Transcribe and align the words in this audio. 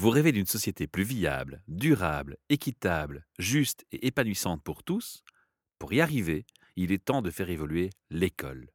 Vous 0.00 0.10
rêvez 0.10 0.30
d'une 0.30 0.46
société 0.46 0.86
plus 0.86 1.02
viable, 1.02 1.60
durable, 1.66 2.36
équitable, 2.50 3.26
juste 3.40 3.84
et 3.90 4.06
épanouissante 4.06 4.62
pour 4.62 4.84
tous 4.84 5.24
Pour 5.80 5.92
y 5.92 6.00
arriver, 6.00 6.46
il 6.76 6.92
est 6.92 7.04
temps 7.04 7.20
de 7.20 7.32
faire 7.32 7.50
évoluer 7.50 7.90
l'école. 8.08 8.70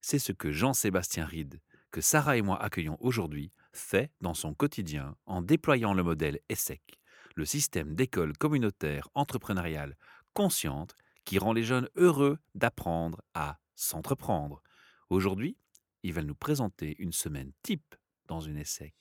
C'est 0.00 0.20
ce 0.20 0.30
que 0.30 0.52
Jean-Sébastien 0.52 1.24
Ride, 1.24 1.60
que 1.90 2.00
Sarah 2.00 2.36
et 2.36 2.42
moi 2.42 2.62
accueillons 2.62 2.98
aujourd'hui, 3.00 3.50
fait 3.72 4.12
dans 4.20 4.32
son 4.32 4.54
quotidien 4.54 5.16
en 5.26 5.42
déployant 5.42 5.92
le 5.92 6.04
modèle 6.04 6.38
ESSEC, 6.48 7.00
le 7.34 7.46
système 7.46 7.96
d'école 7.96 8.38
communautaire 8.38 9.08
entrepreneuriale 9.14 9.96
consciente 10.34 10.96
qui 11.24 11.40
rend 11.40 11.52
les 11.52 11.64
jeunes 11.64 11.88
heureux 11.96 12.38
d'apprendre 12.54 13.22
à 13.34 13.58
s'entreprendre. 13.74 14.62
Aujourd'hui, 15.08 15.56
il 16.04 16.12
va 16.12 16.22
nous 16.22 16.36
présenter 16.36 16.94
une 17.00 17.12
semaine 17.12 17.50
type 17.64 17.96
dans 18.28 18.40
une 18.40 18.58
ESSEC. 18.58 18.94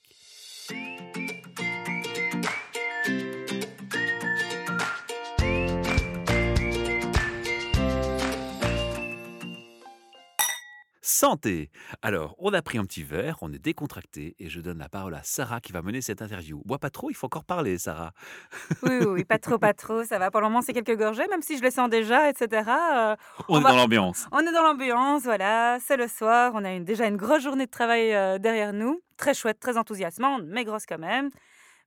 Santé 11.09 11.71
Alors, 12.03 12.35
on 12.37 12.53
a 12.53 12.61
pris 12.61 12.77
un 12.77 12.85
petit 12.85 13.01
verre, 13.01 13.37
on 13.41 13.51
est 13.51 13.57
décontracté 13.57 14.35
et 14.37 14.47
je 14.47 14.61
donne 14.61 14.77
la 14.77 14.89
parole 14.89 15.15
à 15.15 15.23
Sarah 15.23 15.59
qui 15.59 15.71
va 15.71 15.81
mener 15.81 16.01
cette 16.01 16.21
interview. 16.21 16.61
Bois 16.65 16.77
pas 16.77 16.91
trop, 16.91 17.09
il 17.09 17.15
faut 17.15 17.25
encore 17.25 17.45
parler, 17.45 17.79
Sarah. 17.79 18.11
Oui, 18.83 18.91
oui, 18.99 19.05
oui, 19.07 19.23
pas 19.25 19.39
trop, 19.39 19.57
pas 19.57 19.73
trop, 19.73 20.03
ça 20.03 20.19
va. 20.19 20.29
Pour 20.29 20.39
le 20.39 20.47
moment, 20.47 20.61
c'est 20.61 20.71
quelques 20.71 20.95
gorgées, 20.95 21.27
même 21.27 21.41
si 21.41 21.57
je 21.57 21.63
le 21.63 21.71
sens 21.71 21.89
déjà, 21.89 22.29
etc. 22.29 22.69
Euh, 22.69 23.15
on, 23.47 23.59
est 23.59 23.63
dans 23.63 23.75
l'ambiance. 23.75 24.27
On 24.31 24.39
est 24.39 24.51
dans 24.51 24.61
l'ambiance, 24.61 25.23
voilà. 25.23 25.79
C'est 25.81 25.97
le 25.97 26.07
soir, 26.07 26.51
on 26.53 26.63
a 26.63 26.77
déjà 26.79 27.07
une 27.07 27.17
grosse 27.17 27.41
journée 27.41 27.65
de 27.65 27.71
travail 27.71 28.13
euh, 28.13 28.37
derrière 28.37 28.71
nous. 28.71 29.01
Très 29.17 29.33
chouette, 29.33 29.59
très 29.59 29.77
enthousiasmante, 29.77 30.43
mais 30.45 30.63
grosse 30.63 30.85
quand 30.85 30.99
même. 30.99 31.31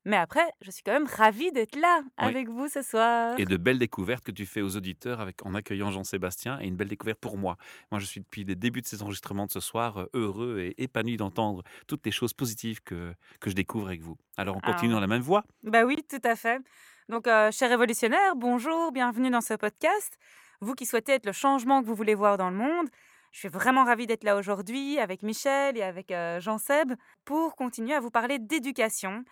Mais 0.05 0.16
après, 0.16 0.45
je 0.61 0.70
suis 0.70 0.83
quand 0.83 0.92
même 0.92 1.06
ravie 1.06 1.52
d'être 1.52 1.77
là 1.77 2.02
avec 2.16 2.48
vous 2.48 2.69
ce 2.69 2.83
soir. 2.83 3.38
Et 3.38 3.45
de 3.45 3.56
belles 3.56 3.78
découvertes 3.78 4.25
que 4.25 4.33
tu 4.33 4.47
fais 4.47 4.61
aux 4.61 4.77
auditeurs 4.77 5.20
avec, 5.20 5.47
en 5.47 5.55
accueillant 5.55 5.92
Jean-Sébastien 5.92 6.58
et 6.61 6.67
une 6.67 6.75
belle 6.75 6.89
découverte 6.89 7.20
pour 7.20 7.39
moi. 7.39 7.56
Moi, 7.92 8.00
je 8.00 8.06
suis 8.06 8.20
depuis 8.20 8.42
les 8.42 8.56
débuts 8.56 8.80
de 8.80 8.86
ces 8.86 9.03
enregistrements 9.03 9.47
de 9.47 9.53
ce 9.53 9.61
soir 9.61 9.98
euh, 9.98 10.06
heureux 10.14 10.58
et 10.61 10.83
épanoui 10.83 11.17
d'entendre 11.17 11.62
toutes 11.86 12.05
les 12.05 12.11
choses 12.11 12.33
positives 12.33 12.83
que, 12.83 13.14
que 13.39 13.48
je 13.48 13.55
découvre 13.55 13.86
avec 13.86 14.00
vous. 14.00 14.17
Alors, 14.36 14.56
on 14.56 14.61
continue 14.61 14.92
ah. 14.92 14.95
dans 14.95 15.00
la 15.00 15.06
même 15.06 15.23
voie 15.23 15.45
Bah 15.62 15.84
oui, 15.84 16.05
tout 16.08 16.23
à 16.25 16.34
fait. 16.34 16.61
Donc, 17.08 17.28
euh, 17.28 17.53
chers 17.53 17.70
révolutionnaires, 17.70 18.34
bonjour, 18.34 18.91
bienvenue 18.91 19.30
dans 19.30 19.41
ce 19.41 19.55
podcast. 19.55 20.19
Vous 20.61 20.75
qui 20.75 20.86
souhaitez 20.86 21.12
être 21.12 21.27
le 21.27 21.33
changement 21.33 21.80
que 21.80 21.86
vous 21.86 21.95
voulez 21.95 22.14
voir 22.14 22.39
dans 22.39 22.50
le 22.50 22.56
monde, 22.56 22.89
je 23.33 23.39
suis 23.39 23.48
vraiment 23.48 23.84
ravie 23.84 24.06
d'être 24.06 24.25
là 24.25 24.36
aujourd'hui 24.36 24.98
avec 24.98 25.23
Michel 25.23 25.78
et 25.78 25.83
avec 25.83 26.11
euh, 26.11 26.39
Jean-Seb 26.39 26.92
pour 27.25 27.56
continuer 27.56 27.95
à 27.95 28.00
vous 28.00 28.11
parler 28.11 28.39
d'éducation 28.39 29.25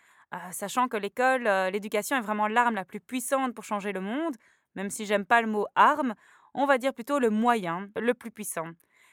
sachant 0.52 0.88
que 0.88 0.96
l'école, 0.96 1.46
euh, 1.46 1.70
l'éducation 1.70 2.16
est 2.16 2.20
vraiment 2.20 2.46
l'arme 2.46 2.74
la 2.74 2.84
plus 2.84 3.00
puissante 3.00 3.54
pour 3.54 3.64
changer 3.64 3.92
le 3.92 4.00
monde, 4.00 4.36
même 4.74 4.90
si 4.90 5.06
j'aime 5.06 5.24
pas 5.24 5.40
le 5.42 5.48
mot 5.48 5.66
arme, 5.74 6.14
on 6.54 6.66
va 6.66 6.78
dire 6.78 6.94
plutôt 6.94 7.18
le 7.18 7.30
moyen 7.30 7.88
le 7.96 8.14
plus 8.14 8.30
puissant. 8.30 8.68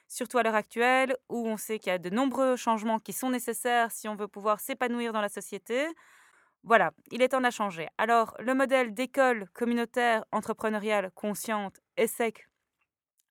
Surtout 0.07 0.38
à 0.38 0.43
l'heure 0.43 0.55
actuelle, 0.55 1.15
où 1.29 1.47
on 1.47 1.57
sait 1.57 1.79
qu'il 1.79 1.91
y 1.91 1.93
a 1.93 1.97
de 1.97 2.09
nombreux 2.09 2.55
changements 2.55 2.99
qui 2.99 3.13
sont 3.13 3.29
nécessaires 3.29 3.91
si 3.91 4.07
on 4.07 4.15
veut 4.15 4.27
pouvoir 4.27 4.59
s'épanouir 4.59 5.11
dans 5.11 5.21
la 5.21 5.29
société. 5.29 5.88
Voilà, 6.63 6.91
il 7.11 7.21
est 7.21 7.29
temps 7.29 7.41
de 7.41 7.49
changer. 7.49 7.88
Alors, 7.97 8.35
le 8.39 8.53
modèle 8.53 8.93
d'école 8.93 9.47
communautaire 9.53 10.23
entrepreneuriale 10.31 11.11
consciente, 11.15 11.79
ESSEC, 11.97 12.47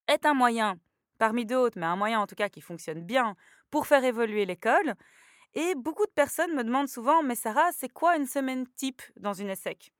est 0.08 0.26
un 0.26 0.34
moyen, 0.34 0.78
parmi 1.18 1.46
d'autres, 1.46 1.78
mais 1.78 1.86
un 1.86 1.96
moyen 1.96 2.20
en 2.20 2.26
tout 2.26 2.34
cas 2.34 2.48
qui 2.48 2.60
fonctionne 2.60 3.02
bien 3.02 3.36
pour 3.70 3.86
faire 3.86 4.04
évoluer 4.04 4.44
l'école. 4.44 4.94
Et 5.56 5.74
beaucoup 5.74 6.04
de 6.04 6.10
personnes 6.10 6.54
me 6.54 6.62
demandent 6.62 6.86
souvent, 6.86 7.22
mais 7.22 7.34
Sarah, 7.34 7.70
c'est 7.72 7.88
quoi 7.88 8.18
une 8.18 8.26
semaine 8.26 8.66
type 8.76 9.00
dans 9.16 9.32
une 9.32 9.48
ESSEC 9.48 9.90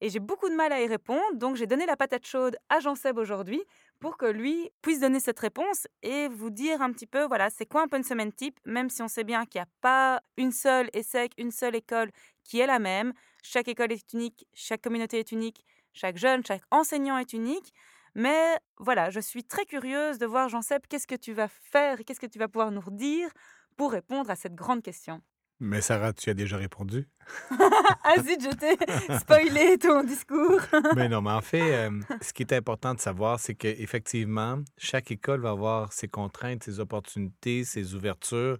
Et 0.00 0.08
j'ai 0.08 0.18
beaucoup 0.18 0.48
de 0.48 0.54
mal 0.54 0.72
à 0.72 0.80
y 0.80 0.86
répondre, 0.86 1.34
donc 1.34 1.56
j'ai 1.56 1.66
donné 1.66 1.84
la 1.84 1.94
patate 1.94 2.24
chaude 2.24 2.56
à 2.70 2.80
Jean-Seb 2.80 3.18
aujourd'hui 3.18 3.62
pour 4.00 4.16
que 4.16 4.24
lui 4.24 4.70
puisse 4.80 5.00
donner 5.00 5.20
cette 5.20 5.40
réponse 5.40 5.86
et 6.02 6.28
vous 6.28 6.48
dire 6.48 6.80
un 6.80 6.90
petit 6.90 7.06
peu, 7.06 7.26
voilà, 7.26 7.50
c'est 7.50 7.66
quoi 7.66 7.82
un 7.82 7.88
peu 7.88 7.98
une 7.98 8.02
semaine 8.02 8.32
type, 8.32 8.58
même 8.64 8.88
si 8.88 9.02
on 9.02 9.08
sait 9.08 9.24
bien 9.24 9.44
qu'il 9.44 9.58
n'y 9.58 9.64
a 9.64 9.68
pas 9.82 10.22
une 10.38 10.52
seule 10.52 10.88
ESSEC, 10.94 11.32
une 11.36 11.50
seule 11.50 11.76
école 11.76 12.10
qui 12.42 12.60
est 12.60 12.66
la 12.66 12.78
même. 12.78 13.12
Chaque 13.42 13.68
école 13.68 13.92
est 13.92 14.12
unique, 14.14 14.46
chaque 14.54 14.80
communauté 14.80 15.18
est 15.18 15.32
unique, 15.32 15.66
chaque 15.92 16.16
jeune, 16.16 16.42
chaque 16.46 16.62
enseignant 16.70 17.18
est 17.18 17.34
unique. 17.34 17.74
Mais 18.14 18.56
voilà, 18.78 19.10
je 19.10 19.20
suis 19.20 19.44
très 19.44 19.66
curieuse 19.66 20.16
de 20.16 20.24
voir, 20.24 20.48
Jean-Seb, 20.48 20.86
qu'est-ce 20.88 21.06
que 21.06 21.14
tu 21.14 21.34
vas 21.34 21.48
faire 21.48 21.98
qu'est-ce 22.06 22.20
que 22.20 22.26
tu 22.26 22.38
vas 22.38 22.48
pouvoir 22.48 22.70
nous 22.70 22.80
redire 22.80 23.30
pour 23.78 23.92
répondre 23.92 24.28
à 24.28 24.36
cette 24.36 24.56
grande 24.56 24.82
question. 24.82 25.22
Mais 25.60 25.80
Sarah, 25.80 26.12
tu 26.12 26.30
as 26.30 26.34
déjà 26.34 26.56
répondu. 26.56 27.08
ah 27.50 28.14
zut, 28.22 28.40
je 28.42 28.54
t'ai 28.54 29.18
spoilé 29.18 29.78
ton 29.78 30.04
discours. 30.04 30.60
mais 30.96 31.08
non, 31.08 31.22
mais 31.22 31.30
en 31.30 31.40
fait, 31.40 31.88
euh, 31.88 32.00
ce 32.20 32.32
qui 32.32 32.42
est 32.42 32.52
important 32.52 32.94
de 32.94 33.00
savoir, 33.00 33.40
c'est 33.40 33.54
qu'effectivement, 33.54 34.60
chaque 34.76 35.10
école 35.10 35.40
va 35.40 35.50
avoir 35.50 35.92
ses 35.92 36.08
contraintes, 36.08 36.64
ses 36.64 36.80
opportunités, 36.80 37.64
ses 37.64 37.94
ouvertures 37.94 38.58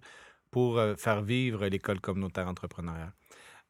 pour 0.51 0.77
euh, 0.77 0.95
faire 0.95 1.21
vivre 1.21 1.67
l'école 1.67 2.01
communautaire 2.01 2.47
entrepreneuriale. 2.47 3.13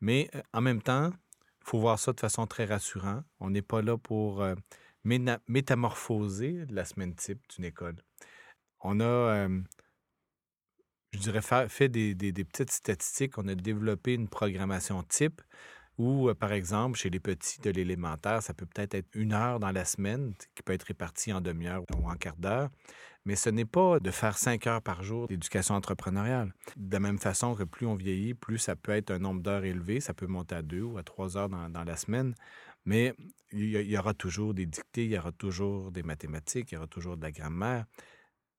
Mais 0.01 0.29
euh, 0.33 0.41
en 0.53 0.61
même 0.61 0.81
temps, 0.81 1.11
il 1.11 1.65
faut 1.69 1.79
voir 1.79 1.99
ça 1.99 2.13
de 2.13 2.19
façon 2.19 2.47
très 2.47 2.65
rassurante. 2.65 3.25
On 3.39 3.49
n'est 3.49 3.61
pas 3.61 3.81
là 3.81 3.97
pour 3.97 4.43
métamorphoser 5.03 6.65
la 6.69 6.85
semaine 6.85 7.13
type 7.13 7.41
d'une 7.49 7.65
école. 7.65 7.97
On 8.81 8.99
a 9.01 9.47
je 11.13 11.19
dirais, 11.19 11.41
fait 11.41 11.89
des, 11.89 12.15
petites 12.43 12.71
statistiques. 12.71 13.37
On 13.37 13.47
a 13.47 13.55
développé 13.55 14.13
une 14.13 14.27
programmation 14.27 15.03
type 15.03 15.41
où, 15.97 16.29
euh, 16.29 16.33
par 16.33 16.53
exemple, 16.53 16.97
chez 16.97 17.09
les 17.09 17.19
petits 17.19 17.59
de 17.59 17.69
l'élémentaire, 17.71 18.41
ça 18.41 18.53
peut 18.53 18.65
peut-être 18.65 18.95
être 18.95 19.09
une 19.13 19.33
heure 19.33 19.59
dans 19.59 19.71
la 19.71 19.83
semaine, 19.83 20.33
qui 20.55 20.63
peut 20.63 20.73
être 20.73 20.83
répartie 20.83 21.33
en 21.33 21.41
demi-heure 21.41 21.83
ou 21.97 22.09
en 22.09 22.15
quart 22.15 22.37
d'heure. 22.37 22.69
Mais 23.25 23.35
ce 23.35 23.49
n'est 23.49 23.65
pas 23.65 23.99
de 23.99 24.11
faire 24.11 24.37
cinq 24.37 24.65
heures 24.65 24.81
par 24.81 25.03
jour 25.03 25.27
d'éducation 25.27 25.75
entrepreneuriale. 25.75 26.53
De 26.77 26.93
la 26.93 27.01
même 27.01 27.19
façon 27.19 27.53
que 27.53 27.63
plus 27.63 27.85
on 27.85 27.95
vieillit, 27.95 28.33
plus 28.33 28.57
ça 28.57 28.77
peut 28.77 28.93
être 28.93 29.11
un 29.11 29.19
nombre 29.19 29.41
d'heures 29.41 29.65
élevé. 29.65 29.99
Ça 29.99 30.13
peut 30.13 30.25
monter 30.25 30.55
à 30.55 30.61
deux 30.61 30.83
ou 30.83 30.97
à 30.97 31.03
trois 31.03 31.37
heures 31.37 31.49
dans, 31.49 31.69
dans 31.69 31.83
la 31.83 31.97
semaine. 31.97 32.33
Mais 32.85 33.13
il 33.51 33.65
y, 33.65 33.97
aura 33.97 34.13
toujours 34.13 34.53
des 34.53 34.65
dictées, 34.65 35.05
il 35.05 35.11
y 35.11 35.17
aura 35.17 35.31
toujours 35.31 35.91
des 35.91 36.03
mathématiques, 36.03 36.71
il 36.71 36.75
y 36.75 36.77
aura 36.77 36.87
toujours 36.87 37.17
de 37.17 37.21
la 37.23 37.31
grammaire. 37.31 37.85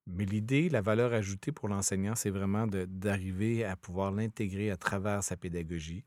Mais 0.07 0.25
l'idée, 0.25 0.69
la 0.69 0.81
valeur 0.81 1.13
ajoutée 1.13 1.53
pour 1.53 1.69
l'enseignant, 1.69 2.15
c'est 2.15 2.31
vraiment 2.31 2.67
d'arriver 2.67 3.65
à 3.65 3.77
pouvoir 3.77 4.13
l'intégrer 4.13 4.71
à 4.71 4.77
travers 4.77 5.23
sa 5.23 5.37
pédagogie, 5.37 6.05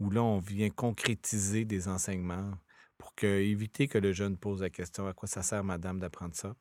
où 0.00 0.10
là, 0.10 0.22
on 0.22 0.38
vient 0.38 0.70
concrétiser 0.70 1.64
des 1.64 1.88
enseignements 1.88 2.52
pour 2.96 3.12
éviter 3.22 3.88
que 3.88 3.98
le 3.98 4.12
jeune 4.12 4.36
pose 4.38 4.62
la 4.62 4.70
question 4.70 5.06
à 5.06 5.12
quoi 5.12 5.28
ça 5.28 5.42
sert, 5.42 5.64
madame, 5.64 5.98
d'apprendre 5.98 6.34
ça. 6.34 6.54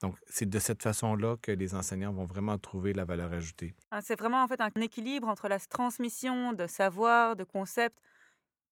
Donc, 0.00 0.16
c'est 0.26 0.48
de 0.48 0.58
cette 0.58 0.82
façon-là 0.82 1.36
que 1.40 1.52
les 1.52 1.74
enseignants 1.74 2.12
vont 2.12 2.24
vraiment 2.24 2.58
trouver 2.58 2.92
la 2.92 3.04
valeur 3.04 3.32
ajoutée. 3.32 3.74
Ah, 3.90 4.00
c'est 4.02 4.18
vraiment 4.18 4.42
en 4.42 4.48
fait 4.48 4.60
un 4.60 4.70
équilibre 4.80 5.28
entre 5.28 5.48
la 5.48 5.58
transmission 5.60 6.52
de 6.52 6.66
savoir, 6.66 7.36
de 7.36 7.44
concepts 7.44 7.98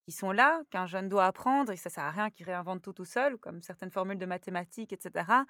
qui 0.05 0.11
sont 0.11 0.33
là, 0.33 0.63
qu'un 0.71 0.87
jeune 0.87 1.09
doit 1.09 1.27
apprendre, 1.27 1.71
et 1.71 1.77
ça 1.77 1.89
ne 1.89 1.93
sert 1.93 2.05
à 2.05 2.11
rien 2.11 2.31
qu'il 2.31 2.45
réinvente 2.45 2.83
tout 2.83 2.93
tout 2.93 3.05
seul, 3.05 3.37
comme 3.37 3.63
certaines 3.63 3.91
formules 3.91 4.19
de 4.19 4.27
mathématiques, 4.27 4.93
etc 4.93 5.45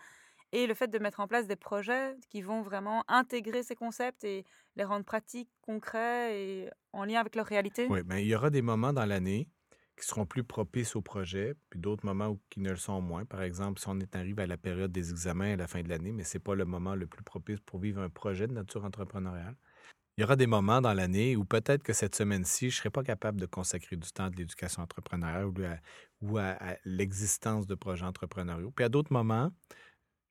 et 0.53 0.67
le 0.67 0.75
fait 0.75 0.89
de 0.89 0.99
mettre 0.99 1.21
en 1.21 1.29
place 1.29 1.47
des 1.47 1.57
projets 1.57 2.17
qui 2.31 2.43
vont 2.43 2.63
vraiment 2.63 3.05
intégrer 3.09 3.63
ces 3.63 3.75
concepts 3.75 4.25
et 4.25 4.45
les 4.77 4.85
rendre 4.85 5.05
pratiques, 5.05 5.51
concrets 5.63 6.41
et 6.41 6.71
en 6.93 7.05
lien 7.05 7.21
avec 7.21 7.35
leur 7.37 7.47
réalité? 7.47 7.89
Oui, 7.89 8.01
mais 8.07 8.23
il 8.25 8.29
y 8.29 8.35
aura 8.35 8.51
des 8.51 8.63
moments 8.63 8.93
dans 8.93 9.05
l'année 9.05 9.49
qui 9.97 10.07
seront 10.07 10.25
plus 10.25 10.45
propices 10.45 10.97
au 10.97 11.03
projet, 11.03 11.55
puis 11.69 11.79
d'autres 11.79 12.07
moments 12.07 12.39
qui 12.49 12.61
ne 12.61 12.71
le 12.71 12.77
sont 12.77 13.01
moins. 13.01 13.25
Par 13.27 13.43
exemple, 13.43 13.81
si 13.81 13.89
on 13.89 13.99
est 14.01 14.17
arrivé 14.17 14.43
à 14.45 14.47
la 14.47 14.57
période 14.57 14.91
des 14.93 15.11
examens 15.11 15.53
à 15.53 15.57
la 15.57 15.67
fin 15.69 15.83
de 15.83 15.89
l'année, 15.89 16.13
mais 16.13 16.25
ce 16.25 16.39
n'est 16.39 16.43
pas 16.43 16.55
le 16.55 16.65
moment 16.65 16.95
le 16.95 17.07
plus 17.07 17.23
propice 17.25 17.61
pour 17.61 17.81
vivre 17.81 18.01
un 18.01 18.09
projet 18.09 18.47
de 18.47 18.53
nature 18.53 18.84
entrepreneuriale. 18.84 19.57
Il 20.19 20.23
y 20.23 20.25
aura 20.25 20.37
des 20.37 20.47
moments 20.47 20.81
dans 20.81 20.95
l'année 20.95 21.37
où 21.37 21.45
peut-être 21.45 21.83
que 21.83 21.93
cette 21.93 22.15
semaine-ci, 22.15 22.71
je 22.71 22.77
ne 22.77 22.79
serai 22.79 22.91
pas 22.91 23.03
capable 23.03 23.41
de 23.41 23.47
consacrer 23.47 23.97
du 23.97 24.11
temps 24.13 24.27
à 24.27 24.31
l'éducation 24.31 24.83
entrepreneuriale 24.83 25.47
ou 26.21 26.39
à, 26.39 26.51
à 26.51 26.77
l'existence 26.84 27.66
de 27.66 27.75
projets 27.75 28.07
entrepreneuriaux. 28.07 28.71
Puis 28.72 28.84
à 28.84 28.89
d'autres 28.89 29.13
moments, 29.13 29.51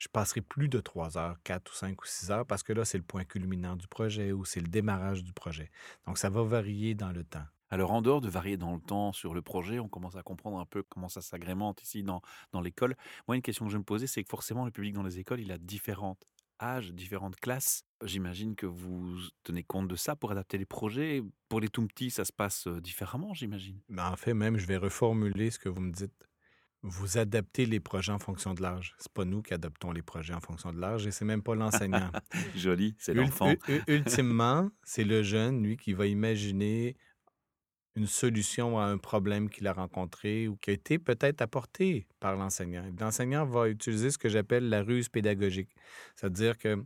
je 0.02 0.08
passerai 0.08 0.42
plus 0.42 0.68
de 0.68 0.80
trois 0.80 1.16
heures, 1.20 1.38
quatre 1.44 1.72
ou 1.72 1.76
cinq 1.76 2.02
ou 2.02 2.06
six 2.08 2.32
heures, 2.32 2.48
parce 2.48 2.64
que 2.64 2.74
là, 2.74 2.86
c'est 2.86 2.98
le 2.98 3.04
point 3.04 3.24
culminant 3.24 3.76
du 3.76 3.88
projet 3.88 4.32
ou 4.32 4.46
c'est 4.46 4.60
le 4.60 4.68
démarrage 4.68 5.24
du 5.24 5.32
projet. 5.32 5.70
Donc, 6.08 6.18
ça 6.18 6.32
va 6.32 6.42
varier 6.42 6.96
dans 6.96 7.12
le 7.12 7.24
temps. 7.24 7.46
Alors, 7.70 7.92
en 7.92 8.02
dehors 8.02 8.20
de 8.20 8.28
varier 8.28 8.58
dans 8.58 8.74
le 8.74 8.82
temps 8.82 9.14
sur 9.14 9.36
le 9.36 9.44
projet, 9.44 9.78
on 9.78 9.88
commence 9.88 10.16
à 10.16 10.24
comprendre 10.24 10.58
un 10.60 10.66
peu 10.66 10.82
comment 10.90 11.08
ça 11.08 11.22
s'agrémente 11.22 11.84
ici 11.84 12.02
dans, 12.02 12.24
dans 12.52 12.62
l'école. 12.62 12.96
Moi, 13.28 13.36
une 13.36 13.44
question 13.44 13.66
que 13.66 13.72
je 13.72 13.78
me 13.78 13.84
posais, 13.84 14.08
c'est 14.08 14.24
que 14.24 14.30
forcément, 14.30 14.66
le 14.66 14.72
public 14.72 14.96
dans 14.96 15.04
les 15.04 15.20
écoles, 15.20 15.40
il 15.40 15.52
a 15.52 15.60
différents 15.60 16.18
âges, 16.60 16.92
différentes 16.94 17.36
classes. 17.36 17.86
J'imagine 18.04 18.56
que 18.56 18.66
vous 18.66 19.20
tenez 19.44 19.64
compte 19.64 19.88
de 19.88 19.96
ça 19.96 20.16
pour 20.16 20.32
adapter 20.32 20.58
les 20.58 20.66
projets. 20.66 21.22
Pour 21.48 21.60
les 21.60 21.70
tout 21.70 21.86
petits, 21.86 22.10
ça 22.10 22.26
se 22.26 22.34
passe 22.34 22.66
euh, 22.66 22.82
différemment, 22.82 23.36
j'imagine. 23.36 23.80
Ben, 23.88 24.10
en 24.10 24.16
fait, 24.16 24.34
même, 24.34 24.58
je 24.58 24.66
vais 24.66 24.78
reformuler 24.78 25.52
ce 25.52 25.60
que 25.60 25.70
vous 25.70 25.82
me 25.82 25.92
dites. 25.92 26.28
Vous 26.84 27.20
adaptez 27.20 27.66
les 27.66 27.80
projets 27.80 28.12
en 28.12 28.18
fonction 28.18 28.54
de 28.54 28.62
l'âge. 28.62 28.96
C'est 28.98 29.12
pas 29.12 29.24
nous 29.24 29.42
qui 29.42 29.54
adaptons 29.54 29.92
les 29.92 30.02
projets 30.02 30.34
en 30.34 30.40
fonction 30.40 30.74
de 30.74 30.80
l'âge 30.80 31.06
et 31.06 31.12
c'est 31.12 31.26
même 31.26 31.44
pas 31.44 31.54
l'enseignant. 31.54 32.12
Joli, 32.56 32.96
c'est 32.98 33.14
l'enfant. 33.14 33.54
ultimement, 33.88 34.70
c'est 34.84 35.04
le 35.04 35.22
jeune, 35.22 35.62
lui, 35.62 35.78
qui 35.78 35.94
va 35.94 36.08
imaginer 36.08 36.96
une 37.96 38.08
solution 38.08 38.80
à 38.80 38.86
un 38.86 38.98
problème 38.98 39.50
qu'il 39.50 39.68
a 39.68 39.74
rencontré 39.74 40.48
ou 40.48 40.56
qui 40.56 40.70
a 40.70 40.74
été 40.74 40.98
peut-être 40.98 41.42
apporté 41.42 42.08
par 42.20 42.36
l'enseignant. 42.36 42.90
L'enseignant 43.00 43.46
va 43.46 43.68
utiliser 43.68 44.12
ce 44.12 44.18
que 44.18 44.30
j'appelle 44.30 44.70
la 44.70 44.82
ruse 44.82 45.10
pédagogique. 45.10 45.70
C'est-à-dire 46.16 46.58
que, 46.58 46.84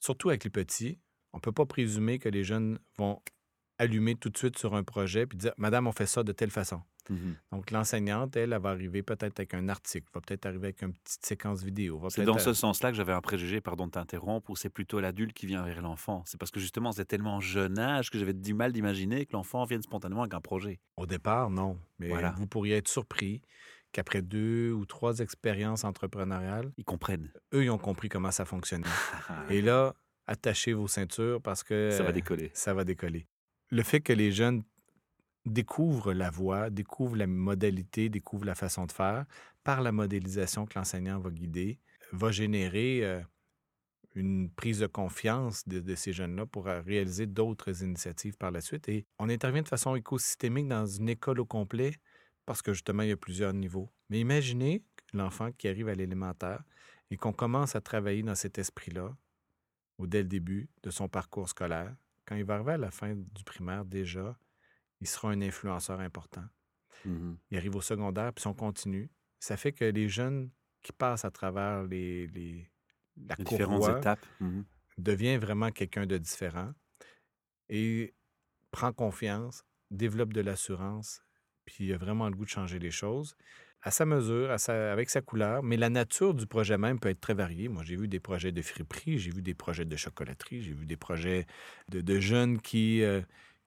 surtout 0.00 0.28
avec 0.28 0.44
les 0.44 0.50
petits, 0.50 0.98
on 1.32 1.38
ne 1.38 1.40
peut 1.40 1.52
pas 1.52 1.66
présumer 1.66 2.18
que 2.18 2.28
les 2.28 2.44
jeunes 2.44 2.78
vont 2.98 3.20
allumer 3.78 4.14
tout 4.14 4.28
de 4.28 4.36
suite 4.36 4.58
sur 4.58 4.74
un 4.74 4.84
projet 4.84 5.26
puis 5.26 5.36
dire 5.36 5.52
Madame, 5.56 5.86
on 5.86 5.92
fait 5.92 6.06
ça 6.06 6.22
de 6.22 6.32
telle 6.32 6.50
façon. 6.50 6.80
Mhm. 7.10 7.36
Donc, 7.52 7.70
l'enseignante, 7.70 8.36
elle, 8.36 8.52
elle 8.52 8.60
va 8.60 8.70
arriver 8.70 9.02
peut-être 9.02 9.38
avec 9.40 9.54
un 9.54 9.68
article, 9.68 10.06
va 10.14 10.20
peut-être 10.20 10.46
arriver 10.46 10.68
avec 10.68 10.82
une 10.82 10.92
petite 10.92 11.24
séquence 11.24 11.62
vidéo. 11.62 12.00
C'est 12.10 12.24
dans 12.24 12.38
ce 12.38 12.52
sens-là 12.52 12.90
que 12.90 12.96
j'avais 12.96 13.12
un 13.12 13.20
préjugé, 13.20 13.60
pardon 13.60 13.86
de 13.86 13.92
t'interrompre, 13.92 14.50
où 14.50 14.56
c'est 14.56 14.70
plutôt 14.70 15.00
l'adulte 15.00 15.32
qui 15.34 15.46
vient 15.46 15.62
vers 15.62 15.82
l'enfant? 15.82 16.22
C'est 16.26 16.38
parce 16.38 16.50
que 16.50 16.60
justement, 16.60 16.92
c'est 16.92 17.04
tellement 17.04 17.40
jeune 17.40 17.78
âge 17.78 18.10
que 18.10 18.18
j'avais 18.18 18.32
du 18.34 18.54
mal 18.54 18.72
d'imaginer 18.72 19.26
que 19.26 19.32
l'enfant 19.34 19.64
vienne 19.64 19.82
spontanément 19.82 20.22
avec 20.22 20.34
un 20.34 20.40
projet. 20.40 20.80
Au 20.96 21.06
départ, 21.06 21.50
non. 21.50 21.78
Mais 21.98 22.08
Voilà. 22.08 22.34
vous 22.38 22.46
pourriez 22.46 22.76
être 22.76 22.88
surpris 22.88 23.42
qu'après 23.92 24.22
deux 24.22 24.72
ou 24.72 24.86
trois 24.86 25.18
expériences 25.20 25.84
entrepreneuriales, 25.84 26.72
Ils 26.78 26.84
comprennent. 26.84 27.30
eux, 27.52 27.64
ils 27.64 27.70
ont 27.70 27.78
compris 27.78 28.08
comment 28.08 28.30
ça 28.30 28.44
fonctionnait. 28.44 28.84
Et 29.50 29.62
là, 29.62 29.94
attachez 30.26 30.72
vos 30.72 30.88
ceintures 30.88 31.40
parce 31.42 31.62
que 31.62 31.90
Ça 31.92 32.02
va 32.02 32.12
décoller. 32.12 32.50
ça 32.54 32.74
va 32.74 32.84
décoller. 32.84 33.26
Le 33.70 33.82
fait 33.82 34.00
que 34.00 34.12
les 34.12 34.32
jeunes 34.32 34.62
découvrent 35.44 36.12
la 36.12 36.30
voie, 36.30 36.70
découvrent 36.70 37.16
la 37.16 37.26
modalité, 37.26 38.08
découvrent 38.08 38.46
la 38.46 38.54
façon 38.54 38.86
de 38.86 38.92
faire, 38.92 39.26
par 39.62 39.82
la 39.82 39.92
modélisation 39.92 40.66
que 40.66 40.78
l'enseignant 40.78 41.18
va 41.18 41.30
guider, 41.30 41.78
va 42.12 42.30
générer 42.30 43.04
euh, 43.04 43.20
une 44.14 44.50
prise 44.50 44.80
de 44.80 44.86
confiance 44.86 45.66
de, 45.66 45.80
de 45.80 45.94
ces 45.94 46.12
jeunes-là 46.12 46.46
pour 46.46 46.68
euh, 46.68 46.80
réaliser 46.80 47.26
d'autres 47.26 47.82
initiatives 47.82 48.36
par 48.36 48.50
la 48.50 48.60
suite. 48.60 48.88
Et 48.88 49.06
on 49.18 49.28
intervient 49.28 49.62
de 49.62 49.68
façon 49.68 49.96
écosystémique 49.96 50.68
dans 50.68 50.86
une 50.86 51.08
école 51.08 51.40
au 51.40 51.46
complet 51.46 51.92
parce 52.46 52.62
que 52.62 52.72
justement, 52.72 53.02
il 53.02 53.08
y 53.10 53.12
a 53.12 53.16
plusieurs 53.16 53.52
niveaux. 53.52 53.90
Mais 54.10 54.20
imaginez 54.20 54.82
l'enfant 55.12 55.50
qui 55.52 55.68
arrive 55.68 55.88
à 55.88 55.94
l'élémentaire 55.94 56.62
et 57.10 57.16
qu'on 57.16 57.32
commence 57.32 57.74
à 57.76 57.80
travailler 57.80 58.22
dans 58.22 58.34
cet 58.34 58.58
esprit-là, 58.58 59.16
dès 59.98 60.22
le 60.22 60.28
début 60.28 60.68
de 60.82 60.90
son 60.90 61.08
parcours 61.08 61.48
scolaire. 61.48 61.94
Quand 62.26 62.36
il 62.36 62.44
va 62.44 62.54
arriver 62.54 62.72
à 62.72 62.78
la 62.78 62.90
fin 62.90 63.14
du 63.14 63.44
primaire, 63.44 63.84
déjà, 63.84 64.36
il 65.04 65.08
sera 65.08 65.30
un 65.30 65.40
influenceur 65.42 66.00
important. 66.00 66.44
Mhm. 67.04 67.36
Il 67.50 67.58
arrive 67.58 67.76
au 67.76 67.82
secondaire, 67.82 68.32
puis 68.32 68.46
on 68.46 68.54
continue, 68.54 69.10
ça 69.38 69.56
fait 69.56 69.72
que 69.72 69.84
les 69.84 70.08
jeunes 70.08 70.50
qui 70.82 70.92
passent 70.92 71.24
à 71.26 71.30
travers 71.30 71.82
les, 71.84 72.26
les- 72.28 72.70
la 73.28 73.34
Les 73.38 73.44
différentes 73.44 73.82
étapes. 73.98 74.26
Mhm. 74.40 74.64
devient 74.98 75.36
vraiment 75.36 75.70
quelqu'un 75.70 76.06
de 76.06 76.16
différent 76.18 76.72
et 77.68 78.14
prend 78.70 78.92
confiance, 78.92 79.64
développe 79.90 80.32
de 80.32 80.40
l'assurance, 80.40 81.22
puis 81.64 81.86
il 81.86 81.92
a 81.92 81.98
vraiment 81.98 82.28
le 82.28 82.34
goût 82.36 82.44
de 82.44 82.50
changer 82.50 82.78
les 82.78 82.90
choses 82.90 83.36
à 83.86 83.90
sa 83.90 84.06
mesure, 84.06 84.50
à 84.50 84.56
sa- 84.56 84.92
avec 84.92 85.10
sa 85.10 85.20
couleur, 85.20 85.62
mais 85.62 85.76
la 85.76 85.90
nature 85.90 86.32
du 86.32 86.46
projet 86.46 86.78
même 86.78 86.98
peut 86.98 87.10
être 87.10 87.20
très 87.20 87.34
variée. 87.34 87.68
Moi, 87.68 87.82
j'ai 87.84 87.96
vu 87.96 88.08
des 88.08 88.18
projets 88.20 88.50
de 88.50 88.62
friperie, 88.62 89.18
j'ai 89.18 89.30
vu 89.30 89.42
des 89.42 89.52
projets 89.54 89.84
de 89.84 89.94
chocolaterie, 89.96 90.62
j'ai 90.62 90.72
vu 90.72 90.86
des 90.86 90.96
projets 90.96 91.44
de, 91.90 92.00
de 92.00 92.18
jeunes 92.18 92.58
qui, 92.62 93.02
euh, 93.02 93.20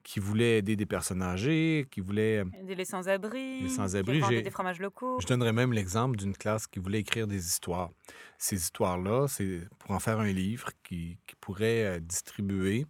qui 0.08 0.20
voulaient 0.20 0.56
aider 0.56 0.74
des 0.74 0.86
personnes 0.86 1.20
âgées, 1.20 1.86
qui 1.90 2.00
voulaient... 2.00 2.38
euh, 2.38 2.44
Aider 2.62 2.74
les 2.74 2.86
sans-abri. 2.86 3.60
Les 3.64 3.68
sans-abri, 3.68 4.22
j'ai- 4.26 4.40
des 4.40 4.50
fromages 4.50 4.80
locaux. 4.80 5.20
Je 5.20 5.26
donnerais 5.26 5.52
même 5.52 5.74
l'exemple 5.74 6.16
d'une 6.16 6.34
classe 6.34 6.66
qui 6.66 6.78
voulait 6.78 7.00
écrire 7.00 7.26
des 7.26 7.46
histoires. 7.46 7.90
Ces 8.38 8.56
histoires-là, 8.56 9.26
c'est 9.28 9.68
pour 9.78 9.90
en 9.90 9.98
faire 9.98 10.18
un 10.18 10.32
livre 10.32 10.70
qui, 10.82 11.18
qui 11.26 11.36
pourrait 11.42 11.84
euh, 11.84 12.00
distribuer 12.00 12.86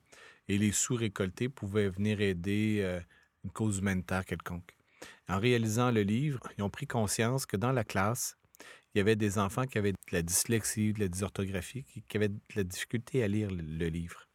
et 0.47 0.59
les 0.59 0.71
sous 0.71 0.95
récoltés 0.95 1.49
pouvaient 1.49 1.89
venir 1.89 2.21
aider 2.21 2.83
euh, 2.83 3.01
une 3.43 3.51
cause 3.51 3.79
humanitaire 3.79 4.25
quelconque. 4.25 4.71
En 5.29 5.41
réalisant 5.41 5.91
le 5.91 6.03
livre, 6.03 6.39
ils 6.57 6.63
ont 6.63 6.71
pris 6.71 6.87
conscience 6.87 7.47
que 7.47 7.57
dans 7.57 7.73
la 7.73 7.83
classe, 7.83 8.37
il 8.95 8.99
y 8.99 9.01
avait 9.01 9.17
des 9.17 9.41
enfants 9.41 9.67
qui 9.67 9.77
avaient 9.79 9.91
de 9.93 9.99
la 10.13 10.23
dyslexie, 10.23 10.93
de 10.93 11.01
la 11.01 11.09
dysorthographie, 11.09 11.83
qui, 11.83 12.03
qui 12.03 12.17
avaient 12.17 12.29
de 12.29 12.39
la 12.55 12.63
difficulté 12.63 13.25
à 13.25 13.29
lire 13.29 13.51
le, 13.51 13.61
le 13.63 13.89
livre. 13.89 14.28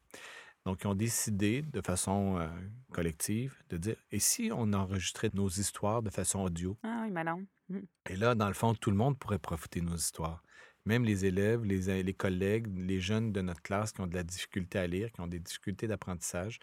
Donc, 0.65 0.83
ils 0.83 0.88
ont 0.88 0.95
décidé 0.95 1.62
de 1.62 1.81
façon 1.81 2.38
euh, 2.38 2.48
collective 2.92 3.62
de 3.69 3.77
dire, 3.77 3.95
et 4.12 4.19
si 4.19 4.50
on 4.54 4.71
enregistrait 4.74 5.30
nos 5.33 5.50
histoires 5.50 6.01
de 6.01 6.10
façon 6.10 6.39
audio? 6.39 6.77
Ah 6.83 7.01
oui, 7.04 7.12
malin. 7.12 7.45
Mhm. 7.69 7.86
Et 8.10 8.15
là, 8.15 8.36
dans 8.36 8.48
le 8.48 8.54
fond, 8.54 8.74
tout 8.74 8.92
le 8.92 8.98
monde 8.98 9.18
pourrait 9.18 9.39
profiter 9.39 9.81
de 9.81 9.86
nos 9.86 9.95
histoires. 9.95 10.42
Même 10.86 11.06
les 11.06 11.25
élèves, 11.25 11.63
les, 11.63 12.04
les 12.04 12.13
collègues, 12.13 12.68
les 12.77 13.00
jeunes 13.00 13.31
de 13.31 13.42
notre 13.42 13.62
classe 13.62 13.92
qui 13.92 14.01
ont 14.01 14.07
de 14.07 14.15
la 14.15 14.24
difficulté 14.24 14.80
à 14.80 14.88
lire, 14.88 15.12
qui 15.12 15.21
ont 15.21 15.27
des 15.27 15.39
difficultés 15.39 15.88
d'apprentissage, 15.88 16.60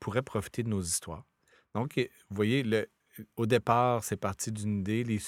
pourraient 0.00 0.22
profiter 0.22 0.62
de 0.62 0.68
nos 0.68 0.82
histoires. 0.82 1.24
Donc, 1.74 1.96
vous 1.96 2.36
voyez, 2.36 2.62
le, 2.62 2.88
au 3.36 3.46
départ, 3.46 4.04
c'est 4.04 4.16
parti 4.16 4.52
d'une 4.52 4.80
idée 4.80 5.04
les- 5.04 5.20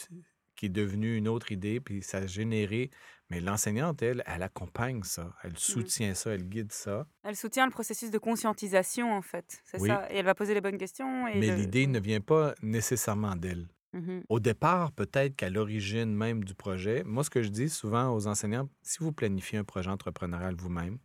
qui 0.54 0.66
est 0.66 0.70
devenue 0.70 1.16
une 1.16 1.28
autre 1.28 1.52
idée, 1.52 1.80
puis 1.80 2.02
ça 2.02 2.18
a 2.18 2.26
généré. 2.26 2.90
Mais 3.30 3.40
l'enseignante, 3.40 4.02
elle, 4.02 4.22
elle 4.26 4.42
accompagne 4.44 5.02
ça, 5.02 5.34
elle 5.42 5.58
soutient 5.58 6.14
ça, 6.14 6.30
elle 6.30 6.48
guide 6.48 6.70
ça. 6.72 7.06
Elle 7.24 7.34
soutient 7.34 7.66
le 7.66 7.72
processus 7.72 8.10
de 8.12 8.18
conscientisation, 8.18 9.12
en 9.12 9.22
fait. 9.22 9.60
C'est 9.64 9.80
Oui. 9.80 9.88
ça. 9.88 10.06
Et 10.12 10.16
elle 10.18 10.24
va 10.26 10.34
poser 10.36 10.54
les 10.54 10.60
bonnes 10.60 10.78
questions. 10.78 11.26
Et 11.26 11.38
Mais 11.40 11.48
le- 11.48 11.56
l'idée 11.56 11.86
ne 11.88 11.98
vient 11.98 12.20
pas 12.20 12.54
nécessairement 12.62 13.34
d'elle. 13.34 13.66
Mhm. 13.92 14.22
Au 14.28 14.38
départ, 14.38 14.92
peut-être 14.92 15.34
qu'à 15.34 15.50
l'origine 15.50 16.14
même 16.14 16.44
du 16.44 16.54
projet, 16.54 17.02
moi, 17.04 17.24
ce 17.24 17.30
que 17.30 17.42
je 17.42 17.48
dis 17.48 17.68
souvent 17.68 18.14
aux 18.14 18.28
enseignants, 18.28 18.68
si 18.82 18.98
vous 19.00 19.12
planifiez 19.12 19.58
un 19.58 19.64
projet 19.64 19.90
entrepreneurial 19.90 20.54
vous-même, 20.56 20.98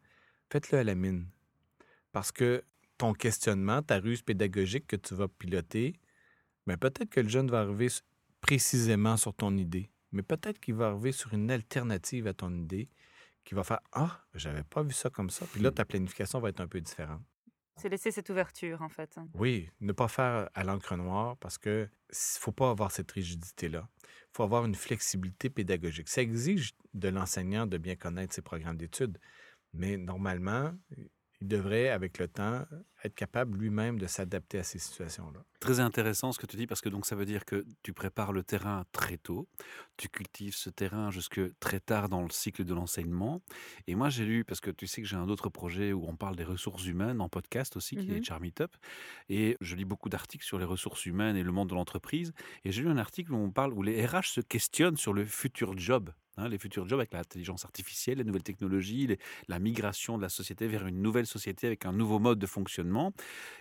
faites-le 0.52 0.78
à 0.80 0.84
la 0.84 0.94
mine. 0.94 1.28
Parce 2.12 2.32
que 2.32 2.64
ton 3.00 3.14
questionnement, 3.14 3.82
ta 3.82 3.98
ruse 3.98 4.22
pédagogique 4.22 4.86
que 4.86 4.96
tu 4.96 5.16
vas 5.16 5.28
piloter, 5.28 5.96
mais 6.68 6.78
peut-être 6.78 7.10
que 7.10 7.20
le 7.22 7.30
jeune 7.30 7.50
va 7.50 7.62
arriver 7.62 7.88
précisément 8.42 9.18
sur 9.18 9.34
ton 9.34 9.56
idée, 9.58 9.90
mais 10.12 10.24
peut-être 10.24 10.60
qu'il 10.60 10.76
va 10.76 10.88
arriver 10.88 11.12
sur 11.12 11.34
une 11.34 11.52
alternative 11.52 12.28
à 12.28 12.34
ton 12.34 12.54
idée 12.54 12.90
qui 13.44 13.56
va 13.56 13.64
faire 13.64 13.80
Ah, 13.92 14.24
j'avais 14.34 14.64
pas 14.64 14.84
vu 14.84 14.94
ça 14.94 15.10
comme 15.10 15.30
ça. 15.30 15.46
Puis 15.52 15.62
là, 15.62 15.72
ta 15.72 15.86
planification 15.86 16.40
va 16.40 16.50
être 16.50 16.62
un 16.62 16.68
peu 16.68 16.82
différente. 16.82 17.22
C'est 17.78 17.90
laisser 17.90 18.12
cette 18.12 18.30
ouverture, 18.30 18.82
en 18.82 18.90
fait. 18.90 19.18
Oui, 19.34 19.70
ne 19.80 19.92
pas 19.92 20.08
faire 20.08 20.50
à 20.54 20.64
l'encre 20.64 20.96
noire 20.96 21.38
parce 21.38 21.58
que 21.58 21.90
faut 22.12 22.52
pas 22.52 22.70
avoir 22.70 22.92
cette 22.92 23.12
rigidité-là. 23.12 23.88
Il 24.04 24.36
faut 24.36 24.44
avoir 24.44 24.66
une 24.66 24.76
flexibilité 24.76 25.50
pédagogique. 25.50 26.10
Ça 26.10 26.22
exige 26.22 26.74
de 26.94 27.10
l'enseignant 27.10 27.66
de 27.66 27.78
bien 27.78 27.96
connaître 27.96 28.34
ses 28.36 28.42
programmes 28.42 28.78
d'études, 28.78 29.18
mais 29.74 29.98
normalement, 29.98 30.74
il 31.40 31.48
devrait, 31.48 31.90
avec 31.90 32.20
le 32.20 32.28
temps, 32.28 32.66
être 33.04 33.16
capable 33.16 33.58
lui-même 33.58 33.98
de 34.00 34.08
s'adapter 34.08 34.60
à 34.60 34.64
ces 34.64 34.80
situations-là. 34.80 35.44
Très 35.60 35.80
intéressant 35.80 36.32
ce 36.32 36.40
que 36.40 36.46
tu 36.48 36.58
dis 36.58 36.68
parce 36.68 36.82
que 36.82 36.90
donc 36.90 37.06
ça 37.06 37.16
veut 37.16 37.26
dire 37.26 37.46
que 37.46 37.66
tu 37.84 37.94
prépares 37.94 38.32
le 38.34 38.44
terrain 38.44 38.84
très 38.92 39.18
tôt, 39.18 39.48
tu 39.98 40.10
cultives 40.10 40.56
ce 40.56 40.70
terrain 40.70 41.12
jusque 41.12 41.40
très 41.60 41.80
tard 41.80 42.10
dans 42.10 42.22
le 42.24 42.30
cycle 42.32 42.64
de 42.64 42.74
l'enseignement. 42.74 43.42
Et 43.88 43.96
moi 43.96 44.10
j'ai 44.10 44.26
lu 44.26 44.44
parce 44.44 44.60
que 44.60 44.72
tu 44.72 44.88
sais 44.88 45.02
que 45.02 45.08
j'ai 45.08 45.18
un 45.18 45.30
autre 45.30 45.50
projet 45.50 45.94
où 45.94 46.08
on 46.08 46.16
parle 46.16 46.36
des 46.36 46.44
ressources 46.44 46.86
humaines 46.86 47.22
en 47.22 47.30
podcast 47.30 47.76
aussi 47.78 47.96
qui 47.98 48.08
Mhm. 48.08 48.18
est 48.18 48.24
Charm 48.24 48.44
It 48.46 48.62
Up 48.62 48.76
et 49.30 49.58
je 49.62 49.76
lis 49.76 49.86
beaucoup 49.86 50.10
d'articles 50.10 50.46
sur 50.46 50.58
les 50.60 50.66
ressources 50.66 51.06
humaines 51.06 51.36
et 51.36 51.44
le 51.44 51.52
monde 51.52 51.70
de 51.70 51.76
l'entreprise 51.76 52.34
et 52.66 52.72
j'ai 52.72 52.82
lu 52.82 52.90
un 52.90 52.98
article 52.98 53.34
où 53.34 53.38
on 53.38 53.52
parle 53.52 53.74
où 53.74 53.84
les 53.84 54.06
RH 54.06 54.30
se 54.34 54.42
questionnent 54.42 54.98
sur 54.98 55.14
le 55.14 55.26
futur 55.26 55.78
job. 55.78 56.12
hein, 56.38 56.48
les 56.48 56.58
futurs 56.58 56.88
jobs 56.88 57.00
avec 57.00 57.12
l'intelligence 57.14 57.66
artificielle, 57.66 58.18
les 58.20 58.24
nouvelles 58.24 58.42
technologies, 58.42 59.06
les- 59.06 59.20
la 59.50 59.60
migration 59.60 60.18
de 60.18 60.22
la 60.24 60.30
société 60.30 60.66
vers 60.66 60.88
une 60.88 61.02
nouvelle 61.02 61.28
société 61.28 61.68
avec 61.68 61.86
un 61.86 61.92
nouveau 61.92 62.20
mode 62.20 62.40
de 62.40 62.48
fonctionnement. 62.48 62.91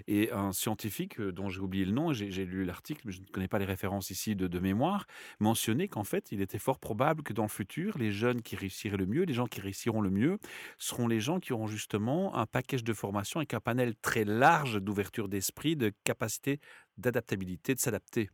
Et 0.06 0.30
un 0.32 0.52
scientifique 0.52 1.20
euh, 1.20 1.32
dont 1.32 1.48
j'ai 1.48 1.60
oublié 1.60 1.84
le 1.84 1.92
nom, 1.92 2.12
j'ai 2.12 2.44
lu 2.44 2.64
l'article, 2.64 3.02
mais 3.04 3.12
je 3.12 3.20
ne 3.20 3.26
connais 3.26 3.48
pas 3.48 3.58
les 3.58 3.64
références 3.64 4.10
ici 4.10 4.36
de, 4.36 4.46
de 4.46 4.58
mémoire, 4.58 5.06
mentionnait 5.38 5.88
qu'en 5.88 6.04
fait, 6.04 6.32
il 6.32 6.40
était 6.40 6.58
fort 6.58 6.78
probable 6.78 7.22
que 7.22 7.32
dans 7.32 7.44
le 7.44 7.48
futur, 7.48 7.96
les 7.98 8.12
jeunes 8.12 8.42
qui 8.42 8.56
réussiraient 8.56 8.96
le 8.96 9.06
mieux, 9.06 9.24
les 9.24 9.34
gens 9.34 9.46
qui 9.46 9.60
réussiront 9.60 10.00
le 10.00 10.10
mieux, 10.10 10.38
seront 10.78 11.08
les 11.08 11.20
gens 11.20 11.40
qui 11.40 11.52
auront 11.52 11.66
justement 11.66 12.34
un 12.34 12.46
package 12.46 12.84
de 12.84 12.92
formation 12.92 13.40
avec 13.40 13.54
un 13.54 13.60
panel 13.60 13.94
très 14.02 14.24
large 14.24 14.80
d'ouverture 14.80 15.28
d'esprit, 15.28 15.76
de 15.76 15.92
capacité 16.04 16.60
d'adaptabilité, 16.98 17.74
de 17.74 17.80
s'adapter. 17.80 18.30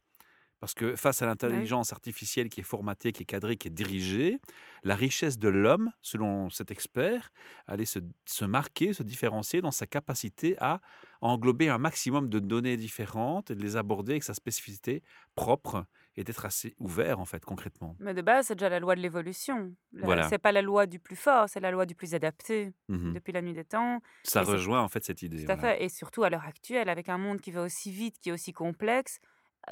Parce 0.59 0.73
que 0.75 0.97
face 0.97 1.21
à 1.21 1.27
l'intelligence 1.27 1.93
artificielle 1.93 2.49
qui 2.49 2.61
est 2.61 2.65
formatée, 2.65 3.13
qui 3.13 3.23
est 3.25 3.27
cadrée, 3.27 3.57
qui 3.57 3.69
est 3.69 3.71
dirigée, 3.71 4.39
la 4.85 4.95
richesse 4.97 5.39
de 5.39 5.49
l'homme, 5.49 5.93
selon 6.01 6.49
cet 6.49 6.71
expert, 6.71 7.31
allait 7.67 7.85
se, 7.85 7.99
se 8.25 8.45
marquer, 8.47 8.93
se 8.95 9.03
différencier 9.03 9.61
dans 9.61 9.71
sa 9.71 9.87
capacité 9.87 10.57
à 10.59 10.81
englober 11.21 11.69
un 11.69 11.79
maximum 11.79 12.29
de 12.29 12.39
données 12.39 12.77
différentes 12.79 13.51
et 13.51 13.55
de 13.55 13.63
les 13.63 13.77
aborder 13.77 14.13
avec 14.13 14.23
sa 14.25 14.35
spécificité 14.35 15.03
propre 15.35 15.85
et 16.17 16.25
d'être 16.25 16.47
assez 16.47 16.75
ouvert, 16.79 17.21
en 17.21 17.27
fait, 17.27 17.45
concrètement. 17.45 17.95
Mais 18.01 18.15
de 18.15 18.23
base, 18.23 18.47
c'est 18.47 18.55
déjà 18.55 18.71
la 18.71 18.81
loi 18.81 18.97
de 18.97 19.01
l'évolution. 19.03 19.75
Voilà. 19.93 20.29
C'est 20.31 20.39
pas 20.39 20.53
la 20.53 20.63
loi 20.63 20.87
du 20.87 20.99
plus 20.99 21.17
fort, 21.17 21.49
c'est 21.51 21.61
la 21.61 21.71
loi 21.71 21.85
du 21.85 21.95
plus 21.95 22.15
adapté 22.15 22.73
Mhm. 22.89 23.13
depuis 23.13 23.33
la 23.33 23.43
nuit 23.43 23.53
des 23.53 23.65
temps. 23.65 24.01
Ça 24.23 24.41
et 24.41 24.45
rejoint, 24.45 24.81
en 24.83 24.89
fait, 24.89 25.05
cette 25.05 25.21
idée. 25.23 25.45
Tout 25.45 25.53
à 25.53 25.57
voilà. 25.57 25.77
fait. 25.77 25.85
Et 25.85 25.89
surtout 25.91 26.23
à 26.25 26.31
l'heure 26.31 26.45
actuelle, 26.47 26.89
avec 26.89 27.11
un 27.11 27.19
monde 27.19 27.41
qui 27.43 27.51
va 27.51 27.63
aussi 27.63 27.91
vite, 27.93 28.19
qui 28.21 28.31
est 28.31 28.33
aussi 28.33 28.53
complexe, 28.55 29.19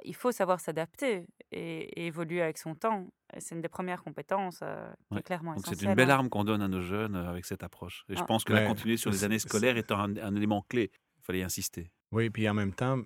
il 0.05 0.15
faut 0.15 0.33
savoir 0.33 0.61
s'adapter 0.61 1.27
et, 1.53 2.01
et 2.01 2.07
évoluer 2.07 2.43
avec 2.43 2.59
son 2.59 2.75
temps. 2.75 3.07
C'est 3.39 3.55
une 3.55 3.61
des 3.61 3.69
premières 3.69 4.03
compétences 4.03 4.61
euh, 4.63 4.87
qui 5.09 5.15
Ouais. 5.15 5.21
est 5.21 5.23
clairement 5.23 5.55
Donc 5.55 5.67
c'est 5.67 5.81
une 5.83 5.95
belle 5.95 6.11
hein. 6.11 6.15
arme 6.15 6.29
qu'on 6.31 6.45
donne 6.45 6.63
à 6.63 6.69
nos 6.69 6.81
jeunes 6.81 7.15
euh, 7.17 7.29
avec 7.31 7.45
cette 7.45 7.63
approche. 7.63 8.05
Et 8.09 8.17
je 8.17 8.21
Ah. 8.23 8.27
pense 8.27 8.45
que 8.45 8.53
la 8.53 8.67
continuer 8.67 8.97
sur 8.97 9.11
les 9.11 9.25
années 9.25 9.39
scolaires 9.39 9.77
est 9.77 9.91
un, 9.93 10.17
un 10.17 10.35
élément 10.35 10.63
clé. 10.63 10.91
Il 11.19 11.23
fallait 11.25 11.39
y 11.41 11.43
insister. 11.43 11.91
Oui, 12.13 12.31
puis 12.31 12.49
en 12.49 12.55
même 12.55 12.73
temps, 12.75 13.01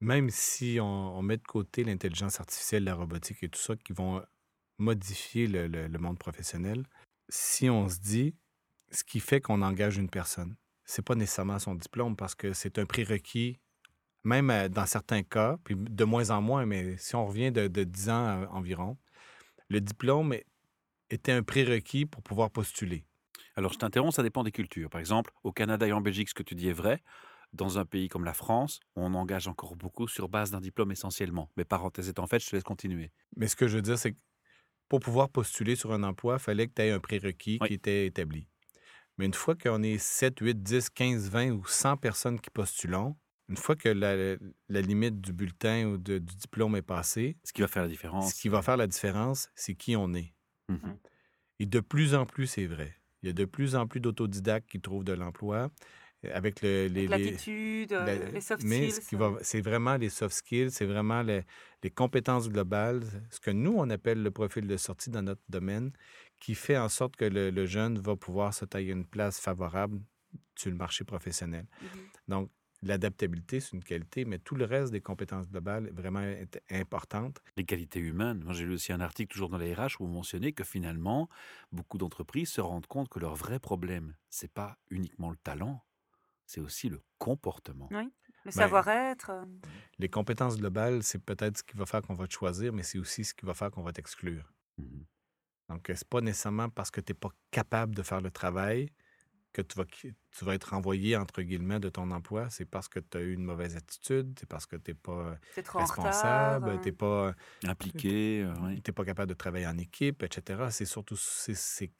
même 0.00 0.30
si 0.30 0.78
on, 0.80 1.18
on 1.18 1.22
met 1.22 1.36
de 1.36 1.42
côté 1.42 1.84
l'intelligence 1.84 2.38
artificielle, 2.40 2.84
la 2.84 2.94
robotique 2.94 3.42
et 3.42 3.48
tout 3.48 3.60
ça, 3.60 3.74
qui 3.76 3.92
vont 3.92 4.22
modifier 4.78 5.46
le, 5.46 5.66
le- 5.68 5.86
le 5.88 5.98
monde 5.98 6.18
professionnel, 6.18 6.84
si 7.28 7.70
on 7.70 7.88
se 7.88 7.98
dit 8.00 8.34
ce 8.90 9.04
qui 9.04 9.20
fait 9.20 9.40
qu'on 9.40 9.62
engage 9.62 9.96
une 9.96 10.10
personne, 10.10 10.56
c'est 10.84 11.04
pas 11.04 11.14
nécessairement 11.14 11.58
son 11.58 11.74
diplôme 11.74 12.16
parce 12.16 12.34
que 12.34 12.52
c'est 12.52 12.78
un 12.78 12.86
prérequis, 12.86 13.58
même 14.24 14.50
euh, 14.50 14.68
dans 14.68 14.86
certains 14.86 15.22
cas, 15.22 15.58
puis 15.64 15.76
de 15.76 16.04
moins 16.04 16.30
en 16.30 16.40
moins, 16.42 16.66
mais 16.66 16.96
si 16.96 17.14
on 17.14 17.26
revient 17.26 17.52
de, 17.52 17.68
de 17.68 17.84
10 17.84 18.08
ans 18.10 18.26
euh, 18.42 18.46
environ, 18.50 18.96
le 19.68 19.80
diplôme 19.80 20.34
était 21.10 21.32
un 21.32 21.42
prérequis 21.42 22.06
pour 22.06 22.22
pouvoir 22.22 22.50
postuler. 22.50 23.04
Alors, 23.56 23.72
je 23.72 23.78
t'interromps, 23.78 24.16
ça 24.16 24.22
dépend 24.22 24.42
des 24.42 24.50
cultures. 24.50 24.90
Par 24.90 25.00
exemple, 25.00 25.32
au 25.44 25.52
Canada 25.52 25.86
et 25.86 25.92
en 25.92 26.00
Belgique, 26.00 26.28
ce 26.28 26.34
que 26.34 26.42
tu 26.42 26.54
dis 26.54 26.68
est 26.68 26.72
vrai. 26.72 27.02
Dans 27.52 27.78
un 27.78 27.84
pays 27.84 28.08
comme 28.08 28.24
la 28.24 28.34
France, 28.34 28.80
on 28.96 29.14
engage 29.14 29.46
encore 29.46 29.76
beaucoup 29.76 30.08
sur 30.08 30.28
base 30.28 30.50
d'un 30.50 30.60
diplôme 30.60 30.90
essentiellement. 30.90 31.50
Mais 31.56 31.64
parenthèse 31.64 32.08
étant 32.08 32.26
faite, 32.26 32.42
je 32.42 32.50
te 32.50 32.56
laisse 32.56 32.64
continuer. 32.64 33.12
Mais 33.36 33.46
ce 33.46 33.54
que 33.54 33.68
je 33.68 33.76
veux 33.76 33.82
dire, 33.82 33.96
c'est 33.96 34.12
que 34.12 34.18
pour 34.88 34.98
pouvoir 34.98 35.28
postuler 35.28 35.76
sur 35.76 35.92
un 35.92 36.02
emploi, 36.02 36.34
il 36.34 36.40
fallait 36.42 36.66
que 36.66 36.72
tu 36.74 36.82
aies 36.82 36.90
un 36.90 36.98
prérequis 36.98 37.58
Oui. 37.60 37.68
qui 37.68 37.74
était 37.74 38.06
établi. 38.06 38.48
Mais 39.18 39.26
une 39.26 39.34
fois 39.34 39.54
qu'on 39.54 39.84
est 39.84 39.98
7, 39.98 40.40
8, 40.40 40.62
10, 40.64 40.90
15, 40.90 41.30
20 41.30 41.50
ou 41.52 41.64
100 41.64 41.96
personnes 41.96 42.40
qui 42.40 42.50
postulons, 42.50 43.16
une 43.48 43.56
fois 43.56 43.76
que 43.76 43.88
la, 43.88 44.36
la 44.68 44.80
limite 44.80 45.20
du 45.20 45.32
bulletin 45.32 45.86
ou 45.88 45.98
de- 45.98 46.18
du 46.18 46.34
diplôme 46.36 46.76
est 46.76 46.82
passée, 46.82 47.36
Ce 47.44 47.52
qui 47.52 47.60
va 47.62 47.68
faire 47.68 47.82
la 47.82 47.88
différence. 47.88 48.34
ce 48.34 48.40
qui 48.40 48.48
va 48.48 48.62
faire 48.62 48.76
la 48.76 48.86
différence, 48.86 49.48
c'est 49.54 49.74
qui 49.74 49.96
on 49.96 50.12
est. 50.14 50.34
Mhm. 50.68 50.98
Et 51.60 51.66
de 51.66 51.80
plus 51.80 52.14
en 52.14 52.26
plus, 52.26 52.46
c'est 52.46 52.66
vrai. 52.66 52.94
Il 53.22 53.26
y 53.28 53.30
a 53.30 53.32
de 53.32 53.44
plus 53.44 53.74
en 53.76 53.86
plus 53.86 54.00
d'autodidactes 54.00 54.68
qui 54.68 54.80
trouvent 54.80 55.04
de 55.04 55.12
l'emploi 55.12 55.70
euh, 56.24 56.30
avec 56.34 56.62
le, 56.62 56.88
les, 56.88 57.06
L'attitude, 57.08 57.92
euh, 57.92 58.04
la- 58.06 58.30
les 58.30 58.40
soft 58.40 58.62
mais 58.64 58.88
skills. 58.88 59.02
ce 59.02 59.16
va, 59.16 59.38
c'est 59.42 59.60
vraiment 59.60 59.96
les 59.96 60.10
soft 60.10 60.34
skills, 60.34 60.70
c'est 60.70 60.86
vraiment 60.86 61.22
les, 61.22 61.44
les 61.82 61.90
compétences 61.90 62.48
globales, 62.50 63.02
ce 63.30 63.40
que 63.40 63.50
nous, 63.50 63.74
on 63.76 63.88
appelle 63.90 64.22
le 64.22 64.30
profil 64.30 64.66
de 64.66 64.76
sortie 64.76 65.10
dans 65.10 65.22
notre 65.22 65.42
domaine, 65.48 65.92
qui 66.40 66.54
fait 66.54 66.76
en 66.78 66.88
sorte 66.88 67.16
que 67.16 67.24
le, 67.24 67.50
le 67.50 67.66
jeune 67.66 67.98
va 67.98 68.16
pouvoir 68.16 68.52
se 68.54 68.64
tailler 68.64 68.92
une 68.92 69.06
place 69.06 69.38
favorable 69.40 70.00
sur 70.56 70.70
le 70.70 70.76
marché 70.76 71.04
professionnel. 71.04 71.66
Mhm. 71.80 72.12
Donc, 72.28 72.50
l'adaptabilité, 72.84 73.60
c'est 73.60 73.72
une 73.72 73.82
qualité, 73.84 74.24
mais 74.24 74.38
tout 74.38 74.54
le 74.54 74.64
reste 74.64 74.92
des 74.92 75.00
compétences 75.00 75.48
globales 75.48 75.86
est 75.88 75.92
vraiment 75.92 76.20
est 76.20 76.60
importante. 76.70 77.42
Les 77.56 77.64
qualités 77.64 78.00
humaines. 78.00 78.42
Moi, 78.44 78.52
j'ai 78.52 78.64
lu 78.64 78.74
aussi 78.74 78.92
un 78.92 79.00
article 79.00 79.32
toujours 79.32 79.48
dans 79.48 79.58
les 79.58 79.74
RH 79.74 80.00
où 80.00 80.06
vous 80.06 80.12
mentionnez 80.12 80.52
que 80.52 80.64
finalement, 80.64 81.28
beaucoup 81.72 81.98
d'entreprises 81.98 82.50
se 82.50 82.60
rendent 82.60 82.86
compte 82.86 83.08
que 83.08 83.18
leur 83.18 83.34
vrai 83.34 83.58
problème, 83.58 84.14
c'est 84.30 84.52
pas 84.52 84.76
uniquement 84.90 85.30
le 85.30 85.36
talent, 85.36 85.82
c'est 86.46 86.60
aussi 86.60 86.88
le 86.88 87.00
comportement. 87.18 87.88
Oui. 87.90 88.12
Le 88.44 88.50
Ben, 88.52 88.52
savoir-être. 88.52 89.30
euh, 89.30 89.44
Les 89.98 90.08
compétences 90.10 90.58
globales, 90.58 91.02
c'est 91.02 91.18
peut-être 91.24 91.58
ce 91.58 91.62
qui 91.62 91.76
va 91.76 91.86
faire 91.86 92.02
qu'on 92.02 92.14
va 92.14 92.26
te 92.26 92.34
choisir, 92.34 92.72
mais 92.74 92.82
c'est 92.82 92.98
aussi 92.98 93.24
ce 93.24 93.32
qui 93.34 93.46
va 93.46 93.54
faire 93.54 93.70
qu'on 93.70 93.82
va 93.82 93.92
t'exclure. 93.92 94.52
Mhm. 94.76 95.06
Donc, 95.70 95.88
euh, 95.90 95.94
c'est 95.96 96.08
pas 96.08 96.20
nécessairement 96.20 96.68
parce 96.68 96.90
que 96.90 97.00
tu 97.00 97.12
n'es 97.12 97.18
pas 97.18 97.30
capable 97.50 97.94
de 97.94 98.02
faire 98.02 98.20
le 98.20 98.30
travail 98.30 98.90
que 99.54 99.62
tu 99.62 99.76
vas, 99.78 99.86
tu 99.86 100.44
vas 100.44 100.54
être 100.54 100.70
renvoyé, 100.70 101.16
entre 101.16 101.42
guillemets, 101.42 101.80
de 101.80 101.88
ton 101.90 102.10
emploi. 102.10 102.50
C'est 102.50 102.66
parce 102.66 102.88
que 102.88 103.00
tu 103.00 103.18
as 103.18 103.22
eu 103.22 103.32
une 103.34 103.44
mauvaise 103.44 103.76
attitude, 103.76 104.36
c'est 104.38 104.48
parce 104.48 104.66
que 104.66 104.76
tu 104.76 104.90
n'es 104.90 104.94
pas 104.96 105.38
trop 105.62 105.78
responsable, 105.80 106.68
euh, 106.70 106.78
tu 106.78 106.88
n'es 106.88 106.92
pas, 106.92 107.34
Impliqué, 107.64 108.42
euh, 108.44 108.54
oui. 108.62 108.82
t'es 108.82 108.92
pas 108.92 109.04
capable 109.04 109.30
de 109.30 109.34
travailler 109.34 109.66
en 109.66 109.78
équipe, 109.78 110.22
etc. 110.22 110.70
C'est 110.70 110.86
surtout 110.86 111.16
c'est, 111.16 111.54
c'est 111.54 111.92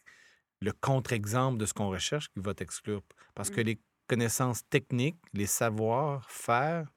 le 0.61 0.73
contre-exemple 0.73 1.59
de 1.59 1.67
ce 1.67 1.75
qu'on 1.75 1.89
recherche 1.91 2.29
qui 2.33 2.41
va 2.41 2.55
t'exclure. 2.55 3.03
Parce 3.35 3.51
que 3.51 3.61
Mm. 3.61 3.65
les 3.65 3.81
connaissances 4.09 4.69
techniques, 4.69 5.19
les 5.33 5.47
savoir-faire, 5.47 6.89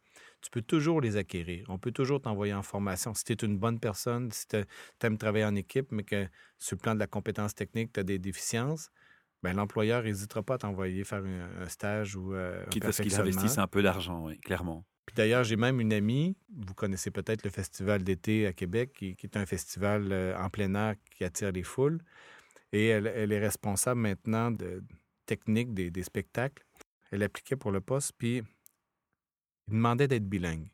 tu 0.42 0.50
peux 0.52 0.62
toujours 0.62 1.02
les 1.02 1.18
acquérir. 1.18 1.66
On 1.70 1.80
peut 1.80 1.92
toujours 1.92 2.22
t'envoyer 2.22 2.54
en 2.54 2.64
formation. 2.64 3.14
Si 3.14 3.24
tu 3.24 3.34
es 3.34 3.36
une 3.48 3.58
bonne 3.58 3.80
personne, 3.80 4.32
si 4.32 4.48
tu 4.48 4.58
aimes 5.02 5.18
travailler 5.18 5.46
en 5.46 5.56
équipe, 5.56 5.92
mais 5.92 6.04
que 6.04 6.28
sur 6.60 6.76
le 6.78 6.82
plan 6.82 6.94
de 6.96 7.00
la 7.00 7.08
compétence 7.08 7.56
technique, 7.56 7.94
tu 7.94 8.00
as 8.00 8.04
des 8.04 8.20
déficiences, 8.20 8.90
ben, 9.44 9.54
l'employeur 9.54 10.04
n'hésitera 10.04 10.44
pas 10.44 10.56
à 10.56 10.58
t'envoyer 10.58 11.04
faire 11.04 11.24
un, 11.24 11.64
un 11.64 11.68
stage 11.68 12.16
ou 12.16 12.34
euh, 12.34 12.64
un 12.66 12.70
Quitte 12.70 12.86
à 12.86 12.92
ce 12.92 13.02
qu'ils 13.02 13.20
investissent 13.20 13.58
un 13.58 13.68
peu 13.68 13.84
d'argent, 13.84 14.26
oui, 14.26 14.40
clairement. 14.40 14.86
Puis 15.06 15.16
d'ailleurs, 15.16 15.44
j'ai 15.44 15.56
même 15.56 15.80
une 15.80 15.94
amie, 15.94 16.36
vous 16.54 16.74
connaissez 16.74 17.12
peut-être 17.12 17.44
le 17.44 17.50
festival 17.50 18.04
d'été 18.04 18.46
à 18.46 18.54
Québec, 18.54 18.92
qui, 18.94 19.16
qui 19.16 19.26
est 19.26 19.38
un 19.38 19.46
festival 19.46 20.12
euh, 20.12 20.38
en 20.38 20.50
plein 20.50 20.74
air 20.76 20.96
qui 21.12 21.24
attire 21.24 21.52
les 21.52 21.64
foules. 21.64 22.02
Et 22.74 22.88
elle, 22.88 23.08
elle 23.08 23.32
est 23.32 23.40
responsable 23.40 24.02
maintenant 24.02 24.52
de 24.52 24.84
technique 25.26 25.74
des, 25.74 25.92
des 25.92 26.04
spectacles. 26.04 26.66
Elle 27.12 27.24
appliquait 27.24 27.56
pour 27.56 27.72
le 27.72 27.80
poste, 27.80 28.12
puis 28.18 28.44
il 29.68 29.74
demandait 29.74 30.08
d'être 30.10 30.28
bilingue, 30.28 30.70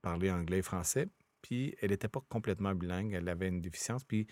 parler 0.00 0.30
anglais 0.30 0.58
et 0.58 0.62
français. 0.62 1.08
Puis 1.42 1.74
elle 1.82 1.90
n'était 1.90 2.08
pas 2.08 2.20
complètement 2.28 2.74
bilingue, 2.74 3.12
elle 3.12 3.28
avait 3.28 3.48
une 3.48 3.60
déficience. 3.60 4.04
Puis 4.04 4.26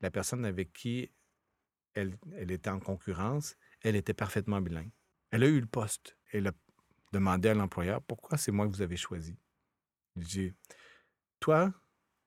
la 0.00 0.10
personne 0.10 0.44
avec 0.44 0.72
qui 0.72 1.10
elle, 1.94 2.16
elle 2.36 2.50
était 2.50 2.70
en 2.70 2.80
concurrence, 2.80 3.56
elle 3.82 3.96
était 3.96 4.14
parfaitement 4.14 4.60
bilingue. 4.60 4.90
Elle 5.30 5.42
a 5.42 5.46
eu 5.46 5.60
le 5.60 5.66
poste. 5.66 6.16
Elle 6.32 6.48
a 6.48 6.52
demandé 7.12 7.48
à 7.48 7.54
l'employeur 7.54 8.02
pourquoi 8.02 8.38
c'est 8.38 8.52
moi 8.52 8.66
que 8.66 8.72
vous 8.72 8.82
avez 8.82 8.96
choisi? 8.96 9.38
Il 10.16 10.24
dit 10.24 10.52
Toi, 11.40 11.72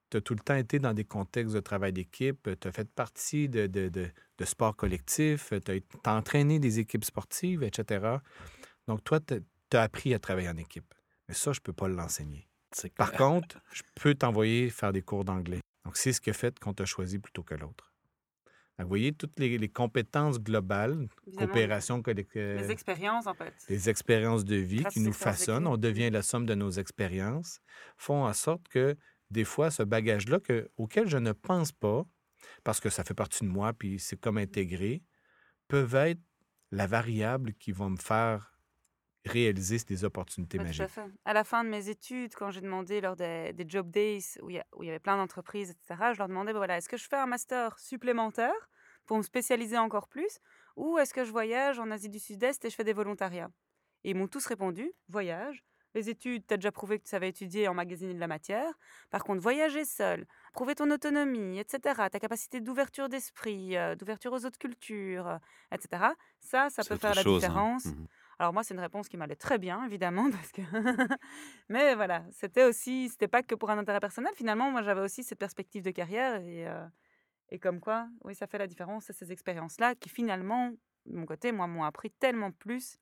tu 0.10 0.18
as 0.18 0.22
tout 0.22 0.34
le 0.34 0.40
temps 0.40 0.56
été 0.56 0.80
dans 0.80 0.94
des 0.94 1.06
contextes 1.06 1.54
de 1.54 1.60
travail 1.60 1.94
d'équipe, 1.94 2.50
tu 2.60 2.68
as 2.68 2.72
fait 2.72 2.90
partie 2.90 3.50
de, 3.50 3.68
de, 3.68 3.90
de, 3.90 4.10
de 4.38 4.46
sports 4.46 4.76
collectifs, 4.76 5.54
tu 5.66 5.84
as, 6.04 6.14
entraîné 6.14 6.60
des 6.60 6.80
équipes 6.80 7.06
sportives, 7.06 7.64
etc. 7.64 8.18
Donc, 8.88 9.04
toi, 9.04 9.20
tu 9.20 9.42
as 9.74 9.82
appris 9.82 10.14
à 10.14 10.20
travailler 10.20 10.50
en 10.50 10.58
équipe. 10.58 10.94
Mais 11.28 11.34
ça, 11.34 11.54
je 11.54 11.60
ne 11.60 11.64
peux 11.64 11.74
pas 11.74 11.88
l'enseigner. 11.88 12.48
Par 12.96 13.12
contre, 13.12 13.60
je 13.72 13.84
peux 13.96 14.16
t'envoyer 14.16 14.70
faire 14.70 14.94
des 14.94 15.02
cours 15.02 15.26
d'anglais. 15.26 15.60
Donc, 15.86 15.98
c'est 15.98 16.14
ce 16.14 16.22
qui 16.22 16.30
a 16.30 16.34
fait 16.34 16.58
qu'on 16.60 16.74
t'a 16.74 16.86
choisi 16.86 17.20
plutôt 17.20 17.44
que 17.44 17.56
l'autre. 17.56 17.91
Donc, 18.82 18.88
Vous 18.88 18.90
voyez, 18.90 19.12
toutes 19.14 19.40
les, 19.40 19.58
les 19.58 19.70
compétences 19.70 20.40
globales, 20.40 21.08
évidemment, 21.28 21.48
coopération 21.48 22.02
collective, 22.02 22.42
Les 22.58 22.72
expériences, 22.72 23.28
en 23.28 23.34
fait. 23.34 23.54
les 23.70 23.90
expériences 23.90 24.46
de 24.46 24.56
vie 24.56 24.82
Grâce 24.82 24.94
qui 24.94 25.00
nous 25.00 25.14
façonnent, 25.14 25.68
on 25.68 25.78
devient 25.78 26.10
la 26.10 26.22
somme 26.22 26.46
de 26.46 26.56
nos 26.56 26.72
expériences, 26.72 27.60
font 27.98 28.26
en 28.26 28.34
sorte 28.34 28.68
que 28.70 28.96
des 29.30 29.44
fois, 29.46 29.72
ce 29.72 29.84
bagage-là 29.84 30.40
que- 30.40 30.70
auquel 30.78 31.08
je 31.08 31.18
ne 31.18 31.32
pense 31.32 31.72
pas, 31.72 32.04
parce 32.64 32.80
que 32.80 32.90
ça 32.90 33.04
fait 33.04 33.14
partie 33.14 33.44
de 33.46 33.50
moi, 33.50 33.72
puis 33.74 34.00
c'est 34.00 34.20
comme 34.20 34.38
intégré, 34.38 35.04
peuvent 35.68 35.96
être 35.96 36.20
la 36.72 36.88
variable 36.88 37.54
qui 37.54 37.72
va 37.72 37.88
me 37.90 37.98
faire 37.98 38.58
réaliser 39.26 39.78
des 39.88 40.04
opportunités 40.04 40.58
Ouais, 40.58 40.64
tout 40.64 40.68
magiques. 40.70 40.82
à 40.82 40.88
fait. 40.88 41.06
À 41.26 41.34
la 41.34 41.44
fin 41.44 41.64
de 41.64 41.70
mes 41.70 41.90
études, 41.90 42.34
quand 42.34 42.50
j'ai 42.50 42.62
demandé 42.62 43.02
lors 43.02 43.16
des, 43.16 43.54
des 43.54 43.66
job 43.68 43.92
days 43.92 44.24
où 44.42 44.50
il 44.50 44.56
y, 44.56 44.60
a- 44.60 44.66
où 44.76 44.82
il 44.84 44.88
y 44.88 44.90
avait 44.90 45.00
plein 45.00 45.16
d'entreprises, 45.16 45.70
etc., 45.70 46.14
je 46.14 46.18
leur 46.18 46.28
demandais, 46.28 46.54
ben 46.54 46.58
voilà, 46.58 46.78
est-ce 46.78 46.90
que 46.90 46.98
je 46.98 47.08
fais 47.08 47.18
un 47.18 47.28
master 47.28 47.78
supplémentaire 47.78 48.52
pour 49.06 49.18
me 49.18 49.24
spécialiser 49.24 49.78
encore 49.78 50.08
plus 50.08 50.40
ou 50.76 50.98
est-ce 50.98 51.14
que 51.14 51.24
je 51.24 51.32
voyage 51.32 51.80
en 51.80 51.92
Asie 51.92 52.10
du 52.10 52.20
Sud-Est 52.20 52.66
et 52.66 52.70
je 52.70 52.76
fais 52.76 52.84
des 52.84 52.94
volontariats? 52.94 53.52
Et 54.04 54.12
ils 54.12 54.16
m'ont 54.16 54.28
tous 54.28 54.46
répondu, 54.46 54.92
voyage. 55.10 55.64
Les 55.94 56.10
études, 56.10 56.48
tu 56.48 56.54
as 56.54 56.58
déjà 56.58 56.72
prouvé 56.72 56.98
que 57.00 57.04
tu 57.04 57.10
savais 57.10 57.28
étudier 57.28 57.64
et 57.64 57.68
emmagasiner 57.68 58.14
de 58.14 58.20
la 58.20 58.28
matière. 58.28 58.74
Par 59.10 59.26
contre, 59.26 59.42
voyager 59.42 59.84
seul, 59.84 60.26
prouver 60.54 60.74
ton 60.74 60.90
autonomie, 60.90 61.60
etc., 61.60 62.08
ta 62.10 62.20
capacité 62.20 62.62
d'ouverture 62.62 63.10
d'esprit, 63.10 63.76
euh, 63.76 63.96
d'ouverture 63.96 64.32
aux 64.32 64.46
autres 64.46 64.58
cultures, 64.58 65.28
euh, 65.28 65.38
etc., 65.74 66.04
ça, 66.40 66.70
ça 66.70 66.84
peut 66.86 66.96
faire 66.96 67.14
la 67.14 67.24
chose, 67.24 67.44
hein. 67.44 67.48
différence. 67.48 67.86
Mhm. 67.88 68.08
Alors 68.40 68.54
moi, 68.54 68.64
c'est 68.64 68.74
une 68.74 68.80
réponse 68.80 69.10
qui 69.10 69.18
m'allait 69.18 69.36
très 69.36 69.58
bien, 69.58 69.84
évidemment, 69.86 70.32
parce 70.32 70.52
que... 70.54 70.62
Mais 71.70 71.94
voilà, 71.96 72.24
c'était 72.32 72.64
aussi, 72.64 73.10
c'était 73.10 73.28
pas 73.28 73.44
que 73.44 73.54
pour 73.54 73.70
un 73.70 73.78
intérêt 73.78 74.00
personnel. 74.00 74.32
Finalement, 74.34 74.72
moi, 74.72 74.82
j'avais 74.84 75.02
aussi 75.02 75.24
cette 75.24 75.40
perspective 75.40 75.84
de 75.84 75.92
carrière 75.92 76.42
et, 76.42 76.68
euh, 76.68 76.86
et 77.52 77.60
comme 77.60 77.80
quoi, 77.80 78.08
oui, 78.24 78.34
ça 78.34 78.48
fait 78.48 78.58
la 78.58 78.68
différence, 78.68 79.06
c'est 79.06 79.14
ces 79.14 79.32
expériences-là 79.32 79.96
qui 79.96 80.10
finalement, 80.10 80.72
de 81.06 81.18
mon 81.18 81.26
côté, 81.26 81.52
moi, 81.52 81.68
m'ont 81.68 81.84
appris 81.84 82.10
tellement 82.12 82.52
plus, 82.52 82.98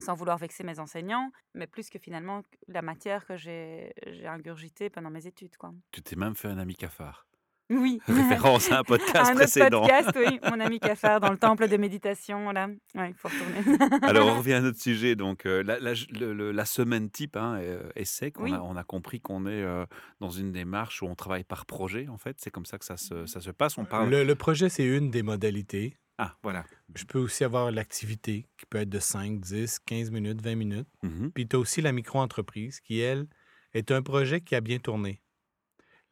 sans 0.00 0.14
vouloir 0.14 0.38
vexer 0.38 0.64
mes 0.64 0.78
enseignants, 0.78 1.30
mais 1.54 1.66
plus 1.66 1.90
que 1.90 1.98
finalement 1.98 2.42
la 2.68 2.82
matière 2.82 3.26
que 3.26 3.36
j'ai 3.36 3.92
ingurgitée 4.26 4.90
pendant 4.90 5.10
mes 5.10 5.26
études, 5.26 5.56
quoi. 5.56 5.72
Tu 5.92 6.02
t'es 6.02 6.16
même 6.16 6.34
fait 6.34 6.48
un 6.48 6.58
ami 6.58 6.74
cafard. 6.74 7.26
Oui. 7.70 7.98
Référence 8.08 8.70
à 8.70 8.80
un 8.80 8.82
podcast 8.84 9.16
un 9.16 9.22
autre 9.30 9.34
précédent. 9.34 9.80
podcast, 9.82 10.10
oui, 10.16 10.38
mon 10.50 10.60
ami 10.60 10.78
Cafard 10.80 11.20
dans 11.20 11.30
le 11.32 11.38
temple 11.38 11.66
de 11.68 11.76
méditation, 11.76 12.50
là. 12.50 12.68
Ouais, 12.94 13.10
il 13.10 13.14
faut 13.14 13.28
retourner. 13.28 13.78
Alors, 14.02 14.28
on 14.28 14.38
revient 14.38 14.54
à 14.54 14.60
notre 14.60 14.80
sujet. 14.80 15.16
Donc, 15.16 15.46
euh, 15.46 15.62
la, 15.62 15.78
la- 15.80 15.94
le- 16.10 16.34
le- 16.34 16.52
la 16.52 16.64
semaine 16.64 17.10
type 17.10 17.36
hein, 17.36 17.56
euh, 17.60 17.88
est 17.96 18.04
sec. 18.04 18.38
On, 18.38 18.52
a, 18.52 18.60
on 18.60 18.76
a 18.76 18.84
compris 18.84 19.20
qu'on 19.20 19.46
est 19.46 19.62
euh, 19.62 19.86
dans 20.20 20.30
une 20.30 20.52
démarche 20.52 21.02
où 21.02 21.06
on 21.06 21.14
travaille 21.14 21.44
par 21.44 21.64
projet, 21.66 22.06
en 22.08 22.18
fait. 22.18 22.36
C'est 22.38 22.50
comme 22.50 22.66
ça 22.66 22.78
que 22.78 22.84
ça 22.84 22.96
se, 22.96 23.26
ça 23.26 23.40
se 23.40 23.50
passe. 23.50 23.78
On 23.78 23.84
parle. 23.84 24.10
Le, 24.10 24.24
le 24.24 24.34
projet, 24.34 24.68
c'est 24.68 24.84
une 24.84 25.10
des 25.10 25.22
modalités. 25.22 25.96
Ah, 26.18 26.36
voilà. 26.44 26.64
Je 26.94 27.04
peux 27.04 27.18
aussi 27.18 27.42
avoir 27.42 27.70
l'activité 27.72 28.46
qui 28.56 28.66
peut 28.66 28.78
être 28.78 28.88
de 28.88 29.00
5, 29.00 29.40
10, 29.40 29.80
15 29.80 30.10
minutes, 30.12 30.40
20 30.42 30.54
minutes. 30.54 30.88
Mhm. 31.02 31.32
Puis 31.32 31.48
tu 31.48 31.56
as 31.56 31.58
aussi 31.58 31.80
la 31.80 31.90
micro-entreprise 31.92 32.78
qui, 32.80 33.00
elle, 33.00 33.26
est 33.72 33.90
un 33.90 34.00
projet 34.02 34.40
qui 34.40 34.54
a 34.54 34.60
bien 34.60 34.78
tourné. 34.78 35.20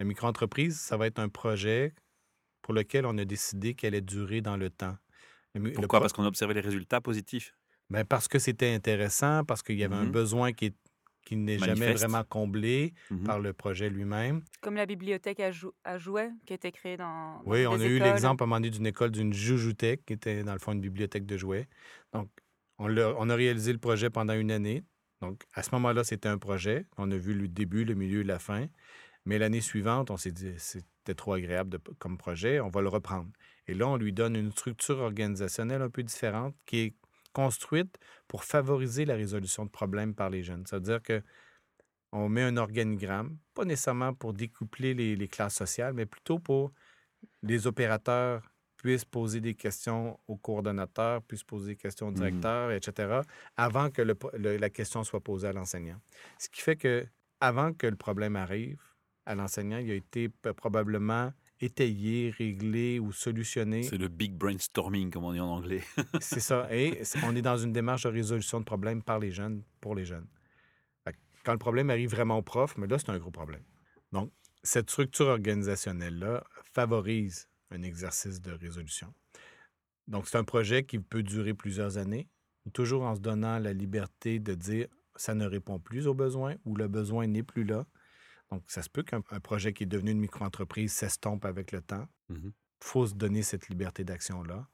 La 0.02 0.08
micro-entreprise, 0.08 0.80
ça 0.80 0.96
va 0.96 1.06
être 1.06 1.20
un 1.20 1.28
projet 1.28 1.94
pour 2.60 2.74
lequel 2.74 3.06
on 3.06 3.16
a 3.18 3.24
décidé 3.24 3.74
qu'elle 3.74 3.94
allait 3.94 4.00
durer 4.00 4.40
dans 4.40 4.56
le 4.56 4.68
temps. 4.68 4.96
Le 5.54 5.60
mi- 5.60 5.68
le 5.68 5.74
Pourquoi? 5.76 6.00
Parce 6.00 6.12
qu'on 6.12 6.24
a 6.24 6.26
observé 6.26 6.54
les 6.54 6.60
résultats 6.60 7.00
positifs. 7.00 7.54
Ben, 7.88 8.04
parce 8.04 8.26
que 8.26 8.40
c'était 8.40 8.74
intéressant, 8.74 9.44
parce 9.44 9.62
qu'il 9.62 9.78
y 9.78 9.84
avait 9.84 9.94
un 9.94 10.06
Mhm. 10.06 10.10
besoin 10.10 10.52
qui, 10.52 10.64
est- 10.66 10.76
qui 11.24 11.36
n'est 11.36 11.56
jamais 11.60 11.92
vraiment 11.94 12.24
comblé 12.24 12.94
Mhm. 13.12 13.22
par 13.22 13.38
le 13.38 13.52
projet 13.52 13.90
lui-même. 13.90 14.42
Comme 14.60 14.74
la 14.74 14.86
bibliothèque 14.86 15.38
à, 15.38 15.52
jou- 15.52 15.72
à 15.84 15.98
jouets 15.98 16.30
qui 16.46 16.52
a 16.54 16.56
été 16.56 16.72
créée 16.72 16.96
dans. 16.96 17.40
dans 17.40 17.42
Oui, 17.48 17.64
on 17.68 17.78
a 17.78 17.84
eu 17.86 18.00
l'exemple 18.00 18.42
à 18.42 18.44
un 18.44 18.48
moment 18.48 18.56
donné 18.58 18.70
d'une 18.70 18.86
école 18.88 19.12
d'une 19.12 19.32
Joujoutech, 19.32 20.04
qui 20.04 20.14
était 20.14 20.42
dans 20.42 20.54
le 20.54 20.58
fond 20.58 20.72
une 20.72 20.80
bibliothèque 20.80 21.26
de 21.26 21.36
jouets. 21.36 21.68
Donc, 22.12 22.28
on, 22.78 22.88
l'a- 22.88 23.14
on 23.18 23.30
a 23.30 23.36
réalisé 23.36 23.72
le 23.72 23.78
projet 23.78 24.10
pendant 24.10 24.34
une 24.34 24.50
année. 24.50 24.82
Donc, 25.20 25.44
à 25.54 25.62
ce 25.62 25.70
moment-là, 25.76 26.02
c'était 26.02 26.28
un 26.28 26.38
projet. 26.38 26.86
On 26.98 27.08
a 27.12 27.16
vu 27.16 27.34
le 27.34 27.46
début, 27.46 27.84
le 27.84 27.94
milieu, 27.94 28.22
la 28.22 28.40
fin. 28.40 28.66
Mais 29.24 29.38
l'année 29.38 29.60
suivante, 29.60 30.10
on 30.10 30.16
s'est 30.16 30.32
dit, 30.32 30.52
c'était 30.58 31.14
trop 31.14 31.34
agréable 31.34 31.70
de- 31.70 31.78
comme 31.98 32.18
projet, 32.18 32.60
on 32.60 32.68
va 32.68 32.80
le 32.82 32.88
reprendre. 32.88 33.30
Et 33.68 33.74
là, 33.74 33.86
on 33.88 33.96
lui 33.96 34.12
donne 34.12 34.34
une 34.36 34.50
structure 34.50 34.98
organisationnelle 34.98 35.82
un 35.82 35.90
peu 35.90 36.02
différente 36.02 36.56
qui 36.66 36.78
est 36.80 36.94
construite 37.32 37.98
pour 38.28 38.44
favoriser 38.44 39.04
la 39.04 39.14
résolution 39.14 39.64
de 39.64 39.70
problèmes 39.70 40.14
par 40.14 40.28
les 40.28 40.42
jeunes. 40.42 40.66
C'est-à-dire 40.66 41.00
que 41.02 41.22
on 42.14 42.28
met 42.28 42.42
un 42.42 42.58
organigramme, 42.58 43.38
pas 43.54 43.64
nécessairement 43.64 44.12
pour 44.12 44.34
découpler 44.34 44.92
les, 44.92 45.16
les 45.16 45.28
classes 45.28 45.54
sociales, 45.54 45.94
mais 45.94 46.04
plutôt 46.04 46.38
pour 46.38 46.72
les 47.42 47.66
opérateurs 47.66 48.42
puissent 48.76 49.04
poser 49.06 49.40
des 49.40 49.54
questions 49.54 50.18
aux 50.26 50.36
coordonnateurs, 50.36 51.22
puissent 51.22 51.44
poser 51.44 51.68
des 51.72 51.76
questions 51.76 52.08
au 52.08 52.10
Mhm. 52.10 52.16
directeur, 52.16 52.72
etc., 52.72 53.20
avant 53.56 53.88
que 53.90 54.02
le- 54.02 54.18
le- 54.34 54.56
la 54.58 54.68
question 54.70 55.04
soit 55.04 55.20
posée 55.20 55.46
à 55.48 55.52
l'enseignant. 55.52 56.00
Ce 56.38 56.48
qui 56.50 56.60
fait 56.60 56.76
que, 56.76 57.06
avant 57.40 57.72
que 57.72 57.86
le 57.86 57.96
problème 57.96 58.34
arrive 58.36 58.82
à 59.26 59.34
l'enseignant, 59.34 59.78
il 59.78 59.90
a 59.90 59.94
été 59.94 60.28
probablement 60.28 61.32
étayé, 61.60 62.30
réglé 62.36 62.98
ou 62.98 63.12
solutionné. 63.12 63.84
C'est 63.84 63.98
le 63.98 64.08
big 64.08 64.34
brainstorming, 64.34 65.10
comme 65.10 65.24
on 65.24 65.32
dit 65.32 65.40
en 65.40 65.48
anglais. 65.48 65.82
C'est 66.20 66.40
ça. 66.40 66.66
Et 66.74 67.02
on 67.24 67.36
est 67.36 67.42
dans 67.42 67.56
une 67.56 67.72
démarche 67.72 68.02
de 68.02 68.08
résolution 68.08 68.58
de 68.58 68.64
problèmes 68.64 69.02
par 69.02 69.18
les 69.18 69.30
jeunes, 69.30 69.62
pour 69.80 69.94
les 69.94 70.04
jeunes. 70.04 70.26
Quand 71.44 71.52
le 71.52 71.58
problème 71.58 71.90
arrive 71.90 72.10
vraiment 72.10 72.38
au 72.38 72.42
prof, 72.42 72.76
mais 72.78 72.86
là, 72.86 72.98
c'est 72.98 73.10
un 73.10 73.18
gros 73.18 73.32
problème. 73.32 73.62
Donc, 74.12 74.30
cette 74.62 74.90
structure 74.90 75.26
organisationnelle-là 75.26 76.44
favorise 76.72 77.48
un 77.70 77.82
exercice 77.82 78.40
de 78.40 78.52
résolution. 78.52 79.12
Donc, 80.06 80.28
c'est 80.28 80.38
un 80.38 80.44
projet 80.44 80.84
qui 80.84 81.00
peut 81.00 81.24
durer 81.24 81.54
plusieurs 81.54 81.98
années, 81.98 82.28
toujours 82.72 83.02
en 83.02 83.16
se 83.16 83.20
donnant 83.20 83.58
la 83.58 83.72
liberté 83.72 84.38
de 84.38 84.54
dire 84.54 84.86
ça 85.16 85.34
ne 85.34 85.46
répond 85.46 85.78
plus 85.78 86.06
aux 86.06 86.14
besoins 86.14 86.54
ou 86.64 86.76
le 86.76 86.88
besoin 86.88 87.26
n'est 87.26 87.42
plus 87.42 87.64
là. 87.64 87.86
Donc, 88.52 88.64
ça 88.66 88.82
se 88.82 88.90
peut 88.90 89.02
qu'un 89.02 89.22
un 89.30 89.40
projet 89.40 89.72
qui 89.72 89.84
est 89.84 89.86
devenu 89.86 90.10
une 90.10 90.20
micro-entreprise 90.20 90.92
s'estompe 90.92 91.46
avec 91.46 91.72
le 91.72 91.80
temps 91.80 92.06
Mhm. 92.28 92.52
faut 92.84 93.06
se 93.06 93.14
donner 93.14 93.42
cette 93.42 93.68
liberté 93.68 94.04
d'action-là. 94.04 94.68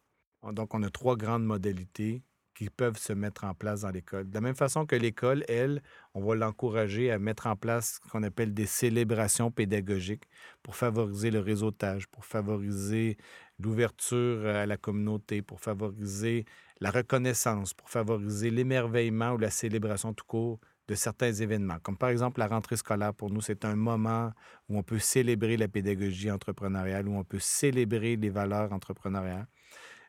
Donc, 0.53 0.75
on 0.75 0.83
a 0.83 0.91
trois 0.91 1.17
grandes 1.17 1.45
modalités 1.45 2.25
qui 2.55 2.71
peuvent 2.71 2.99
se 2.99 3.13
mettre 3.13 3.45
en 3.45 3.55
place 3.55 3.83
dans 3.83 3.91
l'école. 3.91 4.29
De 4.29 4.35
la 4.35 4.41
même 4.41 4.57
façon 4.57 4.85
que 4.85 4.97
l'école, 4.97 5.45
elle, 5.49 5.81
on 6.15 6.25
va 6.25 6.35
l'encourager 6.35 7.13
à 7.13 7.21
mettre 7.21 7.47
en 7.47 7.55
place 7.55 8.01
ce 8.05 8.11
qu'on 8.11 8.25
appelle 8.25 8.53
des 8.53 8.67
célébrations 8.67 9.53
pédagogiques 9.53 10.25
pour 10.65 10.75
favoriser 10.75 11.31
le 11.31 11.39
réseautage, 11.39 12.09
pour 12.09 12.25
favoriser 12.25 13.17
l'ouverture 13.61 14.45
à 14.47 14.67
la 14.67 14.77
communauté, 14.77 15.43
pour 15.43 15.61
favoriser 15.61 16.47
la 16.81 16.91
reconnaissance, 16.91 17.75
pour 17.75 17.91
favoriser 17.91 18.51
l'émerveillement 18.51 19.33
ou 19.35 19.39
la 19.39 19.51
célébration 19.51 20.13
tout 20.15 20.25
court 20.27 20.59
de 20.89 20.95
certains 20.95 21.33
événements. 21.33 21.79
Comme 21.81 21.97
par 21.99 22.09
exemple 22.09 22.41
la 22.41 22.49
rentrée 22.49 22.77
scolaire, 22.77 23.15
pour 23.15 23.31
nous, 23.31 23.43
c'est 23.43 23.65
un 23.65 23.77
moment 23.77 24.33
où 24.69 24.79
on 24.79 24.83
peut 24.83 24.99
célébrer 24.99 25.57
la 25.57 25.69
pédagogie 25.69 26.31
entrepreneuriale, 26.31 27.07
où 27.09 27.17
on 27.17 27.25
peut 27.25 27.39
célébrer 27.39 28.17
les 28.17 28.31
valeurs 28.31 28.73
entrepreneuriales. 28.73 29.47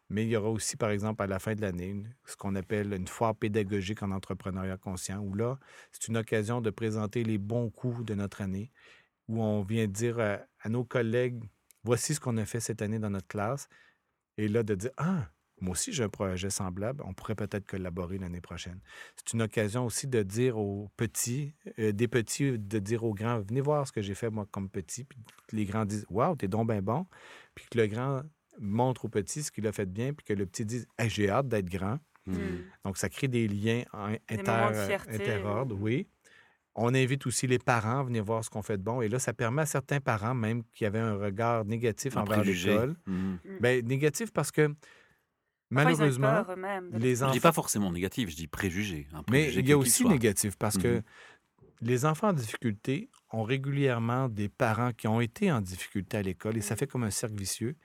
Mais 0.10 0.24
il 0.26 0.30
y 0.30 0.36
aura 0.36 0.50
aussi, 0.50 0.76
par 0.76 0.90
exemple, 0.90 1.22
à 1.22 1.28
la 1.28 1.38
fin 1.38 1.54
de 1.54 1.62
l'année, 1.62 2.04
ce 2.26 2.36
qu'on 2.36 2.56
appelle 2.56 2.94
une 2.94 3.08
foire 3.08 3.36
pédagogique 3.36 4.02
en 4.02 4.10
entrepreneuriat 4.12 4.78
conscient, 4.78 5.20
où 5.20 5.36
là, 5.36 5.60
c'est 5.92 6.08
une 6.08 6.18
occasion 6.18 6.62
de 6.62 6.72
présenter 6.72 7.24
les 7.24 7.38
bons 7.38 7.70
coups 7.70 8.04
de 8.06 8.16
notre 8.16 8.42
année, 8.42 8.72
où 9.28 9.44
on 9.44 9.62
vient 9.62 9.86
dire 9.86 10.20
à, 10.20 10.40
à 10.62 10.70
nos 10.70 10.84
collègues, 10.84 11.44
voici 11.84 12.16
ce 12.16 12.20
qu'on 12.20 12.38
a 12.38 12.46
fait 12.46 12.60
cette 12.60 12.82
année 12.82 12.98
dans 12.98 13.12
notre 13.12 13.28
classe, 13.28 13.70
et 14.38 14.48
là, 14.48 14.64
de 14.64 14.74
dire, 14.74 14.92
ah, 14.98 15.30
moi 15.62 15.72
aussi, 15.74 15.92
j'ai 15.94 16.04
un 16.04 16.10
projet 16.10 16.50
semblable, 16.50 17.04
on 17.06 17.14
pourrait 17.14 17.36
peut-être 17.36 17.66
collaborer 17.66 18.18
l'année 18.18 18.42
prochaine. 18.42 18.80
C'est 19.16 19.34
une 19.34 19.42
occasion 19.42 19.86
aussi 19.86 20.08
de 20.08 20.24
dire 20.24 20.58
aux 20.58 20.90
petits, 20.98 21.54
euh, 21.80 21.92
des 21.92 22.08
petits, 22.08 22.58
de 22.58 22.80
dire 22.80 23.04
aux 23.04 23.14
grands, 23.14 23.40
venez 23.40 23.62
voir 23.62 23.88
ce 23.88 23.92
que 23.92 24.02
j'ai 24.02 24.16
fait 24.16 24.30
moi 24.30 24.46
comme 24.52 24.70
petit, 24.70 25.04
puis 25.04 25.20
les 25.52 25.66
grands 25.66 25.86
disent, 25.86 26.06
waouh, 26.10 26.36
t'es 26.36 26.48
donc 26.48 26.68
bien 26.70 26.82
bon, 26.82 27.06
puis 27.56 27.66
que 27.70 27.78
le 27.78 27.88
grand 27.88 28.22
montre 28.60 29.06
au 29.06 29.10
petit 29.10 29.44
ce 29.44 29.52
qu'il 29.52 29.66
a 29.68 29.72
fait 29.72 29.86
de 29.86 29.92
bien, 29.92 30.14
puis 30.14 30.26
que 30.26 30.34
le 30.34 30.46
petit 30.46 30.66
dise, 30.66 30.88
Hey, 30.98 31.10
j'ai 31.10 31.30
hâte 31.30 31.48
d'être 31.48 31.70
grand. 31.70 32.00
Mhm. 32.26 32.36
Mm. 32.36 32.64
Donc, 32.86 32.98
ça 32.98 33.10
crée 33.10 33.28
des 33.28 33.48
liens 33.48 33.84
en- 33.94 34.14
inter, 34.30 34.98
interordres, 35.16 35.76
oui. 35.80 36.08
On 36.76 36.94
invite 36.94 37.26
aussi 37.26 37.48
les 37.48 37.58
parents 37.60 38.02
à 38.02 38.04
venir 38.04 38.24
voir 38.24 38.44
ce 38.46 38.50
qu'on 38.50 38.62
fait 38.62 38.78
de 38.78 38.84
bon. 38.84 39.02
Et 39.02 39.10
là, 39.10 39.18
ça 39.20 39.34
permet 39.34 39.64
à 39.64 39.66
certains 39.66 40.00
parents, 40.00 40.36
même 40.36 40.64
qui 40.74 40.86
avaient 40.86 41.00
un 41.00 41.16
regard 41.16 41.66
négatif 41.66 42.16
Un 42.16 42.22
envers 42.22 42.44
l'école, 42.44 42.96
Mhm. 43.08 43.40
ben, 43.60 43.86
négatif 43.86 44.32
parce 44.32 44.52
que 44.52 44.68
Parfois, 44.68 44.76
ils 44.76 44.76
ont 44.76 44.78
eu 44.78 44.88
malheureusement, 45.70 46.44
peur 46.44 46.52
eux-mêmes 46.52 46.92
de 46.92 46.98
les 47.00 47.16
Je 47.18 47.24
enfants. 47.24 47.32
dis 47.34 47.40
pas 47.40 47.52
forcément 47.52 47.92
négatif, 47.92 48.30
je 48.30 48.36
dis 48.36 48.48
préjugé. 48.48 49.08
un 49.14 49.24
Mais 49.32 49.54
il 49.54 49.68
y 49.68 49.72
a 49.74 49.78
aussi 49.78 50.04
soit. 50.04 50.12
négatif 50.12 50.56
parce 50.58 50.78
que 50.78 50.96
Mhm. 50.98 51.02
les 51.82 52.06
enfants 52.06 52.30
en 52.30 52.34
difficulté 52.34 53.10
ont 53.32 53.44
régulièrement 53.44 54.28
des 54.30 54.50
parents 54.50 54.92
qui 54.94 55.08
ont 55.08 55.22
été 55.22 55.52
en 55.52 55.62
difficulté 55.62 56.18
à 56.18 56.22
l'école 56.22 56.58
et 56.58 56.62
ça 56.62 56.74
Mhm. 56.74 56.80
fait 56.80 56.88
comme 56.88 57.04
un 57.04 57.12
cercle 57.12 57.36
vicieux. 57.36 57.76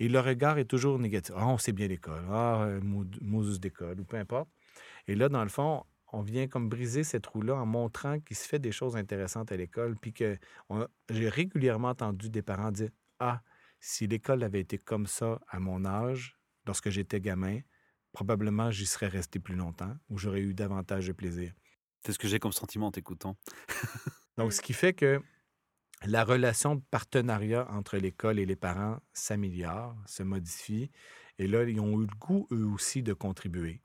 Et 0.00 0.08
le 0.08 0.20
regard 0.20 0.58
est 0.58 0.64
toujours 0.64 0.98
négatif. 0.98 1.34
Ah, 1.36 1.46
on 1.48 1.58
sait 1.58 1.72
bien 1.72 1.88
l'école. 1.88 2.24
Ah, 2.30 2.62
euh, 2.64 2.80
Mo- 2.80 3.04
Moses 3.20 3.58
d'école 3.58 3.98
ou 4.00 4.04
peu 4.04 4.16
importe. 4.16 4.48
Et 5.08 5.14
là, 5.16 5.28
dans 5.28 5.42
le 5.42 5.48
fond, 5.48 5.84
on 6.12 6.22
vient 6.22 6.46
comme 6.46 6.68
briser 6.68 7.02
cette 7.04 7.26
roue-là 7.26 7.54
en 7.56 7.66
montrant 7.66 8.18
qu'il 8.20 8.36
se 8.36 8.46
fait 8.46 8.58
des 8.60 8.72
choses 8.72 8.96
intéressantes 8.96 9.50
à 9.52 9.56
l'école. 9.56 9.96
Puis 10.00 10.12
que 10.12 10.38
j'ai 11.10 11.28
régulièrement 11.28 11.88
entendu 11.88 12.30
des 12.30 12.42
parents 12.42 12.70
dire 12.70 12.90
Ah, 13.18 13.42
si 13.80 14.06
l'école 14.06 14.42
avait 14.44 14.60
été 14.60 14.78
comme 14.78 15.06
ça 15.06 15.40
à 15.48 15.58
mon 15.58 15.84
âge, 15.84 16.37
lorsque 16.68 16.90
j'étais 16.90 17.20
gamin, 17.20 17.60
probablement 18.12 18.70
j'y 18.70 18.86
serais 18.86 19.08
resté 19.08 19.40
plus 19.40 19.56
longtemps 19.56 19.96
ou 20.08 20.18
j'aurais 20.18 20.42
eu 20.42 20.54
davantage 20.54 21.08
de 21.08 21.12
plaisir. 21.12 21.52
C'est 22.04 22.12
ce 22.12 22.18
que 22.18 22.28
j'ai 22.28 22.38
comme 22.38 22.52
sentiment 22.52 22.88
en 22.88 22.92
t'écoutant. 22.92 23.36
Donc, 24.38 24.52
ce 24.52 24.60
qui 24.60 24.72
fait 24.72 24.92
que 24.92 25.20
la 26.04 26.24
relation 26.24 26.76
de 26.76 26.82
partenariat 26.90 27.66
entre 27.72 27.96
l'école 27.96 28.38
et 28.38 28.46
les 28.46 28.54
parents 28.54 29.00
s'améliore, 29.12 29.96
se 30.06 30.22
modifie. 30.22 30.90
Et 31.38 31.48
là, 31.48 31.64
ils 31.64 31.80
ont 31.80 32.00
eu 32.00 32.06
le 32.06 32.16
goût, 32.18 32.46
eux 32.52 32.66
aussi, 32.66 33.02
de 33.02 33.14
contribuer. 33.14 33.80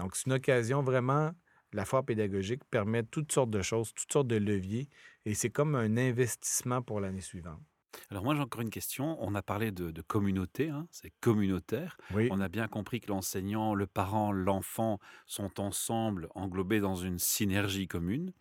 Donc, 0.00 0.16
c'est 0.16 0.26
une 0.26 0.32
occasion 0.32 0.82
vraiment, 0.82 1.30
la 1.72 1.84
foire 1.84 2.04
pédagogique 2.04 2.64
permet 2.70 3.04
toutes 3.04 3.30
sortes 3.30 3.50
de 3.50 3.62
choses, 3.62 3.92
toutes 3.94 4.12
sortes 4.12 4.28
de 4.28 4.36
leviers. 4.36 4.88
Et 5.26 5.34
c'est 5.34 5.50
comme 5.50 5.74
un 5.74 5.96
investissement 5.96 6.82
pour 6.82 7.00
l'année 7.00 7.20
suivante. 7.20 7.62
Alors 8.10 8.24
moi 8.24 8.34
j'ai 8.34 8.40
encore 8.42 8.60
une 8.60 8.70
question. 8.70 9.16
On 9.20 9.34
a 9.34 9.42
parlé 9.42 9.70
de, 9.72 9.90
de 9.90 10.02
communauté, 10.02 10.68
hein, 10.70 10.86
c'est 10.90 11.12
communautaire. 11.20 11.96
Oui, 12.10 12.30
On 12.30 12.40
a 12.40 12.48
bien 12.48 12.68
compris 12.68 13.00
que 13.00 13.08
l'enseignant, 13.08 13.74
le 13.74 13.86
parent, 13.86 14.32
l'enfant 14.32 14.98
sont 15.26 15.60
ensemble 15.60 16.28
englobés 16.34 16.80
dans 16.80 16.96
une 16.96 17.18
synergie 17.18 17.88
commune. 17.88 18.32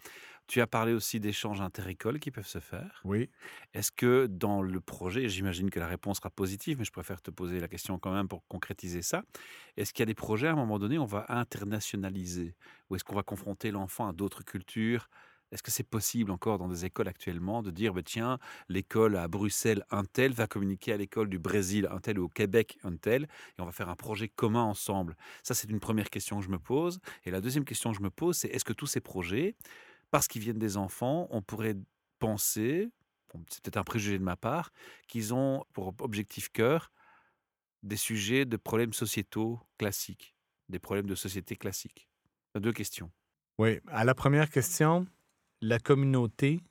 Tu 0.48 0.62
as 0.62 0.67
parlé 0.67 0.93
aussi 0.93 1.20
d'échanges 1.20 1.62
interécoles 1.62 2.20
qui 2.20 2.32
peuvent 2.32 2.48
se 2.48 2.60
faire. 2.60 3.04
oui. 3.04 3.30
Est-ce 3.74 3.91
que 3.91 4.28
dans 4.28 4.62
le 4.62 4.82
projet, 4.82 5.30
j'imagine 5.30 5.70
que 5.70 5.80
la 5.80 5.88
réponse 5.88 6.17
sera 6.17 6.30
positive, 6.30 6.80
mais 6.80 6.86
je 6.86 6.91
préfère 6.91 7.22
te 7.22 7.32
poser 7.32 7.60
la 7.60 7.67
question 7.67 8.00
quand 8.00 8.13
même 8.13 8.28
pour 8.28 8.48
concrétiser 8.48 9.02
ça. 9.02 9.24
Est-ce 9.78 9.93
qu'il 9.93 10.02
y 10.02 10.04
a 10.04 10.08
des 10.08 10.15
projets 10.15 10.48
à 10.48 10.54
un 10.54 10.56
moment 10.56 10.80
donné, 10.80 10.98
on 10.98 11.06
va 11.06 11.26
internationaliser? 11.30 12.56
Ou 12.89 12.96
est-ce 12.96 13.04
qu'on 13.04 13.15
va 13.15 13.24
confronter 13.24 13.72
l'enfant 13.72 14.08
à 14.10 14.13
d'autres 14.13 14.43
cultures 14.43 15.10
Est-ce 15.52 15.64
que 15.64 15.72
c'est 15.72 15.84
possible 15.84 16.32
encore 16.32 16.58
dans 16.58 16.68
des 16.68 16.86
écoles 16.86 17.08
actuellement 17.08 17.64
de 17.64 17.72
dire, 17.72 17.94
bah, 17.94 18.02
tiens, 18.04 18.38
l'école 18.68 19.16
à 19.16 19.28
Bruxelles, 19.28 19.86
un 19.92 20.04
tel, 20.04 20.34
va 20.34 20.48
communiquer 20.48 20.94
à 20.94 20.98
l'école 20.98 21.30
du 21.30 21.40
Brésil, 21.40 21.88
un 21.90 22.00
tel, 22.00 22.20
ou 22.20 22.26
au 22.26 22.30
Québec, 22.30 22.78
un 22.84 22.98
tel, 22.98 23.24
et 23.58 23.62
on 23.62 23.66
va 23.66 23.72
faire 23.72 23.90
un 23.90 23.96
projet 23.96 24.28
commun 24.28 24.64
ensemble? 24.64 25.16
Ça, 25.44 25.54
c'est 25.54 25.70
une 25.70 25.80
première 25.80 26.10
question 26.10 26.40
que 26.40 26.46
je 26.46 26.50
me 26.50 26.60
pose. 26.60 27.00
Et 27.24 27.32
la 27.32 27.40
deuxième 27.42 27.64
question 27.66 27.92
que 27.92 27.98
je 27.98 28.04
me 28.04 28.10
pose, 28.10 28.38
c'est 28.38 28.50
est-ce 28.50 28.66
que 28.66 28.74
tous 28.74 28.88
ces 28.88 29.00
projets, 29.02 29.56
parce 30.12 30.28
qu'ils 30.28 30.42
viennent 30.42 30.60
des 30.60 30.78
enfants, 30.78 31.28
on 31.32 31.42
pourrait 31.42 31.78
penser, 32.20 32.90
c'est 33.50 33.64
peut-être 33.64 33.78
un 33.78 33.84
préjugé 33.84 34.18
de 34.18 34.24
ma 34.24 34.36
part, 34.36 34.72
qu'ils 35.08 35.34
ont 35.34 35.64
pour 35.74 35.94
objectif 36.00 36.50
cœur 36.50 36.92
des 37.84 37.98
sujets 37.98 38.46
de 38.46 38.58
problèmes 38.58 38.94
sociétaux 38.94 39.60
classiques, 39.78 40.36
des 40.68 40.80
problèmes 40.80 41.06
de 41.06 41.16
société 41.16 41.56
classiques. 41.56 42.10
Deux 42.56 42.74
questions. 42.74 43.12
Oui. 43.60 43.80
À 43.88 44.04
la 44.04 44.16
première 44.16 44.50
question, 44.50 45.08
la 45.62 45.80
communauté 45.80 46.62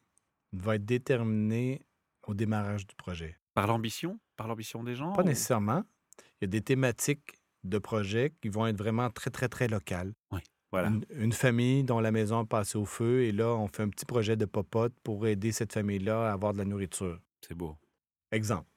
va 0.52 0.76
être 0.76 0.84
déterminée 0.84 1.82
au 2.26 2.34
démarrage 2.34 2.86
du 2.86 2.94
projet. 2.96 3.36
Par 3.54 3.66
l'ambition? 3.66 4.18
Par 4.36 4.48
l'ambition 4.48 4.82
des 4.84 4.94
gens 4.94 5.12
Pas 5.12 5.22
ou- 5.22 5.26
nécessairement. 5.26 5.84
Il 6.40 6.42
y 6.42 6.44
a 6.44 6.48
des 6.48 6.60
thématiques 6.62 7.34
de 7.64 7.78
projets 7.78 8.32
qui 8.40 8.48
vont 8.48 8.66
être 8.66 8.76
vraiment 8.78 9.10
très, 9.10 9.30
très, 9.30 9.48
très 9.48 9.68
locales. 9.68 10.12
Voilà. 10.72 10.88
Une, 10.88 11.04
une 11.10 11.32
famille 11.32 11.84
dont 11.84 12.00
la 12.00 12.10
maison 12.10 12.42
est 12.42 12.46
passée 12.48 12.76
au 12.76 12.84
feu 12.84 13.22
et 13.22 13.32
là, 13.32 13.54
on 13.54 13.68
fait 13.68 13.82
un 13.82 13.88
petit 13.88 14.04
projet 14.04 14.36
de 14.36 14.44
popote 14.44 14.92
pour 15.02 15.26
aider 15.26 15.52
cette 15.52 15.72
famille-là 15.72 16.28
à 16.28 16.32
avoir 16.32 16.52
de 16.52 16.58
la 16.58 16.64
nourriture. 16.64 17.18
C'est 17.40 17.54
beau. 17.54 17.76
Exemple. 18.32 18.68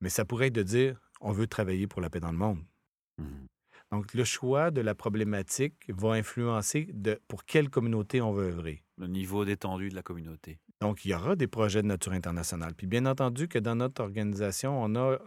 Mais 0.00 0.08
ça 0.10 0.24
pourrait 0.24 0.48
être 0.48 0.54
de 0.54 0.62
dire 0.62 1.00
on 1.20 1.32
veut 1.32 1.46
travailler 1.46 1.86
pour 1.86 2.00
la 2.00 2.10
paix 2.10 2.20
dans 2.20 2.32
le 2.32 2.38
monde. 2.38 2.62
Mhm. 3.18 3.46
Donc, 3.92 4.14
le 4.14 4.24
choix 4.24 4.70
de 4.70 4.80
la 4.80 4.94
problématique 4.94 5.74
va 5.88 6.12
influencer 6.12 6.88
de, 6.92 7.20
pour 7.26 7.44
quelle 7.44 7.68
communauté 7.70 8.20
on 8.20 8.32
veut 8.32 8.46
œuvrer. 8.48 8.84
Le 8.98 9.08
niveau 9.08 9.44
d'étendue 9.44 9.88
de 9.88 9.94
la 9.96 10.02
communauté. 10.02 10.60
Donc, 10.80 11.04
il 11.04 11.10
y 11.10 11.14
aura 11.14 11.34
des 11.36 11.48
projets 11.48 11.82
de 11.82 11.88
nature 11.88 12.12
internationale. 12.12 12.74
Puis, 12.76 12.86
bien 12.86 13.04
entendu 13.06 13.48
que 13.48 13.58
dans 13.58 13.74
notre 13.74 14.02
organisation, 14.02 14.80
on 14.80 14.94
a 14.94 15.18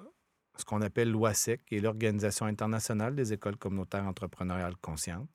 ce 0.58 0.64
qu'on 0.66 0.82
appelle 0.82 1.12
l'OASEC, 1.12 1.66
qui 1.66 1.76
est 1.76 1.80
l'Organisation 1.82 2.46
internationale 2.46 3.16
des 3.16 3.34
écoles 3.34 3.58
communautaires 3.58 4.06
entrepreneuriales 4.06 4.78
conscientes, 4.78 5.30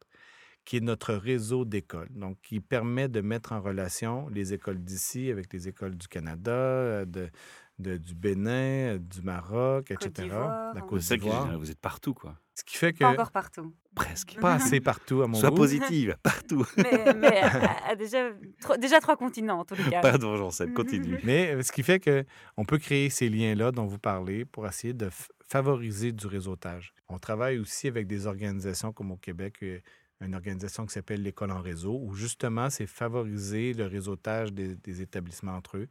qui 0.65 0.77
est 0.77 0.81
notre 0.81 1.15
réseau 1.15 1.65
d'écoles, 1.65 2.09
donc 2.11 2.39
qui 2.43 2.61
permet 2.61 3.09
de 3.09 3.21
mettre 3.21 3.53
en 3.53 3.61
relation 3.61 4.29
les 4.29 4.53
écoles 4.55 4.79
d'ici 4.79 5.31
avec 5.31 5.53
les 5.53 5.67
écoles 5.69 5.97
du 5.97 6.09
Canada, 6.09 7.05
de, 7.05 7.31
de- 7.79 7.97
du 7.97 8.15
Bénin, 8.15 8.99
du 8.99 9.23
Maroc, 9.23 9.91
etc. 9.91 10.11
d'Ivoire, 10.23 10.75
La. 10.75 10.81
Côte 10.83 11.01
d'Ivoire. 11.01 11.59
vous 11.59 11.71
êtes 11.71 11.81
partout, 11.81 12.15
quoi. 12.15 12.39
Ce 12.59 12.65
qui 12.65 12.77
fait 12.77 12.93
que 12.93 12.99
Pas 12.99 13.11
encore 13.11 13.31
partout. 13.31 13.73
Presque. 13.95 14.37
pas 14.41 14.55
assez 14.55 14.81
partout 14.81 15.23
à 15.23 15.29
mon 15.29 15.39
Sois 15.39 15.51
goût. 15.51 15.57
positive, 15.57 16.17
partout. 16.23 16.67
Mais, 16.77 17.15
mais 17.15 17.39
à- 17.41 17.89
à 17.91 17.95
déjà, 17.95 18.31
tro- 18.61 18.77
déjà 18.77 18.99
trois 19.01 19.17
continents, 19.17 19.61
en 19.61 19.65
tous 19.65 19.75
les 19.77 19.85
cas. 19.91 20.01
Pardon, 20.01 20.37
Jean-Seb, 20.37 20.73
continue. 20.75 21.19
Mais 21.23 21.55
euh, 21.55 21.63
ce 21.63 21.71
qui 21.71 21.83
fait 21.85 22.01
que 22.01 22.25
on 22.57 22.65
peut 22.65 22.79
créer 22.79 23.11
ces 23.11 23.29
liens-là 23.29 23.71
dont 23.71 23.87
vous 23.87 23.99
parlez 23.99 24.45
pour 24.45 24.67
essayer 24.67 24.93
de 24.93 25.09
favoriser 25.47 26.11
du 26.13 26.27
réseautage. 26.27 26.93
On 27.09 27.19
travaille 27.19 27.59
aussi 27.59 27.87
avec 27.89 28.07
des 28.07 28.27
organisations 28.27 28.93
comme 28.93 29.13
au 29.13 29.17
Québec, 29.17 29.59
euh, 29.63 29.79
une 30.21 30.35
organisation 30.35 30.85
qui 30.85 30.93
s'appelle 30.95 31.23
l'École 31.23 31.53
en 31.53 31.61
réseau, 31.61 31.97
où 32.03 32.13
justement, 32.15 32.71
c'est 32.71 32.87
favoriser 32.89 33.73
le 33.73 33.87
réseautage 33.87 34.53
des, 34.53 34.75
des 34.75 35.01
établissements 35.01 35.53
entre 35.55 35.77
eux. 35.77 35.89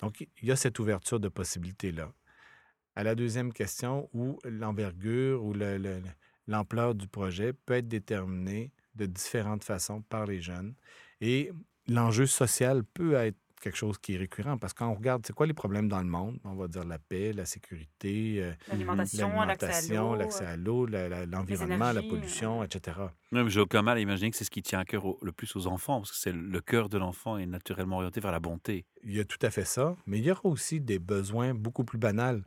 Donc, 0.00 0.20
il 0.20 0.48
y 0.48 0.50
a 0.50 0.56
cette 0.56 0.78
ouverture 0.80 1.20
de 1.20 1.28
possibilités-là. 1.28 2.10
À 2.98 3.04
la 3.04 3.14
deuxième 3.14 3.52
question, 3.52 4.10
où 4.12 4.40
l'envergure 4.42 5.44
ou 5.44 5.52
le- 5.52 5.78
le- 5.78 6.00
le- 6.00 6.10
l'ampleur 6.48 6.96
du 6.96 7.06
projet 7.06 7.52
peut 7.52 7.74
être 7.74 7.86
déterminée 7.86 8.72
de 8.96 9.06
différentes 9.06 9.62
façons 9.62 10.02
par 10.02 10.26
les 10.26 10.40
jeunes. 10.40 10.74
Et 11.20 11.52
l'enjeu 11.86 12.26
social 12.26 12.82
peut 12.82 13.14
être 13.14 13.38
quelque 13.60 13.76
chose 13.76 13.98
qui 13.98 14.14
est 14.14 14.18
récurrent 14.18 14.58
parce 14.58 14.72
que 14.72 14.78
quand 14.78 14.88
on 14.88 14.94
regarde, 14.94 15.24
c'est 15.26 15.32
quoi 15.32 15.46
les 15.46 15.54
problèmes 15.54 15.88
dans 15.88 15.98
le 15.98 16.08
monde? 16.08 16.38
On 16.44 16.54
va 16.54 16.68
dire 16.68 16.84
la 16.84 16.98
paix, 16.98 17.32
la 17.32 17.44
sécurité, 17.44 18.42
euh, 18.42 18.52
L'alimentation, 18.68 19.28
l'accès 19.46 19.66
à 20.46 20.56
l'eau. 20.56 20.86
l'environnement, 20.86 21.92
la 21.92 22.02
pollution, 22.02 22.62
euh. 22.62 22.64
etc. 22.64 22.98
Même 23.32 23.48
j'ai 23.48 23.60
aucun 23.60 23.82
mal 23.82 23.98
à 23.98 24.00
imaginer 24.00 24.30
que 24.30 24.36
c'est 24.36 24.44
ce 24.44 24.50
qui 24.50 24.62
tient 24.62 24.78
à 24.80 24.84
cœur 24.84 25.04
au- 25.04 25.18
le 25.22 25.32
plus 25.32 25.54
aux 25.56 25.66
enfants, 25.66 26.00
parce 26.00 26.10
que 26.12 26.16
c'est 26.16 26.32
le 26.32 26.60
cœur 26.60 26.88
de 26.88 26.96
l'enfant 26.98 27.36
est 27.38 27.46
naturellement 27.46 27.96
orienté 27.96 28.20
vers 28.20 28.32
la 28.32 28.40
bonté. 28.40 28.86
Il 29.04 29.14
y 29.14 29.20
a 29.20 29.24
tout 29.24 29.38
à 29.42 29.50
fait 29.50 29.64
ça, 29.64 29.96
mais 30.06 30.18
il 30.18 30.24
y 30.24 30.30
aura 30.30 30.40
aussi 30.46 30.80
des 30.80 30.98
besoins 30.98 31.54
beaucoup 31.54 31.84
plus 31.84 31.98
banals. 31.98 32.42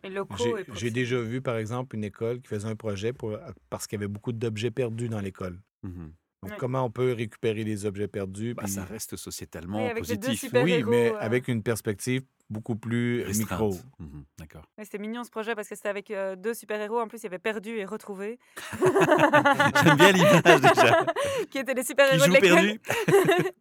J'ai- 0.73 0.91
déjà 0.91 1.21
vu, 1.21 1.41
par 1.41 1.57
exemple, 1.57 1.95
une 1.95 2.03
école 2.03 2.41
qui 2.41 2.47
faisait 2.47 2.67
un 2.67 2.75
projet 2.75 3.13
pour, 3.13 3.37
parce 3.69 3.87
qu'il 3.87 3.97
y 3.97 3.99
avait 4.03 4.07
beaucoup 4.11 4.31
d'objets 4.33 4.71
perdus 4.71 5.07
dans 5.09 5.21
l'école. 5.21 5.59
Mhm. 5.83 6.13
Donc, 6.43 6.53
Oui. 6.53 6.57
comment 6.59 6.83
on 6.83 6.89
peut 6.89 7.13
récupérer 7.13 7.63
les 7.63 7.85
objets 7.85 8.07
perdus? 8.07 8.55
Puis- 8.55 8.67
ça 8.67 8.83
reste 8.83 9.15
sociétalement 9.15 9.85
Oui, 9.85 9.93
positif. 9.93 10.45
Oui, 10.55 10.83
mais 10.87 11.11
euh. 11.11 11.17
avec 11.19 11.47
une 11.47 11.61
perspective 11.61 12.23
beaucoup 12.49 12.75
plus 12.75 13.21
Restreinte. 13.23 13.51
micro. 13.61 13.75
Mhm, 13.99 14.25
D'accord. 14.39 14.63
Ouais, 14.75 14.83
C'était 14.83 14.97
mignon 14.97 15.23
ce 15.23 15.29
projet 15.29 15.53
parce 15.53 15.69
que 15.69 15.75
c'était 15.75 15.89
avec 15.89 16.09
euh, 16.09 16.35
deux 16.35 16.55
super-héros. 16.55 16.99
En 16.99 17.07
plus, 17.07 17.19
il 17.19 17.23
y 17.25 17.27
avait 17.27 17.37
perdu 17.37 17.77
et 17.77 17.85
retrouvé. 17.85 18.39
J'aime 19.83 19.95
bien 19.97 20.11
l'image 20.13 20.61
déjà. 20.61 21.05
qui 21.51 21.59
étaient 21.59 21.75
les 21.75 21.81
Qui 21.81 21.87
super-héros 21.89 22.25
de 22.25 22.31
l'école. 22.33 22.79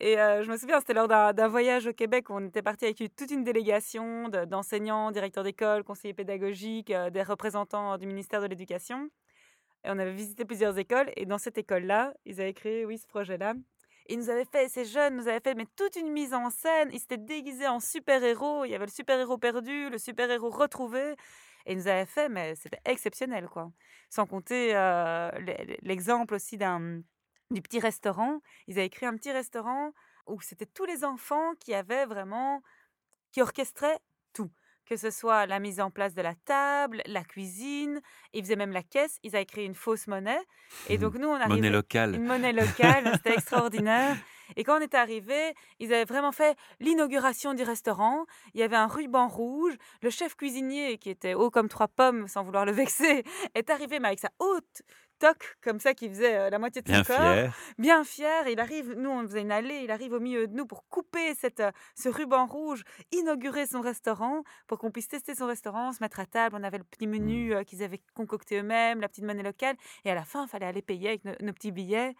Et 0.00 0.16
euh, 0.18 0.44
je 0.44 0.50
me 0.50 0.56
souviens, 0.56 0.78
c'était 0.78 0.94
lors 0.94 1.08
d'un 1.08 1.32
d'un 1.32 1.48
voyage 1.48 1.88
au 1.88 1.92
Québec 1.92 2.30
où 2.30 2.34
on 2.34 2.46
était 2.46 2.62
parti 2.62 2.84
avec 2.84 2.96
toute 3.16 3.30
une 3.32 3.42
délégation 3.42 4.28
de- 4.28 4.44
d'enseignants, 4.44 5.10
directeurs 5.10 5.42
d'école, 5.44 5.82
conseillers 5.82 6.14
pédagogiques, 6.14 6.90
euh, 6.92 7.10
des 7.10 7.22
représentants 7.24 7.98
du 7.98 8.06
ministère 8.06 8.40
de 8.40 8.46
l'Éducation. 8.46 9.10
Et 9.84 9.90
on 9.90 9.98
avait 9.98 10.12
visité 10.12 10.44
plusieurs 10.44 10.76
écoles. 10.78 11.10
Et 11.16 11.26
dans 11.26 11.38
cette 11.38 11.58
école-là, 11.58 12.14
ils 12.24 12.40
avaient 12.40 12.54
créé, 12.54 12.84
oui, 12.84 12.98
ce 12.98 13.06
projet-là. 13.06 13.54
Et 14.06 14.14
ils 14.14 14.18
nous 14.18 14.30
avaient 14.30 14.44
fait, 14.44 14.68
ces 14.68 14.84
jeunes 14.84 15.16
nous 15.16 15.28
avaient 15.28 15.40
fait 15.40 15.54
mais 15.54 15.66
toute 15.76 15.96
une 15.96 16.10
mise 16.10 16.34
en 16.34 16.50
scène. 16.50 16.90
Ils 16.92 17.00
s'étaient 17.00 17.16
déguisés 17.16 17.68
en 17.68 17.80
super-héros. 17.80 18.64
Il 18.64 18.70
y 18.70 18.74
avait 18.74 18.86
le 18.86 18.90
super-héros 18.90 19.38
perdu, 19.38 19.88
le 19.88 19.98
super-héros 19.98 20.50
retrouvé. 20.50 21.14
Et 21.66 21.72
ils 21.72 21.76
nous 21.76 21.88
avaient 21.88 22.06
fait, 22.06 22.28
mais 22.28 22.54
c'était 22.56 22.80
exceptionnel, 22.84 23.46
quoi. 23.48 23.70
Sans 24.08 24.26
compter 24.26 24.74
euh, 24.74 25.30
l'e- 25.38 25.76
l'exemple 25.82 26.34
aussi 26.34 26.56
d'un 26.56 27.02
du 27.50 27.62
petit 27.62 27.80
restaurant. 27.80 28.40
Ils 28.66 28.78
avaient 28.78 28.88
créé 28.88 29.08
un 29.08 29.16
petit 29.16 29.32
restaurant 29.32 29.92
où 30.26 30.40
c'était 30.40 30.66
tous 30.66 30.84
les 30.84 31.04
enfants 31.04 31.54
qui 31.60 31.74
avaient 31.74 32.06
vraiment, 32.06 32.62
qui 33.32 33.42
orchestraient. 33.42 33.98
Que 34.90 34.96
ce 34.96 35.10
soit 35.12 35.46
la 35.46 35.60
mise 35.60 35.80
en 35.80 35.92
place 35.92 36.14
de 36.14 36.22
la 36.22 36.34
table, 36.34 37.00
la 37.06 37.22
cuisine, 37.22 38.00
ils 38.32 38.42
faisaient 38.42 38.56
même 38.56 38.72
la 38.72 38.82
caisse, 38.82 39.20
ils 39.22 39.36
avaient 39.36 39.46
créé 39.46 39.64
une 39.64 39.76
fausse 39.76 40.08
monnaie. 40.08 40.40
Et 40.88 40.98
donc 40.98 41.14
nous, 41.14 41.28
on 41.28 41.34
arrivait... 41.34 41.54
Monnaie 41.54 41.70
locale. 41.70 42.16
Une 42.16 42.26
monnaie 42.26 42.52
locale, 42.52 43.08
c'était 43.14 43.34
extraordinaire. 43.38 44.16
Et 44.56 44.64
quand 44.64 44.78
on 44.78 44.80
est 44.80 44.94
arrivé, 44.94 45.54
ils 45.78 45.92
avaient 45.92 46.04
vraiment 46.04 46.32
fait 46.32 46.56
l'inauguration 46.80 47.54
du 47.54 47.62
restaurant. 47.62 48.26
Il 48.54 48.60
y 48.60 48.62
avait 48.62 48.76
un 48.76 48.86
ruban 48.86 49.28
rouge. 49.28 49.74
Le 50.02 50.10
chef 50.10 50.34
cuisinier, 50.36 50.98
qui 50.98 51.10
était 51.10 51.34
haut 51.34 51.50
comme 51.50 51.68
trois 51.68 51.88
pommes, 51.88 52.28
sans 52.28 52.42
vouloir 52.42 52.64
le 52.64 52.72
vexer, 52.72 53.24
est 53.54 53.70
arrivé 53.70 53.98
mais 54.00 54.08
avec 54.08 54.20
sa 54.20 54.30
haute 54.38 54.82
toque, 55.20 55.56
comme 55.62 55.78
ça, 55.78 55.94
qui 55.94 56.08
faisait 56.08 56.36
euh, 56.36 56.50
la 56.50 56.58
moitié 56.58 56.82
de 56.82 56.86
Bien 56.86 57.04
son 57.04 57.12
corps 57.12 57.22
fier. 57.22 57.54
bien 57.78 58.04
fier. 58.04 58.48
Il 58.48 58.58
arrive, 58.58 58.94
nous 58.96 59.10
on 59.10 59.22
faisait 59.22 59.42
une 59.42 59.52
allée, 59.52 59.82
il 59.84 59.90
arrive 59.90 60.12
au 60.14 60.20
milieu 60.20 60.48
de 60.48 60.54
nous 60.54 60.66
pour 60.66 60.88
couper 60.88 61.34
cette, 61.34 61.60
euh, 61.60 61.70
ce 61.94 62.08
ruban 62.08 62.46
rouge, 62.46 62.82
inaugurer 63.12 63.66
son 63.66 63.80
restaurant, 63.80 64.42
pour 64.66 64.78
qu'on 64.78 64.90
puisse 64.90 65.08
tester 65.08 65.34
son 65.34 65.46
restaurant, 65.46 65.92
se 65.92 66.02
mettre 66.02 66.18
à 66.18 66.26
table. 66.26 66.56
On 66.58 66.64
avait 66.64 66.78
le 66.78 66.84
petit 66.84 67.06
menu 67.06 67.54
euh, 67.54 67.62
qu'ils 67.62 67.82
avaient 67.82 68.00
concocté 68.14 68.58
eux-mêmes, 68.58 69.00
la 69.00 69.08
petite 69.08 69.24
monnaie 69.24 69.42
locale. 69.42 69.76
Et 70.04 70.10
à 70.10 70.14
la 70.14 70.24
fin, 70.24 70.44
il 70.46 70.48
fallait 70.48 70.66
aller 70.66 70.82
payer 70.82 71.08
avec 71.08 71.24
nos, 71.24 71.34
nos 71.40 71.52
petits 71.52 71.70
billets. 71.70 72.16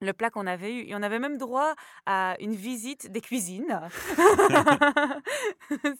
Le 0.00 0.12
plat 0.12 0.28
qu'on 0.30 0.46
avait 0.46 0.74
eu. 0.74 0.80
Et 0.88 0.94
on 0.94 1.02
avait 1.02 1.18
même 1.18 1.38
droit 1.38 1.74
à 2.04 2.36
une 2.40 2.54
visite 2.54 3.10
des 3.10 3.20
cuisines. 3.22 3.80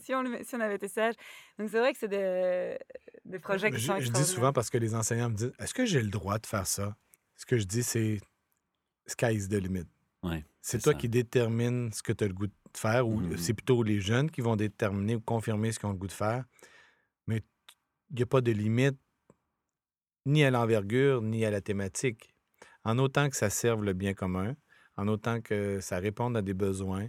si, 0.02 0.14
on, 0.14 0.22
le- 0.22 0.42
si 0.44 0.54
on 0.54 0.60
avait 0.60 0.76
été 0.76 0.88
sage. 0.88 1.14
Donc 1.58 1.70
c'est 1.70 1.78
vrai 1.78 1.92
que 1.92 1.98
c'est 1.98 2.08
des, 2.08 2.78
des 3.24 3.38
projets 3.38 3.70
qui 3.70 3.78
je, 3.78 3.86
sont 3.86 4.00
je 4.00 4.10
dis 4.10 4.24
souvent 4.24 4.52
parce 4.52 4.70
que 4.70 4.78
les 4.78 4.94
enseignants 4.94 5.30
me 5.30 5.34
disent 5.34 5.52
Est-ce 5.58 5.74
que 5.74 5.84
j'ai 5.86 6.02
le 6.02 6.10
droit 6.10 6.38
de 6.38 6.46
faire 6.46 6.66
ça? 6.66 6.96
Ce 7.36 7.46
que 7.46 7.58
je 7.58 7.64
dis, 7.64 7.82
c'est 7.82 8.20
sky 9.06 9.34
is 9.34 9.48
the 9.48 9.54
limit. 9.54 9.84
Ouais, 10.22 10.44
C'est 10.60 10.78
c'est 10.78 10.84
toi 10.84 10.92
ça. 10.92 10.98
qui 10.98 11.08
détermine 11.08 11.92
ce 11.92 12.02
que 12.02 12.12
tu 12.12 12.24
as 12.24 12.28
le 12.28 12.34
goût 12.34 12.46
de 12.46 12.52
faire, 12.76 13.06
ou 13.08 13.20
Mhm. 13.20 13.36
c'est 13.38 13.54
plutôt 13.54 13.82
les 13.82 14.00
jeunes 14.00 14.30
qui 14.30 14.40
vont 14.40 14.56
déterminer 14.56 15.16
ou 15.16 15.20
confirmer 15.20 15.72
ce 15.72 15.78
qu'ils 15.78 15.88
ont 15.88 15.92
le 15.92 15.98
goût 15.98 16.06
de 16.06 16.12
faire. 16.12 16.44
Mais 17.26 17.42
il 18.10 18.16
n'y 18.16 18.22
a 18.22 18.26
pas 18.26 18.40
de 18.40 18.52
limite 18.52 18.98
ni 20.26 20.44
à 20.44 20.50
l'envergure, 20.50 21.22
ni 21.22 21.44
à 21.44 21.50
la 21.50 21.60
thématique. 21.60 22.34
En 22.86 22.98
autant 22.98 23.28
que 23.28 23.36
ça 23.36 23.50
serve 23.50 23.84
le 23.84 23.92
bien 23.92 24.14
commun, 24.14 24.54
en 24.96 25.08
autant 25.08 25.40
que 25.40 25.80
ça 25.80 25.98
réponde 25.98 26.36
à 26.36 26.42
des 26.42 26.54
besoins, 26.54 27.08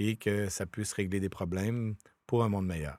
et 0.00 0.16
que 0.16 0.48
ça 0.48 0.64
puisse 0.64 0.92
régler 0.92 1.20
des 1.20 1.28
problèmes 1.28 1.96
pour 2.26 2.44
un 2.44 2.48
monde 2.48 2.66
meilleur. 2.66 2.98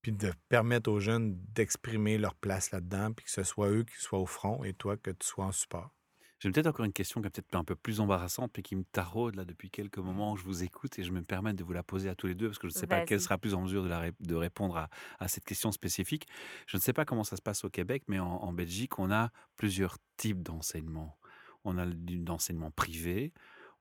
Puis 0.00 0.12
de 0.12 0.32
permettre 0.48 0.90
aux 0.90 1.00
jeunes 1.00 1.36
d'exprimer 1.54 2.18
leur 2.18 2.34
place 2.34 2.70
là-dedans, 2.70 3.12
puis 3.12 3.24
que 3.24 3.30
ce 3.32 3.42
soit 3.42 3.68
eux 3.70 3.84
qui 3.84 3.96
soient 4.00 4.20
au 4.20 4.26
front 4.26 4.62
et 4.64 4.74
toi 4.74 4.96
que 4.96 5.10
tu 5.10 5.26
sois 5.26 5.46
en 5.46 5.52
support. 5.52 5.90
J'ai 6.38 6.50
peut-être 6.50 6.66
encore 6.66 6.84
une 6.84 6.92
question 6.92 7.20
qui 7.22 7.28
est 7.28 7.30
peut-être 7.30 7.54
un 7.56 7.64
peu 7.64 7.74
plus 7.74 8.00
embarrassante, 8.00 8.52
mais 8.56 8.62
qui 8.62 8.76
me 8.76 8.84
taraude 8.84 9.34
là 9.34 9.44
depuis 9.44 9.70
quelques 9.70 9.98
moments 9.98 10.32
où 10.32 10.36
je 10.36 10.44
vous 10.44 10.62
écoute 10.62 10.98
et 10.98 11.02
je 11.02 11.10
me 11.10 11.22
permets 11.22 11.54
de 11.54 11.64
vous 11.64 11.72
la 11.72 11.82
poser 11.82 12.10
à 12.10 12.14
tous 12.14 12.26
les 12.26 12.34
deux 12.34 12.48
parce 12.48 12.58
que 12.58 12.68
je 12.68 12.74
ne 12.74 12.78
sais 12.78 12.86
pas 12.86 12.96
quelle 13.06 13.20
sera 13.20 13.38
plus 13.38 13.54
en 13.54 13.62
mesure 13.62 13.82
de, 13.82 13.88
la 13.88 13.98
ré- 13.98 14.12
de 14.20 14.34
répondre 14.34 14.76
à, 14.76 14.88
à 15.18 15.28
cette 15.28 15.44
question 15.44 15.72
spécifique. 15.72 16.26
Je 16.66 16.76
ne 16.76 16.82
sais 16.82 16.92
pas 16.92 17.04
comment 17.06 17.24
ça 17.24 17.36
se 17.36 17.42
passe 17.42 17.64
au 17.64 17.70
Québec, 17.70 18.02
mais 18.08 18.18
en, 18.18 18.26
en 18.26 18.52
Belgique, 18.52 18.98
on 18.98 19.10
a 19.10 19.30
plusieurs 19.56 19.96
types 20.16 20.42
d'enseignement. 20.42 21.16
On 21.64 21.78
a 21.78 21.86
l'enseignement 22.26 22.70
privé, 22.70 23.32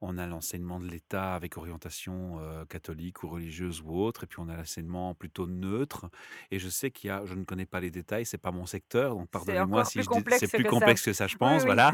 on 0.05 0.17
a 0.17 0.27
l'enseignement 0.27 0.81
de 0.81 0.85
l'État 0.87 1.33
avec 1.33 1.55
orientation 1.57 2.37
euh, 2.41 2.65
catholique 2.65 3.23
ou 3.23 3.29
religieuse 3.29 3.81
ou 3.85 3.97
autre, 3.97 4.25
et 4.25 4.27
puis 4.27 4.39
on 4.41 4.49
a 4.49 4.57
l'enseignement 4.57 5.15
plutôt 5.15 5.47
neutre. 5.47 6.09
Et 6.51 6.59
je 6.59 6.67
sais 6.67 6.91
qu'il 6.91 7.07
y 7.07 7.11
a, 7.11 7.23
je 7.25 7.35
ne 7.35 7.45
connais 7.45 7.65
pas 7.65 7.79
les 7.79 7.89
détails, 7.89 8.25
c'est 8.25 8.37
pas 8.37 8.51
mon 8.51 8.65
secteur, 8.65 9.15
donc 9.15 9.29
pardonnez-moi 9.29 9.83
si 9.85 9.99
c'est 10.39 10.47
plus 10.57 10.63
ça. 10.65 10.69
complexe 10.69 11.01
que 11.05 11.13
ça, 11.13 11.27
je 11.27 11.37
pense. 11.37 11.61
oui. 11.61 11.65
Voilà. 11.67 11.91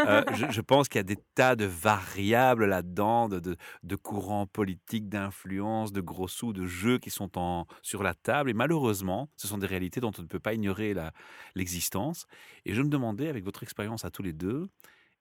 Euh, 0.00 0.24
je, 0.34 0.46
je 0.50 0.60
pense 0.62 0.88
qu'il 0.88 0.98
y 0.98 1.00
a 1.00 1.04
des 1.04 1.18
tas 1.36 1.54
de 1.54 1.64
variables 1.64 2.64
là-dedans, 2.66 3.28
de, 3.28 3.38
de- 3.38 3.56
de 3.84 3.96
courants 3.96 4.46
politiques, 4.48 5.08
d'influences, 5.08 5.92
de 5.92 6.00
gros 6.00 6.26
sous, 6.26 6.52
de 6.52 6.66
jeux 6.66 6.98
qui 6.98 7.10
sont 7.10 7.38
en, 7.38 7.66
sur 7.82 8.02
la 8.02 8.14
table. 8.14 8.50
Et 8.50 8.54
malheureusement, 8.54 9.28
ce 9.36 9.46
sont 9.46 9.58
des 9.58 9.68
réalités 9.68 10.00
dont 10.00 10.12
on 10.18 10.22
ne 10.22 10.26
peut 10.26 10.40
pas 10.40 10.54
ignorer 10.54 10.92
l'existence. 11.54 12.26
Et 12.64 12.74
je 12.74 12.82
me 12.82 12.88
demandais, 12.88 13.28
avec 13.28 13.44
votre 13.44 13.62
expérience 13.62 14.04
à 14.04 14.10
tous 14.10 14.22
les 14.24 14.32
deux, 14.32 14.68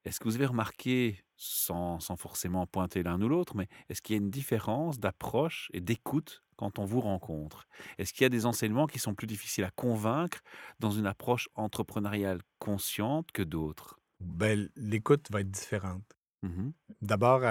est-ce 0.06 0.20
que 0.20 0.26
vous 0.26 0.36
avez 0.36 0.46
remarqué, 0.46 1.24
sans, 1.38 2.00
sans 2.00 2.16
forcément 2.18 2.68
pointer 2.68 3.04
l'un 3.04 3.22
ou 3.22 3.28
l'autre, 3.30 3.56
mais 3.56 3.68
est-ce 3.90 4.02
qu'il 4.02 4.16
y 4.16 4.20
a 4.20 4.22
une 4.22 4.30
différence 4.32 5.00
d'approche 5.00 5.70
et 5.74 5.82
d'écoute 5.82 6.44
quand 6.58 6.80
on 6.80 6.86
vous 6.86 7.02
rencontre? 7.02 7.68
Est-ce 7.98 8.14
qu'il 8.14 8.24
y 8.24 8.26
a 8.26 8.30
des 8.30 8.46
enseignements 8.46 8.88
qui 8.88 9.00
sont 9.00 9.16
plus 9.16 9.28
difficiles 9.28 9.64
à 9.64 9.72
convaincre 9.72 10.40
dans 10.80 10.92
une 10.92 11.06
approche 11.08 11.50
entrepreneuriale 11.56 12.42
consciente 12.60 13.32
que 13.32 13.44
d'autres? 13.44 14.00
Ben, 14.20 14.70
l'écoute 14.76 15.30
va 15.32 15.42
être 15.42 15.52
différente. 15.52 16.18
Mhm. 16.42 16.74
D'abord, 17.02 17.44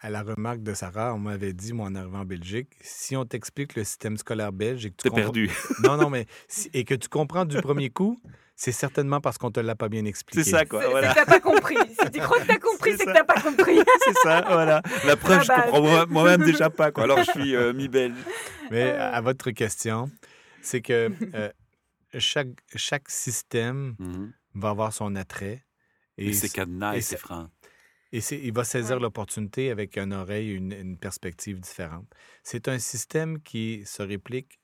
à, 0.00 0.10
la 0.10 0.22
remarque 0.22 0.62
de 0.62 0.74
Sarah, 0.74 1.14
on 1.14 1.18
m'avait 1.18 1.52
dit, 1.52 1.72
moi, 1.72 1.86
en 1.88 1.94
arrivant 1.94 2.20
en 2.20 2.24
Belgique, 2.24 2.70
si 2.80 3.16
on 3.16 3.24
t'explique 3.24 3.74
le 3.74 3.84
système 3.84 4.16
scolaire 4.16 4.52
belge 4.52 4.86
et 4.86 4.90
que 4.90 4.96
tu 4.96 5.02
T'es 5.04 5.08
comprends- 5.10 5.22
perdu. 5.24 5.50
Non, 5.82 5.96
non, 5.96 6.10
mais 6.10 6.26
si- 6.48 6.70
et 6.72 6.84
que 6.84 6.94
tu 6.94 7.08
comprends 7.08 7.44
du 7.44 7.60
premier 7.60 7.90
coup, 7.90 8.20
C'est 8.60 8.72
certainement 8.72 9.20
parce 9.20 9.38
qu'on 9.38 9.52
te 9.52 9.60
l'a 9.60 9.76
pas 9.76 9.88
bien 9.88 10.04
expliqué. 10.04 10.42
C'est 10.42 10.50
ça, 10.50 10.64
quoi. 10.64 10.82
C'est 10.82 10.90
Voilà. 10.90 11.14
c'est 11.14 11.20
que 11.20 11.24
t'as 11.26 11.30
pas 11.30 11.38
compris. 11.40 11.76
Si 12.02 12.10
tu 12.10 12.18
crois 12.18 12.40
que 12.40 12.46
t'as 12.48 12.58
compris, 12.58 12.90
C'est 12.90 12.96
c'est 12.98 13.04
que 13.06 13.12
t'as 13.12 13.22
pas 13.22 13.40
compris. 13.40 13.78
C'est 14.04 14.14
ça, 14.24 14.44
voilà. 14.48 14.82
La 15.06 15.16
preuve, 15.16 15.42
je 15.42 15.46
base. 15.48 15.60
comprends 15.66 15.80
moi- 15.82 16.06
moi-même 16.06 16.42
déjà 16.44 16.68
pas, 16.68 16.90
quoi. 16.90 17.04
Alors, 17.04 17.18
je 17.22 17.30
suis 17.30 17.54
euh, 17.54 17.72
mi-belge. 17.78 18.16
Mais 18.72 18.90
à 18.90 19.10
à 19.14 19.20
votre 19.20 19.52
question, 19.52 20.10
c'est 20.60 20.80
que 20.80 21.12
euh, 21.34 21.50
chaque, 22.18 22.48
chaque 22.74 23.08
système 23.10 23.94
Mhm. 24.00 24.32
va 24.54 24.70
avoir 24.70 24.92
son 24.92 25.14
attrait. 25.14 25.64
Et 26.16 26.30
Et, 26.30 26.32
ses 26.32 26.48
c- 26.48 26.54
cadenas 26.56 26.94
et 26.96 27.00
c'est- 27.00 27.16
freins. 27.16 27.50
Et 28.12 28.20
il 28.46 28.52
va 28.52 28.64
saisir 28.64 28.98
Ouais. 28.98 29.00
l'opportunité 29.00 29.70
avec 29.70 29.96
une 29.98 30.12
oreille, 30.12 30.50
une, 30.52 30.72
une 30.72 30.98
perspective 30.98 31.60
différente. 31.60 32.06
C'est 32.42 32.68
un 32.68 32.78
système 32.78 33.40
qui 33.42 33.82
se 33.86 34.02
réplique 34.02 34.58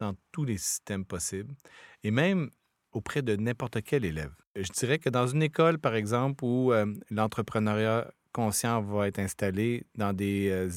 dans 0.00 0.14
tous 0.32 0.44
les 0.44 0.58
systèmes 0.58 1.04
possibles 1.04 1.54
et 2.02 2.10
même 2.10 2.50
auprès 2.92 3.22
de 3.22 3.36
n'importe 3.36 3.82
quel 3.82 4.04
élève. 4.04 4.34
Je 4.56 4.70
dirais 4.72 4.98
que 4.98 5.10
dans 5.10 5.26
une 5.26 5.42
école, 5.42 5.78
par 5.78 5.94
exemple, 5.94 6.44
où 6.44 6.72
euh, 6.72 6.86
l'entrepreneuriat 7.10 8.10
conscient 8.32 8.80
va 8.82 9.08
être 9.08 9.18
installé 9.20 9.86
dans 9.94 10.12
des 10.12 10.48
euh, 10.50 10.70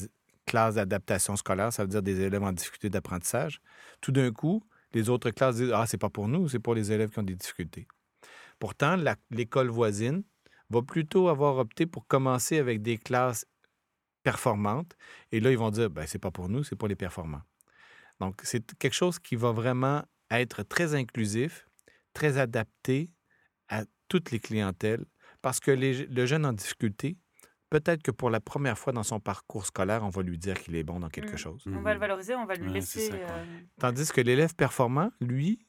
classes 0.46 0.74
d'adaptation 0.76 1.36
scolaire, 1.36 1.72
ça 1.72 1.82
veut 1.82 1.88
dire 1.88 2.02
des 2.02 2.20
élèves 2.20 2.42
en 2.42 2.52
difficulté 2.52 2.90
d'apprentissage, 2.90 3.60
tout 4.00 4.12
d'un 4.12 4.30
coup, 4.32 4.62
les 4.94 5.08
autres 5.08 5.30
classes 5.30 5.56
disent 5.56 5.72
Ah, 5.74 5.86
c'est 5.86 5.98
pas 5.98 6.10
pour 6.10 6.28
nous, 6.28 6.48
c'est 6.48 6.58
pour 6.60 6.74
les 6.74 6.92
élèves 6.92 7.10
qui 7.10 7.18
ont 7.18 7.22
des 7.24 7.34
difficultés. 7.36 7.86
Pourtant, 8.58 8.96
l'école 9.30 9.68
voisine 9.68 10.22
va 10.70 10.82
plutôt 10.82 11.28
avoir 11.28 11.56
opté 11.58 11.86
pour 11.86 12.06
commencer 12.06 12.58
avec 12.58 12.82
des 12.82 12.98
classes 12.98 13.46
performantes. 14.22 14.96
Et 15.32 15.40
là, 15.40 15.50
ils 15.50 15.58
vont 15.58 15.70
dire, 15.70 15.90
ben, 15.90 16.06
c'est 16.06 16.18
pas 16.18 16.30
pour 16.30 16.48
nous, 16.48 16.62
c'est 16.64 16.76
pour 16.76 16.88
les 16.88 16.96
performants. 16.96 17.42
Donc, 18.20 18.40
c'est 18.44 18.74
quelque 18.78 18.94
chose 18.94 19.18
qui 19.18 19.36
va 19.36 19.52
vraiment 19.52 20.02
être 20.30 20.62
très 20.62 20.94
inclusif, 20.94 21.66
très 22.12 22.38
adapté 22.38 23.10
à 23.68 23.84
toutes 24.08 24.30
les 24.30 24.38
clientèles, 24.38 25.04
parce 25.40 25.58
que 25.60 25.70
les- 25.70 26.06
le 26.06 26.26
jeune 26.26 26.46
en 26.46 26.52
difficulté, 26.52 27.16
peut-être 27.70 28.02
que 28.02 28.10
pour 28.10 28.30
la 28.30 28.40
première 28.40 28.78
fois 28.78 28.92
dans 28.92 29.02
son 29.02 29.18
parcours 29.18 29.66
scolaire, 29.66 30.04
on 30.04 30.10
va 30.10 30.22
lui 30.22 30.38
dire 30.38 30.60
qu'il 30.60 30.76
est 30.76 30.84
bon 30.84 31.00
dans 31.00 31.08
quelque 31.08 31.34
Mm. 31.34 31.38
chose. 31.38 31.64
On 31.66 31.80
va 31.80 31.94
le 31.94 32.00
valoriser, 32.00 32.34
on 32.34 32.44
va 32.46 32.54
lui 32.54 32.66
Ouais, 32.68 32.74
laisser. 32.74 33.08
ça, 33.08 33.14
euh, 33.14 33.44
Tandis 33.80 34.10
que 34.12 34.20
l'élève 34.20 34.54
performant, 34.54 35.10
lui, 35.20 35.66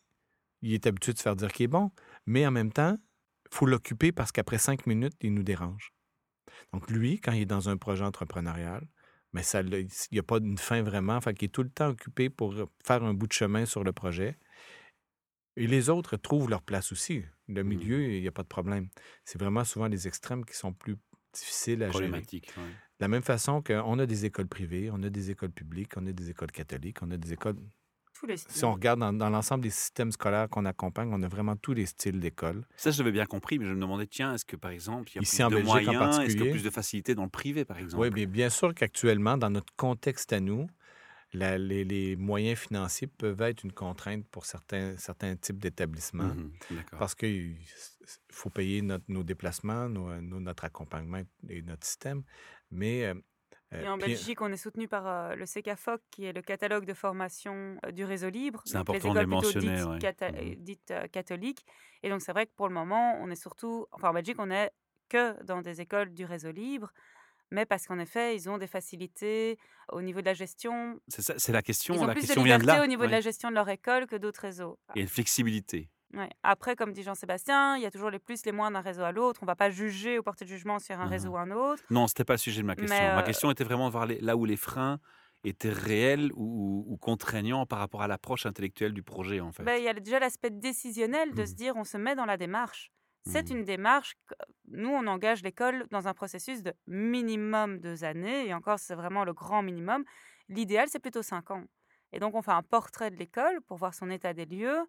il 0.62 0.74
est 0.74 0.86
habitué 0.86 1.14
de 1.14 1.18
se 1.18 1.24
faire 1.24 1.36
dire 1.36 1.52
qu'il 1.52 1.64
est 1.64 1.68
bon, 1.68 1.92
mais 2.26 2.46
en 2.46 2.52
même 2.52 2.72
temps, 2.72 2.98
faut 3.54 3.66
l'occuper 3.66 4.12
parce 4.12 4.32
qu'après 4.32 4.58
cinq 4.58 4.88
minutes, 4.88 5.16
il 5.22 5.34
nous 5.34 5.44
dérange. 5.44 5.94
Donc 6.74 6.90
lui, 6.90 7.20
quand 7.20 7.32
il 7.34 7.44
est 7.44 7.46
dans 7.46 7.70
un 7.70 7.78
projet 7.78 8.04
entrepreneurial, 8.04 8.88
mais 9.34 9.44
ça, 9.44 9.62
il 9.62 9.88
n'y 10.12 10.20
a 10.20 10.24
pas 10.24 10.38
une 10.38 10.58
fin 10.58 10.84
vraiment, 10.84 11.20
fait 11.22 11.34
qu'il 11.34 11.48
est 11.48 11.50
tout 11.50 11.64
le 11.64 11.70
temps 11.70 11.90
occupé 11.90 12.30
pour 12.30 12.54
faire 12.86 13.04
un 13.04 13.14
bout 13.14 13.28
de 13.28 13.34
chemin 13.34 13.66
sur 13.66 13.84
le 13.84 13.92
projet. 13.94 14.38
Et 15.56 15.68
les 15.68 15.90
autres 15.90 16.18
trouvent 16.18 16.50
leur 16.50 16.62
place 16.64 16.92
aussi. 16.92 17.24
Le 17.48 17.64
Mhm. 17.64 17.70
milieu, 17.70 18.04
il 18.12 18.22
n'y 18.22 18.28
a 18.28 18.32
pas 18.32 18.44
de 18.44 18.48
problème. 18.48 18.90
C'est 19.26 19.40
vraiment 19.40 19.64
souvent 19.64 19.88
les 19.88 20.08
extrêmes 20.08 20.46
qui 20.46 20.56
sont 20.56 20.74
plus 20.74 20.98
difficiles 21.34 21.84
à 21.84 21.92
gérer. 21.92 22.12
Ouais. 22.58 22.64
De 23.00 23.06
la 23.06 23.08
même 23.08 23.24
façon 23.24 23.62
qu'on 23.62 24.00
a 24.00 24.06
des 24.06 24.26
écoles 24.26 24.48
privées, 24.48 24.90
on 24.92 25.02
a 25.04 25.10
des 25.10 25.30
écoles 25.32 25.52
publiques, 25.52 25.94
on 25.98 26.06
a 26.08 26.12
des 26.12 26.30
écoles 26.30 26.52
catholiques, 26.52 27.02
on 27.02 27.12
a 27.12 27.18
des 27.18 27.34
écoles 27.34 27.58
tous 28.24 28.28
les 28.28 28.38
si 28.38 28.64
on 28.64 28.74
regarde 28.74 29.00
dans, 29.00 29.12
dans 29.12 29.30
l'ensemble 29.30 29.64
des 29.64 29.70
systèmes 29.70 30.12
scolaires 30.12 30.48
qu'on 30.50 30.66
accompagne, 30.66 31.10
on 31.12 31.22
a 31.24 31.28
vraiment 31.28 31.56
tous 31.56 31.74
les 31.74 31.86
styles 31.86 32.20
d'école. 32.20 32.64
Ça, 32.78 32.92
je 32.92 32.98
l'avais 33.00 33.12
bien 33.12 33.26
compris, 33.26 33.60
mais 33.60 33.66
je 33.66 33.72
me 33.72 33.82
demandais, 33.82 34.08
tiens, 34.08 34.34
est-ce 34.34 34.46
que 34.46 34.56
par 34.56 34.72
exemple, 34.72 35.12
il 35.12 35.16
y 35.16 35.18
a 35.20 35.22
Ici, 35.22 35.38
plus 35.38 35.44
en 35.44 35.50
de 35.50 35.56
Belgique, 35.56 35.90
en 35.90 35.94
moyens, 35.94 36.20
est-ce 36.24 36.36
qu'il 36.36 36.46
y 36.46 36.50
a 36.50 36.52
plus 36.52 36.64
de 36.64 36.70
facilité 36.70 37.16
dans 37.16 37.24
le 37.24 37.30
privé, 37.30 37.66
par 37.66 37.78
exemple? 37.78 38.02
Oui, 38.02 38.10
bien, 38.12 38.26
bien 38.28 38.50
sûr 38.50 38.74
qu'actuellement, 38.74 39.38
dans 39.38 39.50
notre 39.50 39.74
contexte 39.76 40.32
à 40.32 40.40
nous, 40.40 40.68
la- 41.34 41.58
les, 41.58 41.84
les 41.84 42.16
moyens 42.16 42.60
financiers 42.60 43.08
peuvent 43.08 43.42
être 43.42 43.64
une 43.64 43.74
contrainte 43.74 44.26
pour 44.30 44.46
certains, 44.46 44.96
certains 44.98 45.36
types 45.36 45.58
d'établissements 45.60 46.36
Mhm, 46.36 46.52
parce 46.98 47.16
qu'il 47.16 47.58
faut 48.32 48.50
payer 48.50 48.82
notre- 48.82 49.06
nos 49.10 49.24
déplacements, 49.24 49.90
nos- 49.90 50.22
nos- 50.22 50.40
notre 50.40 50.64
accompagnement 50.64 51.22
et 51.50 51.62
notre 51.62 51.86
système. 51.86 52.24
Mais. 52.72 53.06
euh, 53.06 53.16
Et 53.82 53.88
en 53.90 53.98
Belgique, 53.98 54.42
on 54.42 54.52
est 54.52 54.58
soutenu 54.58 54.88
par 54.88 55.08
euh, 55.08 55.36
le 55.36 55.46
CECAFOC, 55.46 56.02
qui 56.12 56.26
est 56.26 56.34
le 56.34 56.42
catalogue 56.42 56.86
de 56.86 56.94
formation 56.94 57.78
euh, 57.86 57.92
du 57.92 58.06
réseau 58.06 58.30
libre. 58.30 58.62
C'est 58.66 58.78
important 58.78 59.14
de 59.14 59.20
les 59.20 59.26
le 59.26 59.32
écoles 59.32 59.44
mentionner, 59.44 59.76
dites, 59.78 59.86
ouais. 59.86 60.00
cata- 60.00 60.32
euh, 60.36 60.56
dites, 60.58 60.92
euh, 60.92 61.08
catholiques. 61.08 61.66
Et 62.04 62.10
donc, 62.10 62.22
c'est 62.22 62.32
vrai 62.32 62.46
que 62.46 62.52
pour 62.56 62.68
le 62.68 62.74
moment, 62.74 63.18
on 63.22 63.30
est 63.30 63.36
surtout. 63.36 63.88
Enfin, 63.92 64.10
en 64.10 64.14
Belgique, 64.14 64.38
on 64.40 64.52
est 64.52 64.72
que 65.10 65.42
dans 65.44 65.62
des 65.62 65.82
écoles 65.82 66.14
du 66.14 66.26
réseau 66.26 66.52
libre. 66.52 66.92
Mais 67.52 67.66
parce 67.68 67.86
qu'en 67.86 68.00
effet, 68.00 68.36
ils 68.36 68.50
ont 68.50 68.58
des 68.58 68.66
facilités 68.68 69.60
au 69.92 70.02
niveau 70.02 70.22
de 70.22 70.26
la 70.26 70.34
gestion. 70.34 71.00
C'est 71.08 71.52
la 71.52 71.62
question. 71.62 71.94
Ils 71.94 72.00
ont 72.00 72.08
la 72.08 72.14
plus 72.14 72.22
de 72.22 72.26
question 72.28 72.42
vient 72.44 72.58
de 72.58 72.62
liberté 72.62 72.80
là. 72.80 72.84
au 72.84 72.88
niveau 72.88 73.06
de 73.06 73.12
la 73.12 73.22
gestion 73.22 73.50
de 73.50 73.54
leur 73.56 73.70
école 73.70 74.08
que 74.08 74.16
d'autres 74.16 74.42
réseaux. 74.42 74.80
A 74.90 75.00
une 75.00 75.08
flexibilité. 75.08 75.90
Ouais. 76.14 76.30
Après, 76.44 76.76
comme 76.76 76.94
dit 76.94 77.02
Jean-Sébastien, 77.04 77.76
il 77.78 77.82
y 77.84 77.86
a 77.86 77.92
toujours 77.92 78.12
les 78.12 78.20
plus, 78.20 78.46
les 78.46 78.52
moins 78.52 78.70
d'un 78.70 78.82
réseau 78.82 79.02
à 79.04 79.12
l'autre. 79.12 79.40
On 79.42 79.46
ne 79.46 79.50
va 79.52 79.56
pas 79.56 79.72
juger 79.72 80.20
ou 80.20 80.24
porter 80.24 80.46
de 80.46 80.50
jugement 80.50 80.78
sur 80.80 81.00
un 81.00 81.08
réseau 81.08 81.30
ou 81.30 81.38
un 81.38 81.50
autre. 81.52 81.82
Non, 81.90 82.08
c'était 82.08 82.24
pas 82.24 82.34
le 82.34 82.38
sujet 82.40 82.62
de 82.62 82.68
ma 82.68 82.76
question. 82.76 82.96
Ma 83.04 83.20
euh, 83.20 83.24
question 83.24 83.50
était 83.50 83.64
vraiment 83.64 83.88
de 83.88 83.92
voir 83.92 84.06
les- 84.06 84.20
là 84.22 84.36
où 84.38 84.46
les 84.46 84.58
freins 84.58 85.00
étaient 85.44 85.72
réels 85.72 86.32
ou, 86.36 86.86
ou- 86.88 86.94
ou 86.94 86.98
contraignants 86.98 87.66
par 87.66 87.80
rapport 87.80 88.02
à 88.04 88.08
l'approche 88.08 88.46
intellectuelle 88.46 88.94
du 88.94 89.02
projet, 89.04 89.40
en 89.42 89.52
fait. 89.52 89.64
Ben, 89.64 89.78
il 89.78 89.84
y 89.84 89.90
a 89.90 89.94
déjà 89.94 90.20
l'aspect 90.20 90.52
décisionnel 90.52 91.34
de 91.34 91.46
se 91.46 91.52
Mhm. 91.52 91.58
dire 91.58 91.76
on 91.78 91.84
se 91.84 91.98
met 91.98 92.16
dans 92.16 92.26
la 92.26 92.38
démarche. 92.38 92.92
C'est 93.26 93.50
Mhm. 93.50 93.58
une 93.58 93.64
démarche. 93.66 94.14
Nous, 94.68 94.90
on 94.90 95.08
engage 95.08 95.42
l'école 95.44 95.86
dans 95.92 96.08
un 96.08 96.14
processus 96.14 96.62
de 96.62 96.74
minimum 96.88 97.80
deux 97.80 98.04
années. 98.04 98.48
Et 98.48 98.54
encore, 98.54 98.80
c'est 98.80 98.96
vraiment 98.96 99.24
le 99.26 99.34
grand 99.34 99.64
minimum. 99.64 100.04
L'idéal, 100.50 100.88
c'est 100.90 101.00
plutôt 101.00 101.24
cinq 101.24 101.50
ans. 101.52 101.64
Et 102.12 102.20
donc, 102.20 102.36
on 102.36 102.42
fait 102.42 102.52
un 102.52 102.62
portrait 102.64 103.10
de 103.12 103.16
l'école 103.16 103.60
pour 103.68 103.78
voir 103.78 103.94
son 103.94 104.10
état 104.12 104.34
des 104.34 104.46
lieux. 104.46 104.82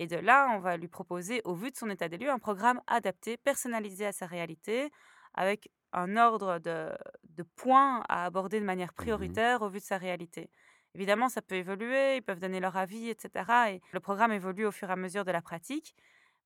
Et 0.00 0.06
de 0.06 0.16
là, 0.16 0.50
on 0.56 0.60
va 0.60 0.78
lui 0.78 0.88
proposer, 0.88 1.42
au 1.44 1.54
vu 1.54 1.70
de 1.70 1.76
son 1.76 1.90
état 1.90 2.08
des 2.08 2.16
lieux, 2.16 2.30
un 2.30 2.38
programme 2.38 2.80
adapté, 2.86 3.36
personnalisé 3.36 4.06
à 4.06 4.12
sa 4.12 4.24
réalité, 4.24 4.90
avec 5.34 5.70
un 5.92 6.16
ordre 6.16 6.58
de, 6.58 6.88
de 7.28 7.42
points 7.42 8.02
à 8.08 8.24
aborder 8.24 8.60
de 8.60 8.64
manière 8.64 8.94
prioritaire 8.94 9.60
au 9.60 9.68
vu 9.68 9.78
de 9.78 9.84
sa 9.84 9.98
réalité. 9.98 10.48
Évidemment, 10.94 11.28
ça 11.28 11.42
peut 11.42 11.56
évoluer, 11.56 12.16
ils 12.16 12.22
peuvent 12.22 12.40
donner 12.40 12.60
leur 12.60 12.78
avis, 12.78 13.10
etc. 13.10 13.74
Et 13.74 13.82
le 13.92 14.00
programme 14.00 14.32
évolue 14.32 14.64
au 14.64 14.72
fur 14.72 14.88
et 14.88 14.92
à 14.92 14.96
mesure 14.96 15.26
de 15.26 15.32
la 15.32 15.42
pratique. 15.42 15.94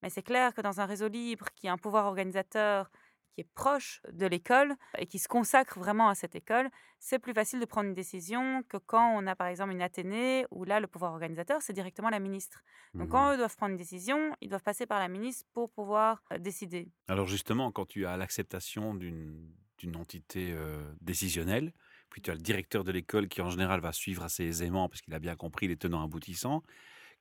Mais 0.02 0.10
c'est 0.10 0.24
clair 0.24 0.52
que 0.52 0.60
dans 0.60 0.80
un 0.80 0.84
réseau 0.84 1.06
libre 1.06 1.46
qui 1.54 1.68
a 1.68 1.72
un 1.72 1.78
pouvoir 1.78 2.06
organisateur 2.06 2.90
qui 3.34 3.40
est 3.40 3.48
proche 3.54 4.00
de 4.12 4.26
l'école 4.26 4.74
et 4.98 5.06
qui 5.06 5.18
se 5.18 5.28
consacre 5.28 5.78
vraiment 5.78 6.08
à 6.08 6.14
cette 6.14 6.34
école, 6.34 6.70
c'est 6.98 7.18
plus 7.18 7.34
facile 7.34 7.60
de 7.60 7.64
prendre 7.64 7.88
une 7.88 7.94
décision 7.94 8.62
que 8.68 8.76
quand 8.76 9.14
on 9.16 9.26
a 9.26 9.34
par 9.34 9.48
exemple 9.48 9.72
une 9.72 9.82
Athénée 9.82 10.46
où 10.50 10.64
là 10.64 10.80
le 10.80 10.86
pouvoir 10.86 11.12
organisateur 11.12 11.60
c'est 11.60 11.72
directement 11.72 12.10
la 12.10 12.20
ministre. 12.20 12.62
Donc 12.94 13.10
quand 13.10 13.32
eux 13.32 13.36
doivent 13.36 13.56
prendre 13.56 13.72
une 13.72 13.78
décision, 13.78 14.34
ils 14.40 14.48
doivent 14.48 14.62
passer 14.62 14.86
par 14.86 15.00
la 15.00 15.08
ministre 15.08 15.44
pour 15.52 15.70
pouvoir 15.70 16.22
euh, 16.32 16.38
décider. 16.38 16.88
Alors 17.08 17.26
justement, 17.26 17.72
quand 17.72 17.86
tu 17.86 18.06
as 18.06 18.16
l'acceptation 18.16 18.94
d'une 18.94 19.52
d'une 19.78 19.96
entité 19.96 20.52
euh, 20.52 20.94
décisionnelle, 21.00 21.72
puis 22.08 22.22
tu 22.22 22.30
as 22.30 22.34
le 22.34 22.40
directeur 22.40 22.84
de 22.84 22.92
l'école 22.92 23.28
qui 23.28 23.40
en 23.42 23.50
général 23.50 23.80
va 23.80 23.92
suivre 23.92 24.22
assez 24.22 24.44
aisément 24.44 24.88
parce 24.88 25.02
qu'il 25.02 25.12
a 25.14 25.18
bien 25.18 25.34
compris 25.34 25.66
les 25.66 25.76
tenants 25.76 26.04
aboutissants, 26.04 26.62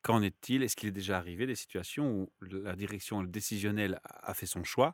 qu'en 0.03 0.21
est-il? 0.21 0.61
Est-ce 0.61 0.75
qu'il 0.75 0.89
est 0.89 0.93
déjà 0.93 1.17
arrivé 1.17 1.47
des 1.47 1.55
situations 1.55 2.11
où 2.11 2.29
la 2.41 2.75
direction 2.75 3.23
décisionnelle 3.23 3.99
a 4.03 4.33
fait 4.33 4.45
son 4.45 4.63
choix, 4.63 4.93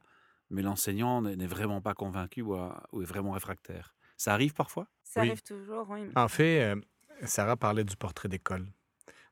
mais 0.50 0.62
l'enseignant 0.62 1.22
n'est 1.22 1.48
vraiment 1.48 1.82
pas 1.82 1.94
convaincu 1.94 2.42
ou, 2.42 2.56
a- 2.56 2.84
ou 2.92 3.02
est 3.02 3.06
vraiment 3.06 3.32
réfractaire 3.32 3.96
Ça 4.18 4.34
arrive 4.34 4.54
parfois? 4.54 4.88
Ça 5.04 5.22
Oui. 5.22 5.28
arrive 5.28 5.42
toujours, 5.44 5.90
oui. 5.90 6.10
En 6.16 6.28
fait, 6.28 6.62
euh, 6.62 6.76
Sarah 7.26 7.58
parlait 7.58 7.84
du 7.84 7.96
portrait 7.96 8.30
d'école. 8.30 8.68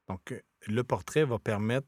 Donc, 0.08 0.32
euh, 0.32 0.42
le 0.68 0.84
portrait 0.84 1.26
va 1.26 1.40
permettre 1.40 1.88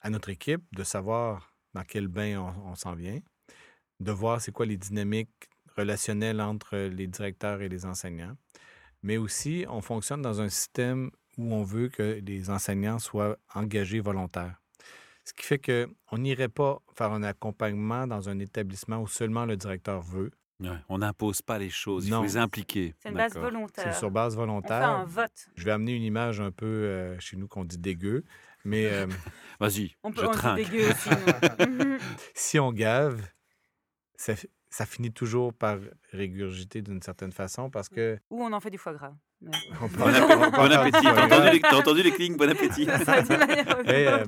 à 0.00 0.10
notre 0.10 0.28
équipe 0.28 0.62
de 0.72 0.84
savoir 0.84 1.54
dans 1.72 1.82
quel 1.84 2.08
bain 2.08 2.38
on, 2.38 2.70
on 2.70 2.74
s'en 2.74 2.94
vient, 2.94 3.20
de 4.00 4.12
voir 4.12 4.40
c'est 4.40 4.52
quoi 4.52 4.66
les 4.66 4.76
dynamiques 4.76 5.48
relationnelles 5.76 6.40
entre 6.40 6.76
les 6.76 7.06
directeurs 7.06 7.62
et 7.62 7.68
les 7.68 7.84
enseignants. 7.86 8.36
Mais 9.02 9.16
aussi, 9.16 9.64
on 9.68 9.80
fonctionne 9.82 10.22
dans 10.22 10.40
un 10.40 10.48
système 10.48 11.10
où 11.36 11.52
on 11.54 11.62
veut 11.64 11.88
que 11.88 12.20
les 12.24 12.48
enseignants 12.50 12.98
soient 12.98 13.36
engagés 13.54 14.00
volontaires. 14.00 14.62
Ce 15.24 15.32
qui 15.32 15.42
fait 15.44 15.58
qu'on 15.58 16.18
n'irait 16.18 16.48
pas 16.48 16.80
faire 16.94 17.12
un 17.12 17.22
accompagnement 17.22 18.06
dans 18.06 18.28
un 18.28 18.38
établissement 18.38 19.00
où 19.00 19.06
seulement 19.06 19.46
le 19.46 19.56
directeur 19.56 20.00
veut. 20.02 20.30
Ouais, 20.60 20.68
On 20.88 20.98
n'impose 20.98 21.42
pas 21.42 21.58
les 21.58 21.70
choses, 21.70 22.06
il 22.06 22.10
Non. 22.10 22.18
faut 22.18 22.24
les 22.24 22.36
impliquer. 22.36 22.94
C'est 23.00 23.08
une 23.08 23.16
base 23.16 23.32
D'accord. 23.32 23.48
C'est 23.48 23.54
volontaire. 23.54 23.94
sur 23.96 24.10
base 24.10 24.34
On 24.34 24.36
fait 24.36 24.46
volontaire. 24.46 24.88
un 24.88 25.04
vote. 25.04 25.48
Je 25.56 25.64
vais 25.64 25.72
amener 25.72 25.94
une 25.94 26.02
image 26.04 26.40
un 26.40 26.52
peu 26.52 26.66
euh, 26.66 27.18
chez 27.18 27.36
nous 27.36 27.48
qu'on 27.48 27.64
dit 27.64 27.78
dégueu, 27.78 28.24
mais 28.64 28.86
euh, 28.86 29.06
Vas-y, 29.60 29.96
On 30.04 30.12
peut 30.12 30.22
je 30.22 30.26
on 30.48 30.54
dit 30.54 30.62
dégueu 30.64 30.90
aussi. 30.90 31.10
si 32.34 32.58
on 32.60 32.72
gave, 32.72 33.20
ça, 34.16 34.34
ça 34.70 34.86
finit 34.86 35.12
toujours 35.12 35.52
par 35.54 35.78
régurgiter 36.12 36.82
d'une 36.82 37.02
certaine 37.02 37.32
façon 37.32 37.68
parce 37.70 37.88
que 37.88 38.18
Ou 38.30 38.42
on 38.44 38.52
en 38.52 38.60
fait 38.60 38.70
du 38.70 38.78
foie 38.78 38.92
gras. 38.94 39.14
Mais- 39.44 39.88
Bon, 39.98 40.04
on 40.04 40.70
appétit, 40.70 41.06
bon 41.06 41.14
T'as 41.14 41.24
entendu, 41.26 41.50
les- 41.52 41.60
t'as 41.60 41.76
entendu 41.76 42.02
les 42.02 42.10
clignes 42.12 42.36
Bon 42.36 42.48
appétit. 42.50 42.86
Euh, 43.88 44.24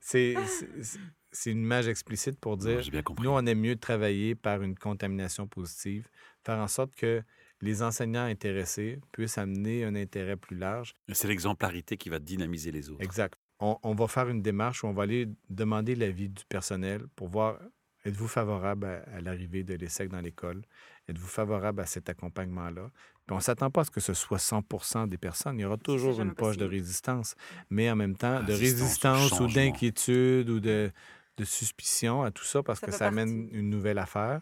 c'est 0.00 1.50
une 1.50 1.62
image 1.62 1.88
explicite 1.88 2.38
pour 2.38 2.56
dire 2.56 2.80
bien 2.90 3.02
nous, 3.22 3.30
on 3.30 3.44
aime 3.46 3.58
mieux 3.60 3.76
travailler 3.76 4.34
par 4.34 4.62
une 4.62 4.76
contamination 4.76 5.46
positive, 5.46 6.08
faire 6.44 6.58
en 6.58 6.68
sorte 6.68 6.94
que 6.94 7.22
les 7.60 7.82
enseignants 7.82 8.24
intéressés 8.24 9.00
puissent 9.12 9.38
amener 9.38 9.84
un 9.84 9.94
intérêt 9.96 10.36
plus 10.36 10.56
large. 10.56 10.94
C'est 11.12 11.28
l'exemplarité 11.28 11.96
qui 11.96 12.08
va 12.08 12.18
dynamiser 12.18 12.70
les 12.70 12.90
autres. 12.90 13.02
Exact. 13.02 13.34
on, 13.58 13.76
on 13.82 13.94
va 13.94 14.06
faire 14.06 14.28
une 14.28 14.42
démarche 14.42 14.84
où 14.84 14.86
on 14.86 14.92
va 14.92 15.04
aller 15.04 15.28
demander 15.48 15.94
l'avis 15.94 16.28
du 16.28 16.44
personnel 16.48 17.02
pour 17.16 17.28
voir 17.28 17.58
êtes-vous 18.04 18.28
favorable 18.28 18.86
à, 18.86 19.16
à 19.16 19.20
l'arrivée 19.20 19.64
de 19.64 19.74
l'ESSEC 19.74 20.10
dans 20.10 20.20
l'école? 20.20 20.62
Êtes-vous 21.08 21.26
favorable 21.28 21.80
à 21.82 21.86
cet 21.86 22.08
accompagnement-là? 22.08 22.90
Puis 23.26 23.32
on 23.32 23.36
ne 23.36 23.40
s'attend 23.42 23.70
pas 23.70 23.82
à 23.82 23.84
ce 23.84 23.90
que 23.90 24.00
ce 24.00 24.14
soit 24.14 24.38
100 24.38 25.06
des 25.06 25.18
personnes. 25.18 25.58
Il 25.58 25.62
y 25.62 25.64
aura 25.64 25.76
toujours 25.76 26.20
une 26.20 26.34
poche 26.34 26.56
de 26.56 26.64
résistance. 26.64 27.34
Mais 27.70 27.90
en 27.90 27.96
même 27.96 28.16
temps, 28.16 28.42
de 28.42 28.52
Résistance 28.52 29.38
ou 29.40 29.46
d'inquiétude 29.46 30.48
ou 30.50 30.60
de, 30.60 30.90
de 31.36 31.44
suspicion 31.44 32.22
à 32.22 32.30
tout 32.30 32.44
ça 32.44 32.62
parce 32.62 32.80
Ça 32.80 32.86
que 32.86 32.92
ça 32.92 33.06
amène 33.08 33.48
une 33.52 33.68
nouvelle 33.70 33.98
affaire. 33.98 34.40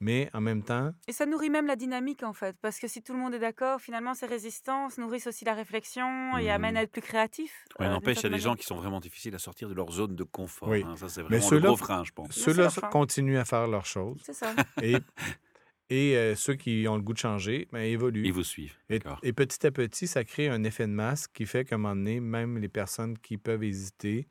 Mais 0.00 0.28
en 0.34 0.40
même 0.40 0.62
temps, 0.64 0.92
Et 1.06 1.12
ça 1.12 1.24
nourrit 1.24 1.50
même 1.50 1.66
la 1.66 1.76
dynamique 1.76 2.24
en 2.24 2.32
fait, 2.32 2.56
parce 2.60 2.78
que 2.80 2.88
si 2.88 3.00
tout 3.00 3.12
le 3.12 3.18
monde 3.20 3.32
est 3.32 3.38
d'accord, 3.38 3.80
finalement 3.80 4.12
ces 4.12 4.26
résistances 4.26 4.98
nourrissent 4.98 5.28
aussi 5.28 5.44
la 5.44 5.54
réflexion 5.54 6.36
et 6.36 6.44
Mhm. 6.44 6.50
amènent 6.50 6.76
à 6.76 6.82
être 6.82 6.90
plus 6.90 7.00
créatif. 7.00 7.64
Ouais, 7.78 7.86
euh, 7.86 7.90
N'empêche, 7.90 8.18
il 8.18 8.24
y 8.24 8.26
a 8.26 8.30
des 8.30 8.40
gens 8.40 8.56
qui 8.56 8.64
sont 8.66 8.74
vraiment 8.74 8.98
difficiles 9.00 9.34
à 9.36 9.38
sortir 9.38 9.68
de 9.68 9.74
leur 9.74 9.90
zone 9.92 10.16
de 10.16 10.24
confort. 10.24 10.68
Oui. 10.70 10.82
hein. 10.84 10.96
Ça, 10.96 11.08
c'est 11.08 11.22
Mais 11.22 11.38
vraiment 11.38 11.44
le 11.44 11.48
ceux-là- 11.48 11.68
gros 11.68 11.76
frein, 11.76 12.02
je 12.04 12.10
pense. 12.12 12.32
ceux-là 12.32 12.68
continuent 12.90 13.38
à 13.38 13.44
faire 13.44 13.68
leurs 13.68 13.86
choses. 13.86 14.20
C'est 14.24 14.34
ça. 14.34 14.52
Et, 14.82 14.96
et 15.90 16.16
euh, 16.16 16.34
ceux 16.34 16.54
qui 16.54 16.86
ont 16.88 16.96
le 16.96 17.02
goût 17.02 17.12
de 17.12 17.18
changer, 17.18 17.68
ben, 17.72 17.80
évoluent. 17.80 18.24
Ils 18.26 18.32
vous 18.32 18.44
suivent. 18.44 18.76
Et, 18.90 19.32
petit 19.32 19.66
à 19.66 19.70
petit, 19.70 20.06
ça 20.06 20.24
crée 20.24 20.48
un 20.48 20.64
effet 20.64 20.86
de 20.86 20.92
masse 20.92 21.28
qui 21.28 21.46
fait 21.46 21.64
qu'à 21.64 21.76
un 21.76 21.78
moment 21.78 21.94
donné, 21.96 22.20
même 22.20 22.58
les 22.58 22.68
personnes 22.68 23.18
qui 23.18 23.38
peuvent 23.38 23.62
hésiter, 23.62 24.28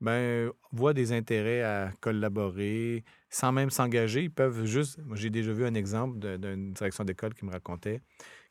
ben, 0.00 0.50
voient 0.72 0.94
des 0.94 1.12
intérêts 1.12 1.62
à 1.62 1.92
collaborer 2.00 3.04
sans 3.30 3.52
même 3.52 3.70
s'engager. 3.70 4.22
Ils 4.24 4.30
peuvent 4.30 4.64
juste. 4.66 4.98
Moi, 5.04 5.16
j'ai 5.16 5.30
déjà 5.30 5.52
vu 5.52 5.64
un 5.66 5.74
exemple 5.74 6.18
d'une 6.38 6.72
direction 6.72 7.04
d'école 7.04 7.34
qui 7.34 7.44
me 7.44 7.50
racontait 7.52 8.00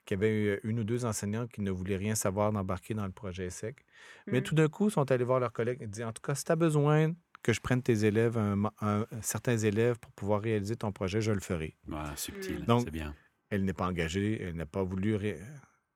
qu'il 0.06 0.16
y 0.16 0.20
avait 0.20 0.56
eu 0.56 0.60
une 0.64 0.80
ou 0.80 0.84
deux 0.84 1.06
enseignants 1.06 1.48
qui 1.48 1.62
ne 1.62 1.72
voulaient 1.72 1.98
rien 1.98 2.16
savoir 2.16 2.52
d'embarquer 2.52 2.94
dans 2.94 3.06
le 3.06 3.12
projet 3.12 3.46
SEC. 3.48 3.86
Mais 4.32 4.40
Mhm. 4.40 4.44
tout 4.44 4.56
d'un 4.56 4.68
coup, 4.68 4.88
ils 4.90 4.92
sont 4.92 5.10
allés 5.12 5.24
voir 5.24 5.40
leurs 5.40 5.54
collègues 5.54 5.82
et 5.82 5.88
disent 5.88 6.04
En 6.04 6.14
tout 6.14 6.22
cas, 6.22 6.36
si 6.36 6.44
tu 6.44 6.52
as 6.52 6.56
besoin 6.56 7.14
que 7.44 7.54
je 7.54 7.62
prenne 7.62 7.84
tes 7.84 8.06
élèves, 8.06 8.38
un 8.38 8.56
mo- 8.56 8.72
un- 8.82 9.06
certains 9.22 9.58
élèves, 9.58 10.00
pour 10.00 10.12
pouvoir 10.14 10.42
réaliser 10.42 10.76
ton 10.76 10.92
projet, 10.92 11.22
je 11.22 11.32
le 11.32 11.40
ferai. 11.42 11.76
Voilà, 11.86 12.16
subtil. 12.16 12.66
Donc, 12.66 12.84
c'est 12.86 12.92
bien. 12.92 13.14
Elle 13.50 13.66
n'est 13.66 13.74
pas 13.74 13.86
engagée, 13.88 14.42
elle 14.42 14.56
n'a 14.56 14.66
pas 14.66 14.82
voulu 14.84 15.16
ré- 15.16 15.40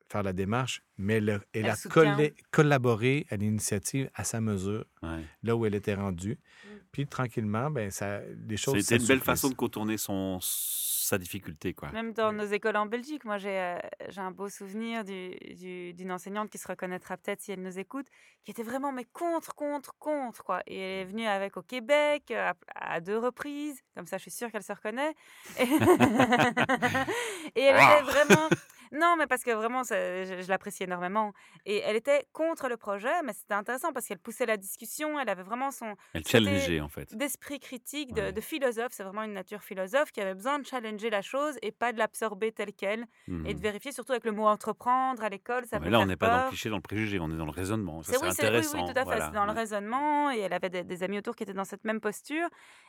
faire 0.10 0.24
la 0.24 0.34
démarche, 0.34 0.82
mais 0.98 1.16
elle, 1.16 1.30
a- 1.30 1.34
elle 1.54 1.66
Elle 1.66 1.70
a 1.70 1.76
soutient. 1.76 2.16
collé- 2.16 2.34
collaboré 2.52 3.26
à 3.30 3.36
l'initiative 3.36 4.10
à 4.14 4.24
sa 4.24 4.40
mesure, 4.42 4.86
Ouais. 5.04 5.24
là 5.44 5.56
où 5.56 5.66
elle 5.66 5.76
était 5.76 5.94
rendue. 5.96 6.38
Mm. 6.66 6.68
Puis 6.92 7.08
tranquillement, 7.08 7.70
ben, 7.70 7.92
ça, 7.92 8.22
les 8.48 8.58
choses 8.58 8.80
C'était 8.84 9.02
une 9.02 9.08
belle 9.08 9.20
façon 9.20 9.50
de 9.50 9.54
contourner 9.54 9.98
son, 9.98 10.40
sa 10.42 11.18
difficulté. 11.18 11.74
Quoi. 11.74 11.92
Même 11.92 12.14
dans 12.14 12.32
nos 12.34 12.46
écoles 12.46 12.76
en 12.78 12.86
Belgique, 12.86 13.24
moi 13.26 13.38
j'ai 13.38 13.58
euh, 13.60 13.78
j'ai 14.10 14.20
un 14.22 14.32
beau 14.32 14.50
souvenir 14.50 15.04
du- 15.06 15.36
du- 15.56 15.94
d'une 15.94 16.12
enseignante 16.12 16.50
qui 16.50 16.58
se 16.58 16.68
reconnaîtra 16.68 17.16
peut-être 17.18 17.42
si 17.42 17.52
elle 17.52 17.62
nous 17.62 17.78
écoute, 17.80 18.08
qui 18.44 18.52
était 18.52 18.64
vraiment 18.64 18.92
mais 18.92 19.06
contre, 19.14 19.54
contre, 19.56 19.94
contre 20.00 20.44
quoi. 20.44 20.62
Et 20.68 20.78
elle 20.78 21.02
est 21.02 21.06
venue 21.12 21.26
avec 21.28 21.56
au 21.58 21.62
Québec 21.62 22.32
à, 22.32 22.56
à 22.76 23.00
deux 23.02 23.18
reprises, 23.18 23.82
comme 23.96 24.06
ça 24.08 24.18
je 24.18 24.24
suis 24.24 24.32
sûre 24.32 24.52
qu'elle 24.52 24.64
se 24.64 24.74
reconnaît. 24.74 25.14
Et, 25.60 25.64
Et 27.56 27.62
elle 27.62 27.76
était 27.76 28.02
vraiment 28.04 28.50
non 28.92 29.16
mais 29.18 29.28
parce 29.28 29.44
que 29.44 29.52
vraiment 29.52 29.84
je, 29.84 30.42
je 30.44 30.50
l'apprécie 30.50 30.84
énormément. 30.84 31.34
Et 31.66 31.78
elle 31.80 31.96
était 31.96 32.28
contre 32.34 32.68
le 32.70 32.78
projet, 32.78 33.22
mais 33.24 33.34
c'était 33.34 33.54
intéressant 33.54 33.94
parce 33.94 34.08
qu'elle 34.08 34.20
poussait 34.20 34.46
la 34.46 34.58
discussion, 34.58 35.20
elle 35.20 35.30
avait 35.30 35.44
vraiment 35.44 35.72
son 35.72 35.96
Elle 36.14 36.26
challengeait, 36.28 36.82
en 36.82 36.90
fait. 36.90 37.10
d'esprit 37.12 37.60
critique, 37.60 38.14
de, 38.14 38.32
Ouais. 38.32 38.32
de 38.32 38.42
philosophe. 38.42 38.92
C'est 38.92 39.04
vraiment 39.04 39.24
une 39.24 39.34
nature 39.34 39.62
philosophe 39.64 40.12
qui 40.12 40.22
avait 40.22 40.34
besoin 40.36 40.60
de 40.60 40.66
challenger 40.66 41.10
la 41.10 41.22
chose 41.22 41.58
et 41.62 41.72
pas 41.72 41.94
de 41.94 41.98
l'absorber 41.98 42.52
telle 42.52 42.74
qu'elle. 42.74 43.06
Et 43.44 43.54
de 43.54 43.60
Mhm. 43.60 43.62
vérifier, 43.62 43.92
surtout 43.94 44.12
avec 44.14 44.26
le 44.26 44.32
mot 44.34 44.46
entreprendre 44.48 45.24
à 45.24 45.30
l'école, 45.30 45.66
ça 45.66 45.80
Ouais, 45.80 45.80
peut 45.80 45.90
là, 45.90 46.00
on 46.00 46.06
n'est 46.06 46.16
pas 46.18 46.30
dans 46.30 46.38
le 46.38 46.44
cliché, 46.44 46.70
dans 46.70 46.76
le 46.78 46.82
préjugé, 46.82 47.20
on 47.20 47.32
est 47.32 47.38
dans 47.38 47.46
le 47.46 47.52
raisonnement. 47.52 48.02
Ça, 48.04 48.14
C'est 48.14 48.18
oui, 48.18 48.30
oui, 48.54 48.68
intéressant. 48.70 48.72
oui, 48.72 48.84
tout 48.86 48.94
à 48.96 49.06
fait. 49.06 49.06
voilà. 49.06 49.22
C'est 49.22 49.34
dans 49.34 49.46
le 49.46 49.52
Ouais. 49.52 49.58
raisonnement 49.60 50.32
et 50.32 50.40
elle 50.40 50.54
avait 50.54 50.70
des, 50.70 50.84
des 50.84 51.04
amis 51.04 51.18
autour 51.18 51.36
qui 51.36 51.44
étaient 51.44 51.54
dans 51.54 51.66
cette 51.66 51.84
même 51.84 52.00
posture 52.00 52.48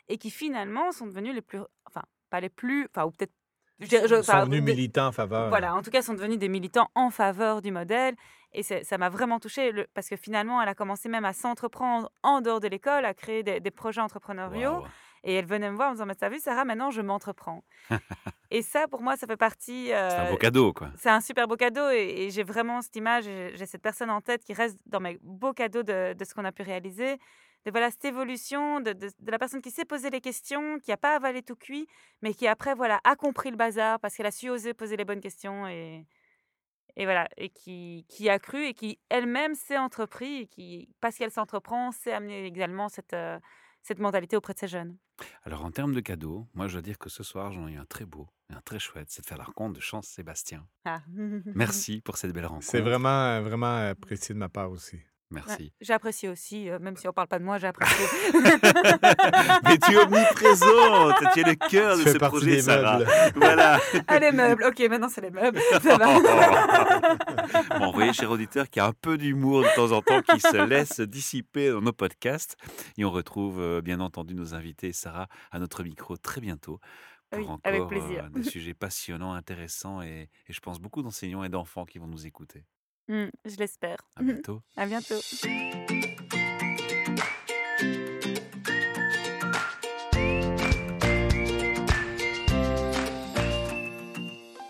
et 0.08 0.16
qui 0.18 0.30
finalement 0.30 0.92
sont 0.92 1.06
devenus 1.06 1.34
les 1.34 1.42
plus, 1.42 1.60
enfin 1.86 2.02
pas 2.30 2.40
les 2.40 2.50
plus, 2.50 2.86
enfin 2.94 3.04
ou 3.06 3.10
peut-être, 3.10 3.32
je 3.80 3.86
dirais- 3.86 4.08
je- 4.08 4.16
Ils 4.16 4.24
sont 4.24 4.30
enfin, 4.32 4.44
venus 4.44 4.62
des- 4.64 4.72
militants 4.72 5.06
en 5.08 5.12
faveur. 5.12 5.48
voilà, 5.48 5.74
en 5.74 5.82
tout 5.82 5.90
cas, 5.90 6.02
sont 6.02 6.14
devenus 6.14 6.38
des 6.38 6.48
militants 6.48 6.88
en 6.94 7.10
faveur 7.10 7.62
du 7.62 7.70
modèle. 7.70 8.14
Et 8.54 8.62
ça 8.62 8.96
m'a 8.96 9.10
vraiment 9.10 9.38
touchée 9.40 9.72
le- 9.72 9.86
parce 9.92 10.08
que 10.08 10.16
finalement, 10.16 10.62
elle 10.62 10.68
a 10.70 10.74
commencé 10.74 11.08
même 11.10 11.26
à 11.26 11.34
s'entreprendre 11.34 12.10
en 12.22 12.40
dehors 12.40 12.60
de 12.60 12.68
l'école, 12.68 13.04
à 13.04 13.12
créer 13.12 13.42
des, 13.42 13.60
des 13.60 13.70
projets 13.70 14.00
entrepreneuriaux. 14.00 14.82
Et 15.24 15.34
elle 15.34 15.44
venait 15.46 15.68
me 15.70 15.74
voir 15.76 15.88
en 15.88 15.90
me 15.90 15.96
disant, 15.96 16.06
mais 16.06 16.14
t'as 16.14 16.28
vu, 16.30 16.38
Sarah, 16.38 16.64
maintenant, 16.64 16.90
je 16.90 17.02
m'entreprends. 17.02 17.62
et 18.50 18.62
ça, 18.62 18.86
pour 18.88 19.02
moi, 19.02 19.16
ça 19.16 19.26
fait 19.26 19.36
partie... 19.36 19.92
euh, 19.92 20.08
C'est 20.10 20.16
un 20.16 20.30
beau 20.30 20.36
cadeau, 20.36 20.72
quoi. 20.72 20.90
c'est 20.96 21.10
un 21.10 21.20
super 21.20 21.46
beau 21.48 21.56
cadeau 21.56 21.90
et, 21.90 22.14
et 22.26 22.30
j'ai 22.30 22.44
vraiment 22.44 22.80
cette 22.80 22.94
image, 22.96 23.24
j'ai 23.24 23.66
cette 23.66 23.82
personne 23.82 24.10
en 24.10 24.20
tête 24.20 24.44
qui 24.44 24.54
reste 24.54 24.78
dans 24.86 25.00
mes 25.00 25.18
beaux 25.22 25.52
cadeaux 25.52 25.82
de, 25.82 26.14
de 26.14 26.24
ce 26.24 26.34
qu'on 26.34 26.44
a 26.44 26.52
pu 26.52 26.62
réaliser. 26.62 27.18
De 27.66 27.70
voilà 27.70 27.90
cette 27.90 28.04
évolution 28.06 28.80
de, 28.80 28.92
de- 28.92 29.10
de 29.18 29.30
la 29.30 29.38
personne 29.38 29.60
qui 29.60 29.70
s'est 29.70 29.84
posé 29.84 30.10
les 30.10 30.20
questions, 30.20 30.78
qui 30.80 30.90
n'a 30.90 30.96
pas 30.96 31.16
avalé 31.16 31.42
tout 31.42 31.56
cuit, 31.56 31.86
mais 32.22 32.32
qui 32.34 32.46
après 32.46 32.74
voilà 32.74 33.00
a 33.04 33.16
compris 33.16 33.50
le 33.50 33.56
bazar 33.56 33.98
parce 34.00 34.16
qu'elle 34.16 34.26
a 34.26 34.30
su 34.30 34.48
oser 34.48 34.74
poser 34.74 34.96
les 34.96 35.04
bonnes 35.04 35.20
questions 35.20 35.66
et, 35.66 36.06
et 36.96 37.04
voilà 37.04 37.28
et 37.36 37.50
qui, 37.50 38.06
qui 38.08 38.28
a 38.30 38.38
cru 38.38 38.64
et 38.64 38.74
qui 38.74 38.98
elle-même 39.08 39.54
s'est 39.54 39.76
entrepris 39.78 40.42
et 40.42 40.46
qui 40.46 40.88
parce 41.00 41.16
qu'elle 41.16 41.30
s'entreprend 41.32 41.92
sait 41.92 42.12
amener 42.12 42.46
également 42.46 42.88
cette 42.88 43.12
euh, 43.14 43.38
cette 43.82 43.98
mentalité 44.00 44.36
auprès 44.36 44.54
de 44.54 44.58
ses 44.58 44.68
jeunes. 44.68 44.98
Alors, 45.44 45.64
en 45.64 45.70
termes 45.70 45.94
de 45.94 46.00
cadeaux, 46.00 46.46
moi, 46.54 46.68
je 46.68 46.74
dois 46.74 46.82
dire 46.82 46.98
que 46.98 47.08
ce 47.08 47.22
soir, 47.22 47.52
j'en 47.52 47.66
ai 47.68 47.72
eu 47.72 47.76
un 47.78 47.86
très 47.86 48.04
beau 48.04 48.28
et 48.50 48.54
un 48.54 48.60
très 48.60 48.78
chouette. 48.78 49.06
C'est 49.10 49.22
de 49.22 49.26
faire 49.26 49.38
la 49.38 49.44
rencontre 49.44 49.74
de 49.74 49.80
Chance 49.80 50.06
Sébastien. 50.08 50.66
Ah. 50.84 51.00
Merci 51.54 52.00
pour 52.02 52.18
cette 52.18 52.32
belle 52.32 52.46
rencontre. 52.46 52.66
C'est 52.66 52.80
vraiment, 52.80 53.40
vraiment 53.40 53.88
apprécié 53.88 54.34
de 54.34 54.38
ma 54.38 54.48
part 54.48 54.70
aussi. 54.70 55.00
Ouais, 55.30 55.42
Merci. 55.46 55.72
J'apprécie 55.82 56.26
aussi, 56.28 56.70
euh, 56.70 56.78
même 56.78 56.96
si 56.96 57.06
on 57.06 57.12
parle 57.12 57.28
pas 57.28 57.38
de 57.38 57.44
moi, 57.44 57.58
j'apprécie. 57.58 58.02
Mais 58.32 59.78
tu 59.78 59.92
es 59.92 59.96
omniprésente. 59.96 61.14
Tu 61.34 61.40
es 61.40 61.44
le 61.44 61.54
cœur 61.68 61.98
de 61.98 62.02
ce 62.04 62.16
partie 62.18 62.36
projet, 62.36 62.50
des 62.56 62.62
Sarah. 62.62 62.98
meubles. 63.00 63.10
Voilà. 63.36 63.78
Ah, 64.06 64.18
les 64.18 64.32
meubles. 64.32 64.64
Ok, 64.64 64.78
maintenant 64.88 65.08
c'est 65.10 65.20
les 65.20 65.30
meubles. 65.30 65.60
Ça 65.82 65.96
va. 65.98 66.18
bon, 67.78 67.86
vous 67.86 67.92
voyez, 67.92 68.12
cher 68.12 68.30
auditeur, 68.30 68.68
qu'il 68.70 68.80
y 68.80 68.84
a 68.84 68.88
un 68.88 68.92
peu 68.92 69.18
d'humour 69.18 69.62
de 69.62 69.74
temps 69.74 69.92
en 69.92 70.00
temps 70.02 70.22
qui 70.22 70.40
se 70.40 70.56
laisse 70.66 71.00
dissiper 71.00 71.70
dans 71.70 71.80
nos 71.82 71.92
podcasts. 71.92 72.56
Et 72.96 73.04
on 73.04 73.10
retrouve, 73.10 73.60
euh, 73.60 73.80
bien 73.82 74.00
entendu, 74.00 74.34
nos 74.34 74.54
invités, 74.54 74.92
Sarah, 74.92 75.28
à 75.50 75.58
notre 75.58 75.82
micro 75.82 76.16
très 76.16 76.40
bientôt. 76.40 76.80
Pour 77.30 77.40
Oui, 77.40 77.44
encore 77.46 77.60
avec 77.64 77.86
plaisir. 77.86 78.24
euh, 78.24 78.28
des 78.30 78.42
sujets 78.42 78.72
passionnants, 78.72 79.34
intéressants 79.34 80.00
et, 80.00 80.30
et 80.48 80.52
je 80.52 80.60
pense 80.60 80.80
beaucoup 80.80 81.02
d'enseignants 81.02 81.44
et 81.44 81.50
d'enfants 81.50 81.84
qui 81.84 81.98
vont 81.98 82.06
nous 82.06 82.26
écouter. 82.26 82.64
Hmm, 83.08 83.28
je 83.46 83.56
l'espère. 83.56 83.96
À 84.16 84.22
bientôt. 84.22 84.60
À 84.76 84.86
bientôt. 84.86 85.14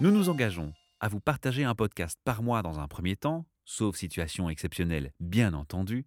Nous 0.01 0.13
nous 0.13 0.29
engageons 0.29 0.73
à 1.01 1.09
vous 1.09 1.19
partager 1.19 1.65
un 1.65 1.75
podcast 1.75 2.17
par 2.25 2.45
mois 2.45 2.63
dans 2.63 2.79
un 2.79 2.87
premier 2.87 3.17
temps, 3.17 3.47
sauf 3.65 3.97
situation 3.97 4.49
exceptionnelle, 4.49 5.13
bien 5.19 5.53
entendu. 5.53 6.07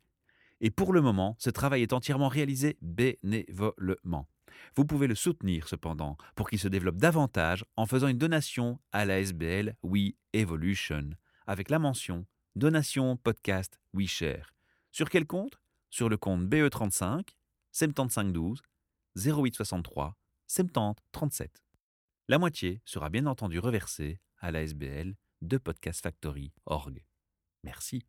Et 0.62 0.72
pour 0.72 0.94
le 0.94 1.02
moment, 1.02 1.36
ce 1.38 1.50
travail 1.50 1.82
est 1.82 1.92
entièrement 1.92 2.30
réalisé 2.30 2.78
bénévolement. 2.82 4.30
Vous 4.78 4.86
pouvez 4.86 5.08
le 5.08 5.16
soutenir 5.16 5.68
cependant 5.68 6.16
pour 6.36 6.50
qu'il 6.50 6.60
se 6.60 6.70
développe 6.70 6.98
davantage 6.98 7.66
en 7.76 7.86
faisant 7.86 8.08
une 8.08 8.18
donation 8.18 8.80
à 8.94 9.04
la 9.04 9.20
SBL 9.20 9.76
We 9.84 10.14
Evolution 10.32 11.10
avec 11.48 11.70
la 11.70 11.80
mention 11.80 12.26
Donation 12.56 13.18
Podcast 13.18 13.80
We 13.94 14.08
Share. 14.08 14.54
Sur 14.92 15.10
quel 15.10 15.26
compte? 15.26 15.62
Sur 15.90 16.10
le 16.10 16.18
compte 16.18 16.48
BE35 16.48 17.30
7512 17.72 18.62
0863 19.16 20.18
70 20.48 21.02
37. 21.12 21.64
La 22.28 22.38
moitié 22.38 22.82
sera 22.86 23.10
bien 23.10 23.26
entendu 23.26 23.60
reversée 23.60 24.20
à 24.40 24.52
la 24.52 24.64
SBL 24.64 25.16
de 25.42 25.58
Podcast 25.58 26.02
Factory.org. 26.02 27.04
Merci. 27.64 28.06